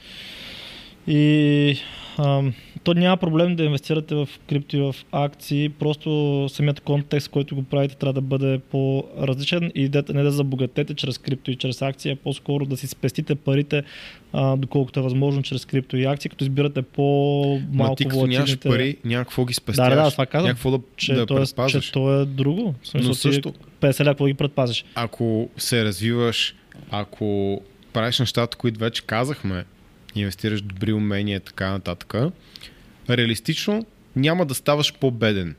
И 1.08 1.78
ам, 2.18 2.54
то 2.84 2.94
няма 2.94 3.18
проблем 3.18 3.56
да 3.56 3.64
инвестирате 3.64 4.16
в 4.16 4.30
крипто 4.50 4.78
и 4.78 4.82
в 4.82 4.96
акции, 5.12 5.70
просто 5.70 6.46
самият 6.50 6.80
контекст, 6.80 7.30
който 7.30 7.56
го 7.56 7.64
правите, 7.64 7.96
трябва 7.96 8.14
да 8.14 8.22
бъде 8.22 8.60
по-различен 8.72 9.72
и 9.76 9.82
не 10.14 10.24
да 10.24 10.32
забогатете 10.32 10.94
чрез 10.94 11.18
крипто 11.18 11.52
и 11.52 11.56
чрез 11.56 11.82
акции, 11.82 12.12
а 12.12 12.16
по-скоро 12.16 12.66
да 12.66 12.78
си 12.78 12.88
спестите 12.88 13.36
парите, 13.36 13.84
а, 14.34 14.56
доколкото 14.56 15.00
е 15.00 15.04
възможно 15.04 15.44
чрез 15.44 15.66
крипто 15.66 15.98
и 15.98 16.06
акции, 16.06 16.30
като 16.30 16.44
избирате 16.44 16.80
Ма 16.80 16.86
по-малко 16.94 17.96
ти 17.96 18.06
като 18.06 18.28
нямаш 18.28 18.60
пари, 18.60 18.98
няма 19.06 19.26
какво 19.26 19.46
ги 19.46 19.54
спестяваш. 19.54 19.96
Да, 19.96 20.04
да, 20.04 20.12
това 20.12 20.26
казвам. 20.26 20.48
Някакво 20.50 20.72
да, 20.72 20.80
че, 20.98 21.14
да 21.14 21.26
то 21.26 21.38
е, 21.38 21.40
предпазваш. 21.40 21.86
че 21.86 21.92
то 21.92 22.22
е 22.22 22.26
друго. 22.26 22.76
В 22.84 22.88
смисъл, 22.88 23.08
Но 23.08 23.14
също- 23.16 23.54
50 23.82 24.02
ля, 24.02 24.06
какво 24.06 24.26
ги 24.26 24.34
предпазиш? 24.34 24.86
ако 24.96 25.50
се 25.58 25.86
развиваш, 25.86 26.56
ако 26.92 27.62
правиш 27.94 28.20
нещата, 28.20 28.58
които 28.58 28.80
вече 28.80 29.02
казахме, 29.02 29.66
инвестираш 30.16 30.62
добри 30.62 30.94
умения 30.94 31.38
и 31.38 31.40
така 31.40 31.72
нататък, 31.72 32.14
реалистично 33.10 33.86
няма 34.16 34.46
да 34.46 34.56
ставаш 34.56 34.94
по-беден. 34.94 35.56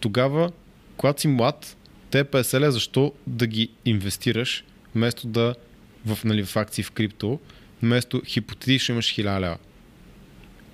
Тогава, 0.00 0.52
когато 0.96 1.20
си 1.20 1.28
млад, 1.28 1.76
те 2.10 2.24
50 2.24 2.60
ля, 2.60 2.70
защо 2.72 3.12
да 3.26 3.46
ги 3.46 3.68
инвестираш, 3.84 4.64
вместо 4.94 5.26
да 5.26 5.54
в, 6.06 6.24
нали, 6.24 6.44
в 6.44 6.56
акции 6.56 6.84
в 6.84 6.90
крипто, 6.90 7.40
вместо 7.82 8.22
хипотетично 8.26 8.92
имаш 8.92 9.06
1000 9.06 9.40
лева. 9.40 9.58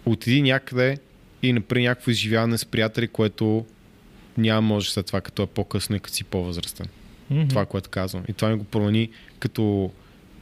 Отиди 0.07 0.43
някъде 0.43 0.99
и 1.43 1.53
направи 1.53 1.83
някакво 1.83 2.11
изживяване 2.11 2.59
с 2.59 2.65
приятели, 2.65 3.09
което 3.09 3.67
няма 4.39 4.61
може 4.61 4.91
след 4.91 5.07
това, 5.07 5.21
като 5.21 5.43
е 5.43 5.47
по-късно 5.47 5.97
и 5.97 6.01
като 6.01 6.15
си 6.15 6.25
по-възрастен 6.25 6.87
Мгм. 7.31 7.49
това, 7.49 7.67
което 7.67 7.91
казвам. 7.91 8.25
И 8.29 8.33
това 8.33 8.51
ми 8.51 8.57
го 8.57 8.65
промени 8.65 9.11
като 9.39 9.91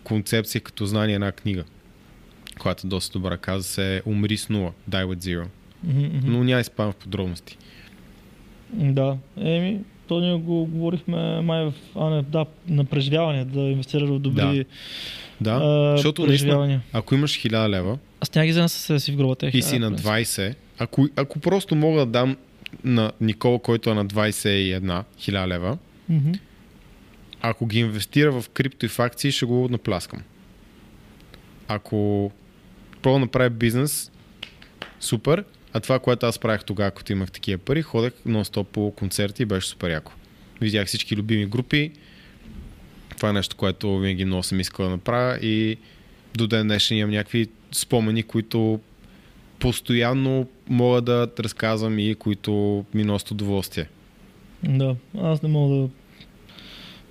концепция, 0.05 0.61
като 0.61 0.87
знание 0.87 1.15
една 1.15 1.33
книга, 1.33 1.65
която 2.59 2.87
е 2.87 2.91
доста 2.91 3.19
добра. 3.19 3.37
Каза 3.37 3.65
се 3.65 4.03
Умри 4.07 4.37
с 4.37 4.49
нула, 4.49 4.73
Die 4.91 5.05
with 5.05 5.19
Zero. 5.19 5.47
Мгм. 5.85 6.21
Но 6.25 6.45
няма 6.45 6.61
изпадам 6.61 6.93
в 6.93 6.97
подробности. 6.97 7.59
Да, 8.73 9.17
еми, 9.37 9.79
то 10.09 10.21
ние 10.21 10.35
го 10.35 10.67
говорихме 10.67 11.41
май 11.41 11.65
в, 11.65 11.73
а 11.95 12.05
не, 12.07 12.23
да, 12.23 12.47
на 12.69 12.85
преживяване, 12.85 13.45
да 13.45 13.61
инвестираш 13.61 14.09
в 14.09 14.19
добри 14.19 14.65
Да, 15.41 15.51
а, 15.53 15.97
защото 15.97 16.23
наистина, 16.23 16.49
преживявания. 16.49 16.83
ако 16.93 17.15
имаш 17.15 17.33
1000 17.35 17.69
лева 17.69 17.99
Аз 18.21 18.35
няма 18.35 18.47
ги 18.47 18.51
взема 18.51 18.69
със 18.69 19.05
си 19.05 19.13
в 19.13 19.17
гробата. 19.17 19.47
и 19.49 19.63
си 19.63 19.79
на 19.79 19.93
20, 19.93 20.55
ако, 20.79 21.09
ако 21.17 21.39
просто 21.39 21.75
мога 21.75 21.99
да 21.99 22.07
дам 22.07 22.37
на 22.85 23.13
Никола, 23.21 23.59
който 23.59 23.91
е 23.91 23.95
на 23.95 24.07
21 24.07 24.81
1000 25.19 25.47
лева, 25.47 25.79
Мгм. 26.09 26.33
ако 27.41 27.67
ги 27.67 27.79
инвестира 27.79 28.33
в 28.33 28.49
крипто 28.49 28.87
и 28.87 28.89
в 28.89 28.99
акции, 28.99 29.33
ще 29.33 29.47
го 29.47 29.69
напляскам. 29.71 30.23
Ако 31.69 32.31
пробва 33.03 33.15
да 33.15 33.21
направя 33.21 33.51
бизнес, 33.51 34.11
супер. 35.01 35.45
А 35.73 35.81
това, 35.81 35.99
което 35.99 36.27
аз 36.27 36.39
правих 36.39 36.65
тогава, 36.65 36.91
като 36.91 37.13
имах 37.13 37.31
такива 37.31 37.59
пари, 37.59 37.83
ходех 37.83 38.13
нон-стоп 38.27 38.65
по 38.65 38.91
концерти 38.91 39.43
и 39.43 39.47
беше 39.47 39.69
супер 39.69 39.91
яко. 39.91 40.13
Видях 40.61 40.87
всички 40.87 41.17
любими 41.17 41.47
групи. 41.47 41.91
Това 43.17 43.29
е 43.29 43.33
нещо, 43.33 43.57
което 43.57 43.99
винаги 43.99 44.25
много 44.25 44.43
съм 44.43 44.61
искал 44.61 44.85
да 44.85 44.91
направя 44.91 45.39
и 45.43 45.77
до 46.35 46.47
ден 46.47 46.67
днешен 46.67 46.99
имам 46.99 47.11
някакви 47.11 47.49
спомени, 47.73 48.23
които 48.23 48.81
постоянно 49.59 50.49
мога 50.69 51.01
да 51.01 51.31
разказвам 51.39 51.99
и 51.99 52.15
които 52.15 52.85
ми 52.95 53.05
носят 53.05 53.31
удоволствие. 53.31 53.89
Да, 54.63 54.97
аз 55.19 55.43
не 55.43 55.49
мога 55.49 55.77
да... 55.77 55.89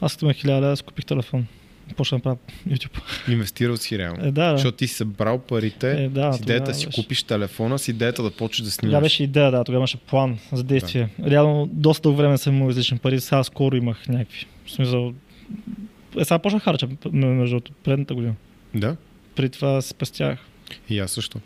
Аз 0.02 0.14
като 0.14 0.26
ме 0.26 0.34
хиляда, 0.34 0.72
аз 0.72 0.82
купих 0.82 1.06
телефон. 1.06 1.48
Почна 1.88 2.18
да 2.18 2.24
правя 2.24 2.38
YouTube. 2.68 3.02
Инвестирал 3.32 3.78
си 3.78 3.98
реално. 3.98 4.20
Е, 4.22 4.32
да, 4.32 4.32
да. 4.44 4.52
Защото 4.52 4.78
ти 4.78 4.88
си 4.88 4.94
събрал 4.96 5.40
парите, 5.40 5.92
Е, 5.94 6.10
да, 6.10 6.34
с 6.34 6.40
идеята 6.40 6.64
тогава 6.64 6.74
си 6.74 6.86
беше. 6.86 7.02
купиш 7.02 7.24
телефона, 7.24 7.80
с 7.80 7.88
идеята 7.88 8.24
да 8.24 8.32
почнеш 8.32 8.66
да 8.66 8.72
Тогава 8.72 8.92
снимаш. 8.92 9.04
беше 9.04 9.24
идея, 9.24 9.52
да, 9.52 9.64
тогава 9.64 9.80
имаше 9.80 9.98
план 9.98 10.40
за 10.52 10.64
действие. 10.64 11.10
Реално, 11.26 11.68
доста 11.68 12.02
дълго 12.02 12.18
време 12.18 12.38
съм 12.38 12.56
имал 12.56 12.70
излишни 12.70 12.98
пари, 12.98 13.20
сега 13.20 13.44
скоро 13.44 13.76
имах 13.76 14.08
някакви. 14.08 14.46
В 14.66 14.72
смисъл, 14.72 15.14
е, 16.18 16.26
сега 16.26 16.40
почнах 16.40 16.64
харча, 16.64 16.88
между 17.14 17.60
предната 17.84 18.14
година. 18.14 18.34
Да, 18.76 18.96
При 19.36 19.50
това 19.50 19.82
се 19.82 19.90
спестях. 19.90 20.40
и 20.90 21.00
аз 21.00 21.12
също. 21.12 21.40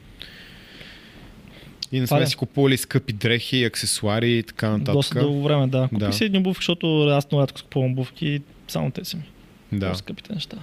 И 1.92 2.00
не 2.00 2.08
сме 2.08 2.22
е. 2.22 2.28
си 2.28 2.36
купували 2.36 2.78
скъпи 2.78 3.14
дрехи, 3.14 3.64
аксесуари 3.64 4.32
и 4.32 4.44
така 4.44 4.70
нататък. 4.70 4.94
Доста 4.94 5.20
дълго 5.20 5.44
време, 5.44 5.68
да. 5.68 5.84
Купих 5.84 6.00
Да. 6.00 6.14
си 6.14 6.24
едни 6.24 6.38
обувки, 6.38 6.60
защото 6.60 7.04
аз 7.04 7.32
много 7.32 7.42
рядко 7.42 7.58
си 7.58 7.64
купувам 7.64 7.92
обувки 7.92 8.40
само 8.68 8.92
те 8.92 9.06
са 9.06 9.18
ми. 9.18 9.24
Да, 9.72 9.90
Да. 9.90 9.96
скъпите 9.96 10.34
неща. 10.34 10.58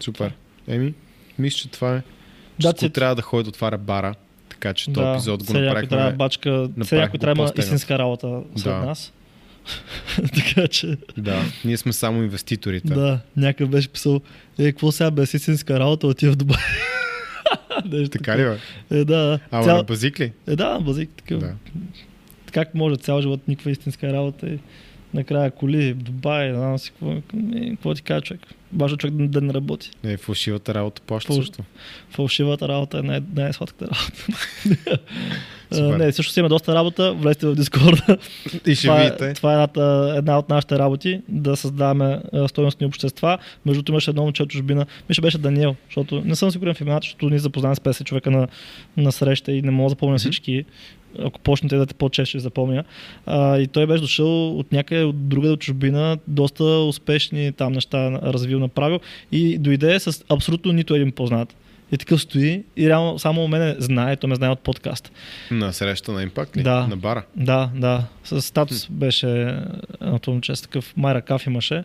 супер. 0.00 0.32
Еми, 0.68 0.94
мисля, 1.38 1.58
че 1.58 1.68
това 1.68 1.96
е. 1.96 2.02
Да, 2.60 2.72
Че 2.72 2.90
трябва 2.90 3.14
да 3.14 3.22
ходи 3.22 3.42
да 3.42 3.48
отваря 3.48 3.78
бара, 3.78 4.14
така 4.48 4.74
че 4.74 4.92
този 4.92 5.06
епизод 5.08 5.44
го 5.44 5.52
някой 5.52 5.66
трябва 5.68 5.82
направихме. 5.82 6.16
бачка, 6.16 6.50
направихме 6.50 6.98
някой 6.98 7.18
трябва 7.18 7.46
да 7.46 7.52
истинска 7.58 7.98
работа 7.98 8.26
след 8.56 8.64
Да. 8.64 8.78
нас. 8.78 9.12
така 10.34 10.68
че, 10.68 10.96
Да, 11.16 11.42
ние 11.64 11.76
сме 11.76 11.92
само 11.92 12.22
инвеститорите. 12.22 12.94
да, 12.94 13.20
някой 13.36 13.66
беше 13.66 13.88
писал, 13.88 14.20
е, 14.58 14.64
какво 14.64 14.92
сега 14.92 15.10
без 15.10 15.34
истинска 15.34 15.80
работа 15.80 16.06
отива 16.06 16.32
в 16.32 16.36
Дубай. 16.36 16.56
Нещо 17.84 18.10
Така 18.10 18.38
ли 18.38 18.44
бе? 18.44 18.58
Е, 18.90 19.04
да. 19.04 19.38
Ама 19.50 19.64
Цял... 19.64 19.76
на 19.76 19.82
базик 19.82 20.20
ли? 20.20 20.32
Е, 20.46 20.56
да, 20.56 20.80
базик 20.80 21.10
такъв. 21.10 21.40
Да. 21.40 21.52
Как 22.52 22.74
може 22.74 22.96
цял 22.96 23.22
живот 23.22 23.48
никаква 23.48 23.70
истинска 23.70 24.12
работа 24.12 24.48
и 24.48 24.58
накрая 25.16 25.50
коли, 25.50 25.94
Дубай, 25.94 26.48
не 26.48 26.54
знам 26.54 26.78
си 26.78 26.90
какво, 26.90 27.12
е, 27.12 27.22
какво 27.70 27.94
ти 27.94 28.02
кажа 28.02 28.20
човек. 28.20 28.40
Важно 28.72 28.98
човек 28.98 29.14
да, 29.14 29.28
да 29.28 29.40
не 29.40 29.54
работи. 29.54 29.90
Е, 30.04 30.16
фалшивата 30.16 30.74
работа 30.74 31.02
плаща 31.02 31.32
Фал- 31.32 31.36
също. 31.36 31.62
Фалшивата 32.10 32.68
работа 32.68 32.98
е 32.98 33.02
най- 33.02 33.20
най-сладката 33.36 33.84
работа. 33.84 34.12
Супер. 35.72 35.96
не, 35.96 36.12
също 36.12 36.32
си 36.32 36.40
има 36.40 36.48
доста 36.48 36.74
работа. 36.74 37.14
Влезте 37.14 37.46
в 37.46 37.54
Дискорда. 37.54 38.18
И 38.66 38.74
ще 38.74 38.82
това, 38.82 38.96
видите. 38.96 39.30
е, 39.30 39.34
това 39.34 39.50
е 39.50 39.54
едната, 39.54 39.80
една 40.16 40.38
от 40.38 40.48
нашите 40.48 40.78
работи, 40.78 41.20
да 41.28 41.56
създаваме 41.56 42.20
а, 42.32 42.48
стойностни 42.48 42.86
общества. 42.86 43.38
Между 43.66 43.78
другото 43.78 43.92
имаше 43.92 44.10
едно 44.10 44.22
момче 44.22 44.42
от 44.42 44.50
чужбина, 44.50 44.86
мисля 45.08 45.20
беше 45.20 45.38
Даниел, 45.38 45.76
защото 45.86 46.22
не 46.24 46.36
съм 46.36 46.50
сигурен 46.50 46.74
в 46.74 46.80
имената, 46.80 47.04
защото 47.04 47.30
ние 47.30 47.38
запознаваме 47.38 47.74
с 47.74 47.80
50 47.80 48.04
човека 48.04 48.30
на, 48.30 48.48
на 48.96 49.12
среща 49.12 49.52
и 49.52 49.62
не 49.62 49.70
мога 49.70 49.86
да 49.86 49.90
запомня 49.90 50.12
Мгм. 50.12 50.18
всички. 50.18 50.64
Ако 51.24 51.40
почнете 51.40 51.76
да 51.76 51.86
те 51.86 51.94
по-често 51.94 52.28
ще 52.28 52.38
запомня. 52.38 52.84
А, 53.26 53.58
и 53.58 53.66
той 53.66 53.86
беше 53.86 54.00
дошъл 54.00 54.58
от 54.58 54.72
някъде 54.72 55.04
от 55.04 55.28
друга 55.28 55.48
от 55.48 55.60
чужбина, 55.60 56.18
доста 56.26 56.64
успешни 56.64 57.52
там 57.52 57.72
неща 57.72 58.10
развил, 58.10 58.58
направил 58.58 59.00
и 59.32 59.58
дойде 59.58 60.00
с 60.00 60.24
абсолютно 60.28 60.72
нито 60.72 60.94
един 60.94 61.12
познат. 61.12 61.54
И 61.92 61.98
такъв 61.98 62.22
стои 62.22 62.62
и 62.76 62.88
реално 62.88 63.18
само 63.18 63.48
мене 63.48 63.74
знае, 63.78 64.16
той 64.16 64.30
ме 64.30 64.36
знае 64.36 64.50
от 64.50 64.60
подкаст. 64.60 65.12
На 65.50 65.72
среща 65.72 66.12
на 66.12 66.22
импакт 66.22 66.56
ли? 66.56 66.62
Да. 66.62 66.86
На 66.86 66.96
бара. 66.96 67.24
Да, 67.36 67.70
да. 67.74 68.04
С 68.24 68.42
статус 68.42 68.86
беше 68.90 69.58
едното 70.00 70.30
момче 70.30 70.56
с 70.56 70.62
такъв 70.62 70.94
Майра 70.96 71.22
Каф 71.22 71.46
имаше. 71.46 71.84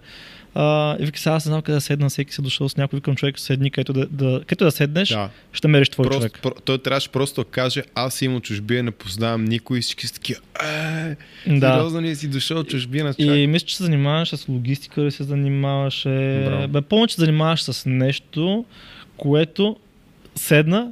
А, 0.55 0.95
и 0.99 1.05
вика, 1.05 1.19
сега 1.19 1.35
аз 1.35 1.45
не 1.45 1.49
знам 1.49 1.61
къде 1.61 1.75
да 1.75 1.81
седна, 1.81 2.09
всеки 2.09 2.33
си 2.33 2.41
дошъл 2.41 2.69
с 2.69 2.77
някой, 2.77 2.97
викам 2.97 3.15
човек, 3.15 3.39
седни, 3.39 3.71
където 3.71 3.93
да, 3.93 4.05
да, 4.05 4.39
където 4.39 4.63
да 4.65 4.71
седнеш, 4.71 5.09
Да. 5.09 5.29
ще 5.53 5.67
мериш 5.67 5.89
твой 5.89 6.03
Просто, 6.03 6.19
човек. 6.19 6.39
про, 6.41 6.51
той 6.65 6.77
трябваше 6.77 7.09
просто 7.09 7.43
да 7.43 7.49
каже, 7.49 7.83
аз 7.95 8.21
имам 8.21 8.37
от 8.37 8.43
чужбина, 8.43 8.83
не 8.83 8.91
познавам 8.91 9.45
никой 9.45 9.79
и 9.79 9.81
всички 9.81 10.07
са 10.07 10.13
такива, 10.13 10.39
е, 10.63 11.15
Да. 11.47 11.73
сериозно 11.73 12.01
ли 12.01 12.15
си 12.15 12.27
дошъл 12.27 12.59
от 12.59 12.69
чужбина, 12.69 13.13
И 13.17 13.25
чак? 13.25 13.49
мисля, 13.49 13.65
че 13.67 13.77
се 13.77 13.83
занимаваш 13.83 14.29
с 14.29 14.47
логистика 14.47 15.01
или 15.01 15.11
се 15.11 15.23
занимаваше... 15.23 16.43
Браво. 16.45 16.67
Бе, 16.67 16.81
помня, 16.81 17.07
че 17.07 17.15
се 17.15 17.21
занимаваш 17.21 17.63
с 17.63 17.85
нещо, 17.85 18.65
което 19.17 19.77
седна 20.35 20.91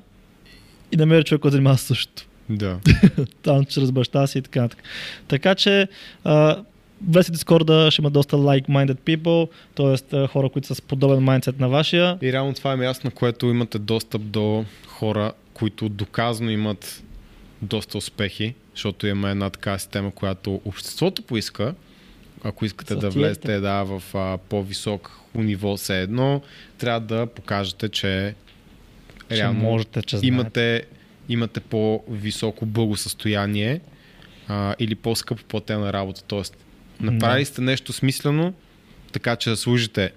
и 0.91 0.97
намери 0.97 1.23
човек, 1.23 1.41
който 1.41 1.51
се 1.51 1.57
занимава 1.57 1.77
с 1.77 1.81
същото. 1.81 2.25
Да. 2.49 2.79
там 3.43 3.65
чрез 3.65 3.91
баща 3.91 4.27
си 4.27 4.37
и 4.37 4.41
така 4.41 4.61
нататък. 4.61 4.83
Така 5.27 5.55
че 5.55 5.87
а, 6.23 6.57
влезте 7.07 7.31
в 7.31 7.33
Дискорда, 7.33 7.91
ще 7.91 8.01
има 8.01 8.09
доста 8.09 8.35
like-minded 8.35 8.97
people, 8.97 9.49
т.е. 9.75 10.27
хора, 10.27 10.49
които 10.49 10.67
са 10.67 10.75
с 10.75 10.81
подобен 10.81 11.19
майндсет 11.19 11.59
на 11.59 11.69
вашия. 11.69 12.17
И 12.21 12.33
реално 12.33 12.53
това 12.53 12.73
е 12.73 12.75
място, 12.75 13.07
на 13.07 13.11
което 13.11 13.45
имате 13.45 13.79
достъп 13.79 14.21
до 14.21 14.65
хора, 14.87 15.31
които 15.53 15.89
доказано 15.89 16.49
имат 16.49 17.03
доста 17.61 17.97
успехи, 17.97 18.55
защото 18.75 19.07
има 19.07 19.29
една 19.29 19.49
така 19.49 19.79
система, 19.79 20.11
която 20.11 20.61
обществото 20.65 21.21
поиска, 21.21 21.75
ако 22.43 22.65
искате 22.65 22.95
да 22.95 23.09
влезете 23.09 23.59
да, 23.59 23.83
в 23.83 24.03
а, 24.13 24.37
по-висок 24.37 25.19
ниво 25.35 25.77
все 25.77 26.01
едно, 26.01 26.41
трябва 26.77 26.99
да 26.99 27.25
покажете, 27.25 27.89
че 27.89 28.35
Че 29.29 29.37
реално 29.37 29.59
можете, 29.59 30.01
че 30.01 30.17
знаете. 30.17 30.27
имате, 30.27 30.83
имате 31.29 31.59
по-високо 31.59 32.65
благосъстояние 32.65 33.81
а, 34.47 34.75
или 34.79 34.95
по-скъпо 34.95 35.43
платена 35.43 35.93
работа. 35.93 36.23
Тоест, 36.27 36.57
направили 37.01 37.45
сте 37.45 37.61
нещо 37.61 37.93
смислено, 37.93 38.53
така 39.11 39.35
че 39.35 39.49
да 39.49 39.57
служите 39.57 40.11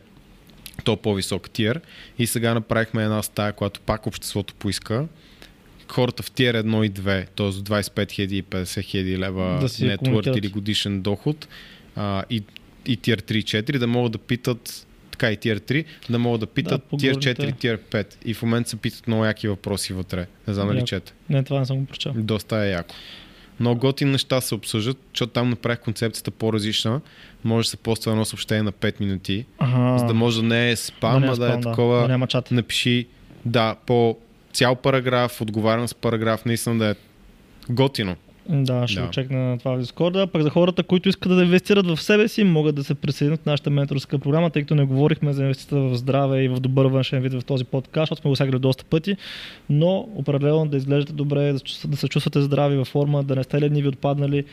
то 0.84 0.96
по-висок 0.96 1.50
тир 1.50 1.80
и 2.18 2.26
сега 2.26 2.54
направихме 2.54 3.02
една 3.02 3.22
стая, 3.22 3.52
която 3.52 3.80
пак 3.80 4.06
обществото 4.06 4.54
поиска. 4.54 5.06
Хората 5.88 6.22
в 6.22 6.30
тир 6.30 6.56
1 6.56 6.86
и 6.86 6.90
2, 6.90 7.26
т.е. 7.36 7.46
25 7.46 7.90
000 7.90 8.32
и 8.32 8.42
50 8.42 8.64
000 8.64 9.18
лева 9.18 9.68
Да 9.88 9.98
комуникират. 9.98 10.36
или 10.36 10.48
годишен 10.48 11.00
доход 11.00 11.48
а, 11.96 12.24
и, 12.30 12.42
и 12.86 12.96
тир 12.96 13.22
3-4 13.22 13.78
да 13.78 13.86
могат 13.86 14.12
да 14.12 14.18
питат 14.18 14.86
така 15.10 15.32
и 15.32 15.36
тир 15.36 15.58
3, 15.60 15.84
да 16.10 16.18
могат 16.18 16.40
да 16.40 16.46
питат 16.46 16.84
по 16.84 16.96
тир 16.96 17.12
горните. 17.14 17.34
4, 17.34 17.58
тир 17.58 17.78
5. 17.78 18.14
И 18.24 18.34
в 18.34 18.42
момента 18.42 18.70
се 18.70 18.76
питат 18.76 19.06
много 19.06 19.24
яки 19.24 19.48
въпроси 19.48 19.92
вътре. 19.92 20.26
Не 20.48 20.54
знам 20.54 20.68
дали 20.68 20.84
чете. 20.84 21.12
Не, 21.28 21.42
това 21.44 21.58
не 21.58 21.66
съм 21.66 21.78
го 21.78 21.86
прочел. 21.86 22.12
Доста 22.16 22.56
е 22.56 22.70
яко. 22.70 22.94
Много 23.62 23.80
готини 23.80 24.10
неща 24.10 24.40
се 24.40 24.54
обсъждат, 24.54 24.98
защото 25.12 25.32
там 25.32 25.50
направих 25.50 25.78
концепцията 25.80 26.30
по-различна. 26.30 27.00
Може 27.44 27.66
да 27.66 27.70
се 27.70 27.76
поства 27.76 28.10
едно 28.10 28.24
съобщение 28.24 28.62
на 28.62 28.72
5 28.72 29.00
минути, 29.00 29.46
Ага. 29.58 29.98
за 29.98 30.04
да 30.06 30.14
може 30.14 30.40
да 30.40 30.46
не 30.46 30.70
е 30.70 30.76
спам, 30.76 31.20
не 31.22 31.28
а 31.28 31.36
да 31.36 31.52
е 31.52 31.60
такова. 31.60 32.00
Да 32.00 32.08
няма 32.08 32.26
чат. 32.26 32.50
Напиши, 32.50 33.06
да, 33.44 33.76
по 33.86 34.16
цял 34.52 34.76
параграф, 34.76 35.40
отговарям 35.40 35.88
с 35.88 35.94
параграф, 35.94 36.44
наистина 36.44 36.78
да 36.78 36.90
е 36.90 36.94
готино. 37.70 38.16
Да, 38.48 38.88
ще 38.88 39.00
Да. 39.00 39.06
го 39.06 39.12
чекна 39.12 39.38
на 39.38 39.58
това 39.58 39.76
в 39.76 39.82
Discord. 39.82 40.26
Пък 40.26 40.42
за 40.42 40.50
хората, 40.50 40.82
които 40.82 41.08
искат 41.08 41.36
да 41.36 41.42
инвестират 41.42 41.86
в 41.86 42.02
себе 42.02 42.28
си, 42.28 42.44
могат 42.44 42.74
да 42.74 42.84
се 42.84 42.94
присъединят 42.94 43.40
в 43.42 43.46
нашата 43.46 43.70
менторска 43.70 44.18
програма, 44.18 44.50
тъй 44.50 44.62
като 44.62 44.74
не 44.74 44.84
говорихме 44.84 45.32
за 45.32 45.42
инвестицията 45.42 45.76
в 45.76 45.96
здраве 45.96 46.42
и 46.42 46.48
в 46.48 46.60
добър 46.60 46.86
външен 46.86 47.22
вид 47.22 47.32
в 47.32 47.44
този 47.44 47.64
подкаст, 47.64 48.02
защото 48.02 48.20
сме 48.20 48.28
го 48.28 48.36
сегали 48.36 48.58
доста 48.58 48.84
пъти, 48.84 49.16
но 49.70 50.08
определено 50.14 50.66
да 50.66 50.76
изглеждате 50.76 51.12
добре, 51.12 51.52
да, 51.84 51.96
се 51.96 52.08
чувствате 52.08 52.40
здрави 52.40 52.76
във 52.76 52.88
форма, 52.88 53.22
да 53.22 53.36
не 53.36 53.42
сте 53.42 53.60
лениви 53.60 53.88
отпаднали, 53.88 54.44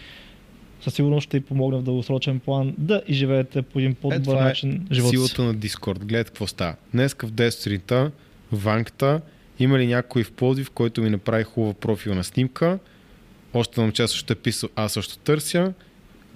със 0.82 0.94
сигурност 0.94 1.28
ще 1.28 1.40
ви 1.40 1.46
помогне 1.46 1.78
в 1.80 1.84
дългосрочен 1.84 2.40
план 2.40 2.74
да 2.78 3.02
и 3.08 3.14
живеете 3.14 3.62
по 3.62 3.80
един 3.80 3.96
по-добър 3.96 4.24
това 4.24 4.42
е 4.42 4.44
начин 4.44 4.88
живота 4.92 5.18
си. 5.18 5.26
Силата 5.26 5.44
на 5.44 5.56
Discord. 5.56 6.00
Гледайте 6.00 6.30
какво 6.30 6.48
става. 6.48 6.76
Днеска 6.94 7.28
в 7.28 7.32
10 7.32 7.50
сутринта, 7.50 8.12
ванката, 8.52 9.22
има 9.60 9.80
ли 9.80 9.88
някой 9.88 10.24
в 10.24 10.32
Пловдив, 10.32 10.70
който 10.70 11.02
ми 11.02 11.10
направи 11.10 11.44
хубава 11.44 11.74
профилна 11.74 12.24
снимка? 12.24 12.80
Още 13.54 13.82
момче 13.82 14.08
също 14.08 14.34
е 14.34 14.36
писал, 14.36 14.70
аз 14.76 14.94
също 14.94 15.18
търся. 15.18 15.74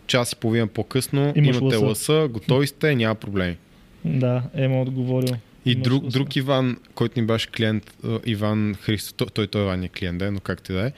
Час 0.07 0.31
и 0.31 0.35
половина 0.35 0.67
по-късно, 0.67 1.33
Имаш 1.35 1.57
имате 1.57 1.75
лъса. 1.75 1.85
лъса, 1.85 2.27
готови 2.27 2.67
сте, 2.67 2.95
няма 2.95 3.15
проблеми. 3.15 3.57
Да, 4.05 4.43
Ема 4.53 4.81
отговорил. 4.81 5.35
И 5.65 5.71
Имаш 5.71 5.83
друг, 5.83 6.03
лъса. 6.03 6.17
друг 6.17 6.35
Иван, 6.35 6.77
който 6.95 7.19
ни 7.19 7.25
беше 7.25 7.47
клиент, 7.47 7.97
Иван 8.25 8.75
Христо, 8.75 9.13
той, 9.15 9.27
той, 9.27 9.47
той 9.47 9.61
Иван 9.61 9.83
е 9.83 9.89
клиент, 9.89 10.17
да, 10.17 10.31
но 10.31 10.39
както 10.39 10.71
и 10.71 10.75
да 10.75 10.87
е, 10.87 10.91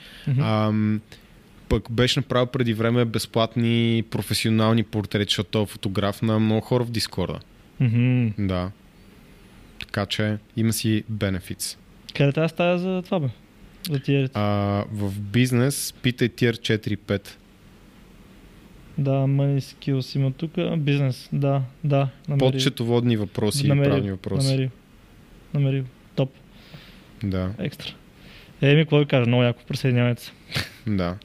пък 1.68 1.92
беше 1.92 2.20
направил 2.20 2.46
преди 2.46 2.74
време 2.74 3.04
безплатни 3.04 4.04
професионални 4.10 4.82
портрети, 4.82 5.30
защото 5.30 5.50
той 5.50 5.62
е 5.62 5.66
фотограф 5.66 6.22
на 6.22 6.38
много 6.38 6.60
хора 6.60 6.84
в 6.84 6.90
Дискорда. 6.90 7.38
Мгм. 7.80 8.28
Да. 8.38 8.70
Така 9.78 10.06
че 10.06 10.36
има 10.56 10.72
си 10.72 11.04
бенефитс. 11.08 11.76
Къде 12.16 12.32
тази 12.32 12.50
стая 12.50 12.78
за 12.78 13.02
това 13.02 13.20
бе? 13.20 13.26
За 13.90 14.00
тиерите. 14.00 14.32
А, 14.34 14.84
в 14.92 15.20
бизнес 15.20 15.94
питай 16.02 16.28
тир 16.28 16.56
4-5. 16.56 17.28
Да, 18.98 19.10
money 19.10 19.58
skills 19.58 20.16
има 20.16 20.32
тук. 20.32 20.52
Бизнес, 20.78 21.28
да, 21.32 21.62
да. 21.84 22.08
Под 22.28 22.28
Намерил. 22.28 22.60
четоводни 22.60 23.16
въпроси 23.16 23.66
и 23.66 23.68
Намерил, 23.68 23.90
правни 23.90 24.10
въпроси. 24.10 24.46
Намерил. 24.46 24.70
Намерил. 25.54 25.84
Топ. 26.14 26.30
Да, 27.22 27.50
Екстра. 27.58 27.90
Еми, 28.62 28.82
какво 28.82 28.98
ви 28.98 29.06
кажа? 29.06 29.26
Много 29.26 29.42
яко. 29.42 29.62
Присъединявайте 29.68 30.22
се. 30.22 30.32
да. 30.86 31.16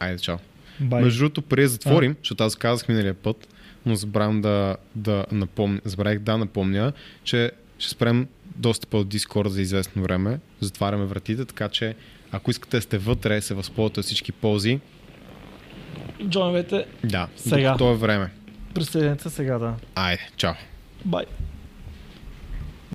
Айде, 0.00 0.18
чао. 0.18 0.36
Бай. 0.80 1.02
Между 1.02 1.18
другото, 1.18 1.42
преди 1.42 1.62
да 1.62 1.68
затворим, 1.68 2.16
защото 2.18 2.44
аз 2.44 2.56
казах 2.56 2.88
миналия 2.88 3.14
път, 3.14 3.48
но 3.86 3.94
забравям 3.94 4.40
да, 4.40 4.76
да 4.94 5.26
напомня, 5.32 5.80
забравих 5.84 6.18
да 6.18 6.38
напомня, 6.38 6.92
че 7.24 7.50
ще 7.80 7.90
спрем 7.90 8.26
достъпа 8.56 8.96
от 8.98 9.08
Discord 9.08 9.48
за 9.48 9.62
известно 9.62 10.02
време. 10.02 10.38
Затваряме 10.60 11.04
вратите, 11.04 11.44
така 11.44 11.68
че 11.68 11.94
ако 12.32 12.50
искате 12.50 12.76
да 12.76 12.82
сте 12.82 12.98
вътре, 12.98 13.40
се 13.40 13.54
възползвате 13.54 14.00
от 14.00 14.06
всички 14.06 14.32
ползи. 14.32 14.80
Джоновете, 16.24 16.86
Да, 17.04 17.28
Сега. 17.36 17.72
докато 17.72 17.90
е 17.90 17.96
време. 17.96 18.30
присъединете 18.74 19.22
се 19.22 19.30
сега, 19.30 19.58
да. 19.58 19.74
Айде, 19.94 20.28
чао. 20.36 20.54
Бай. 21.04 21.24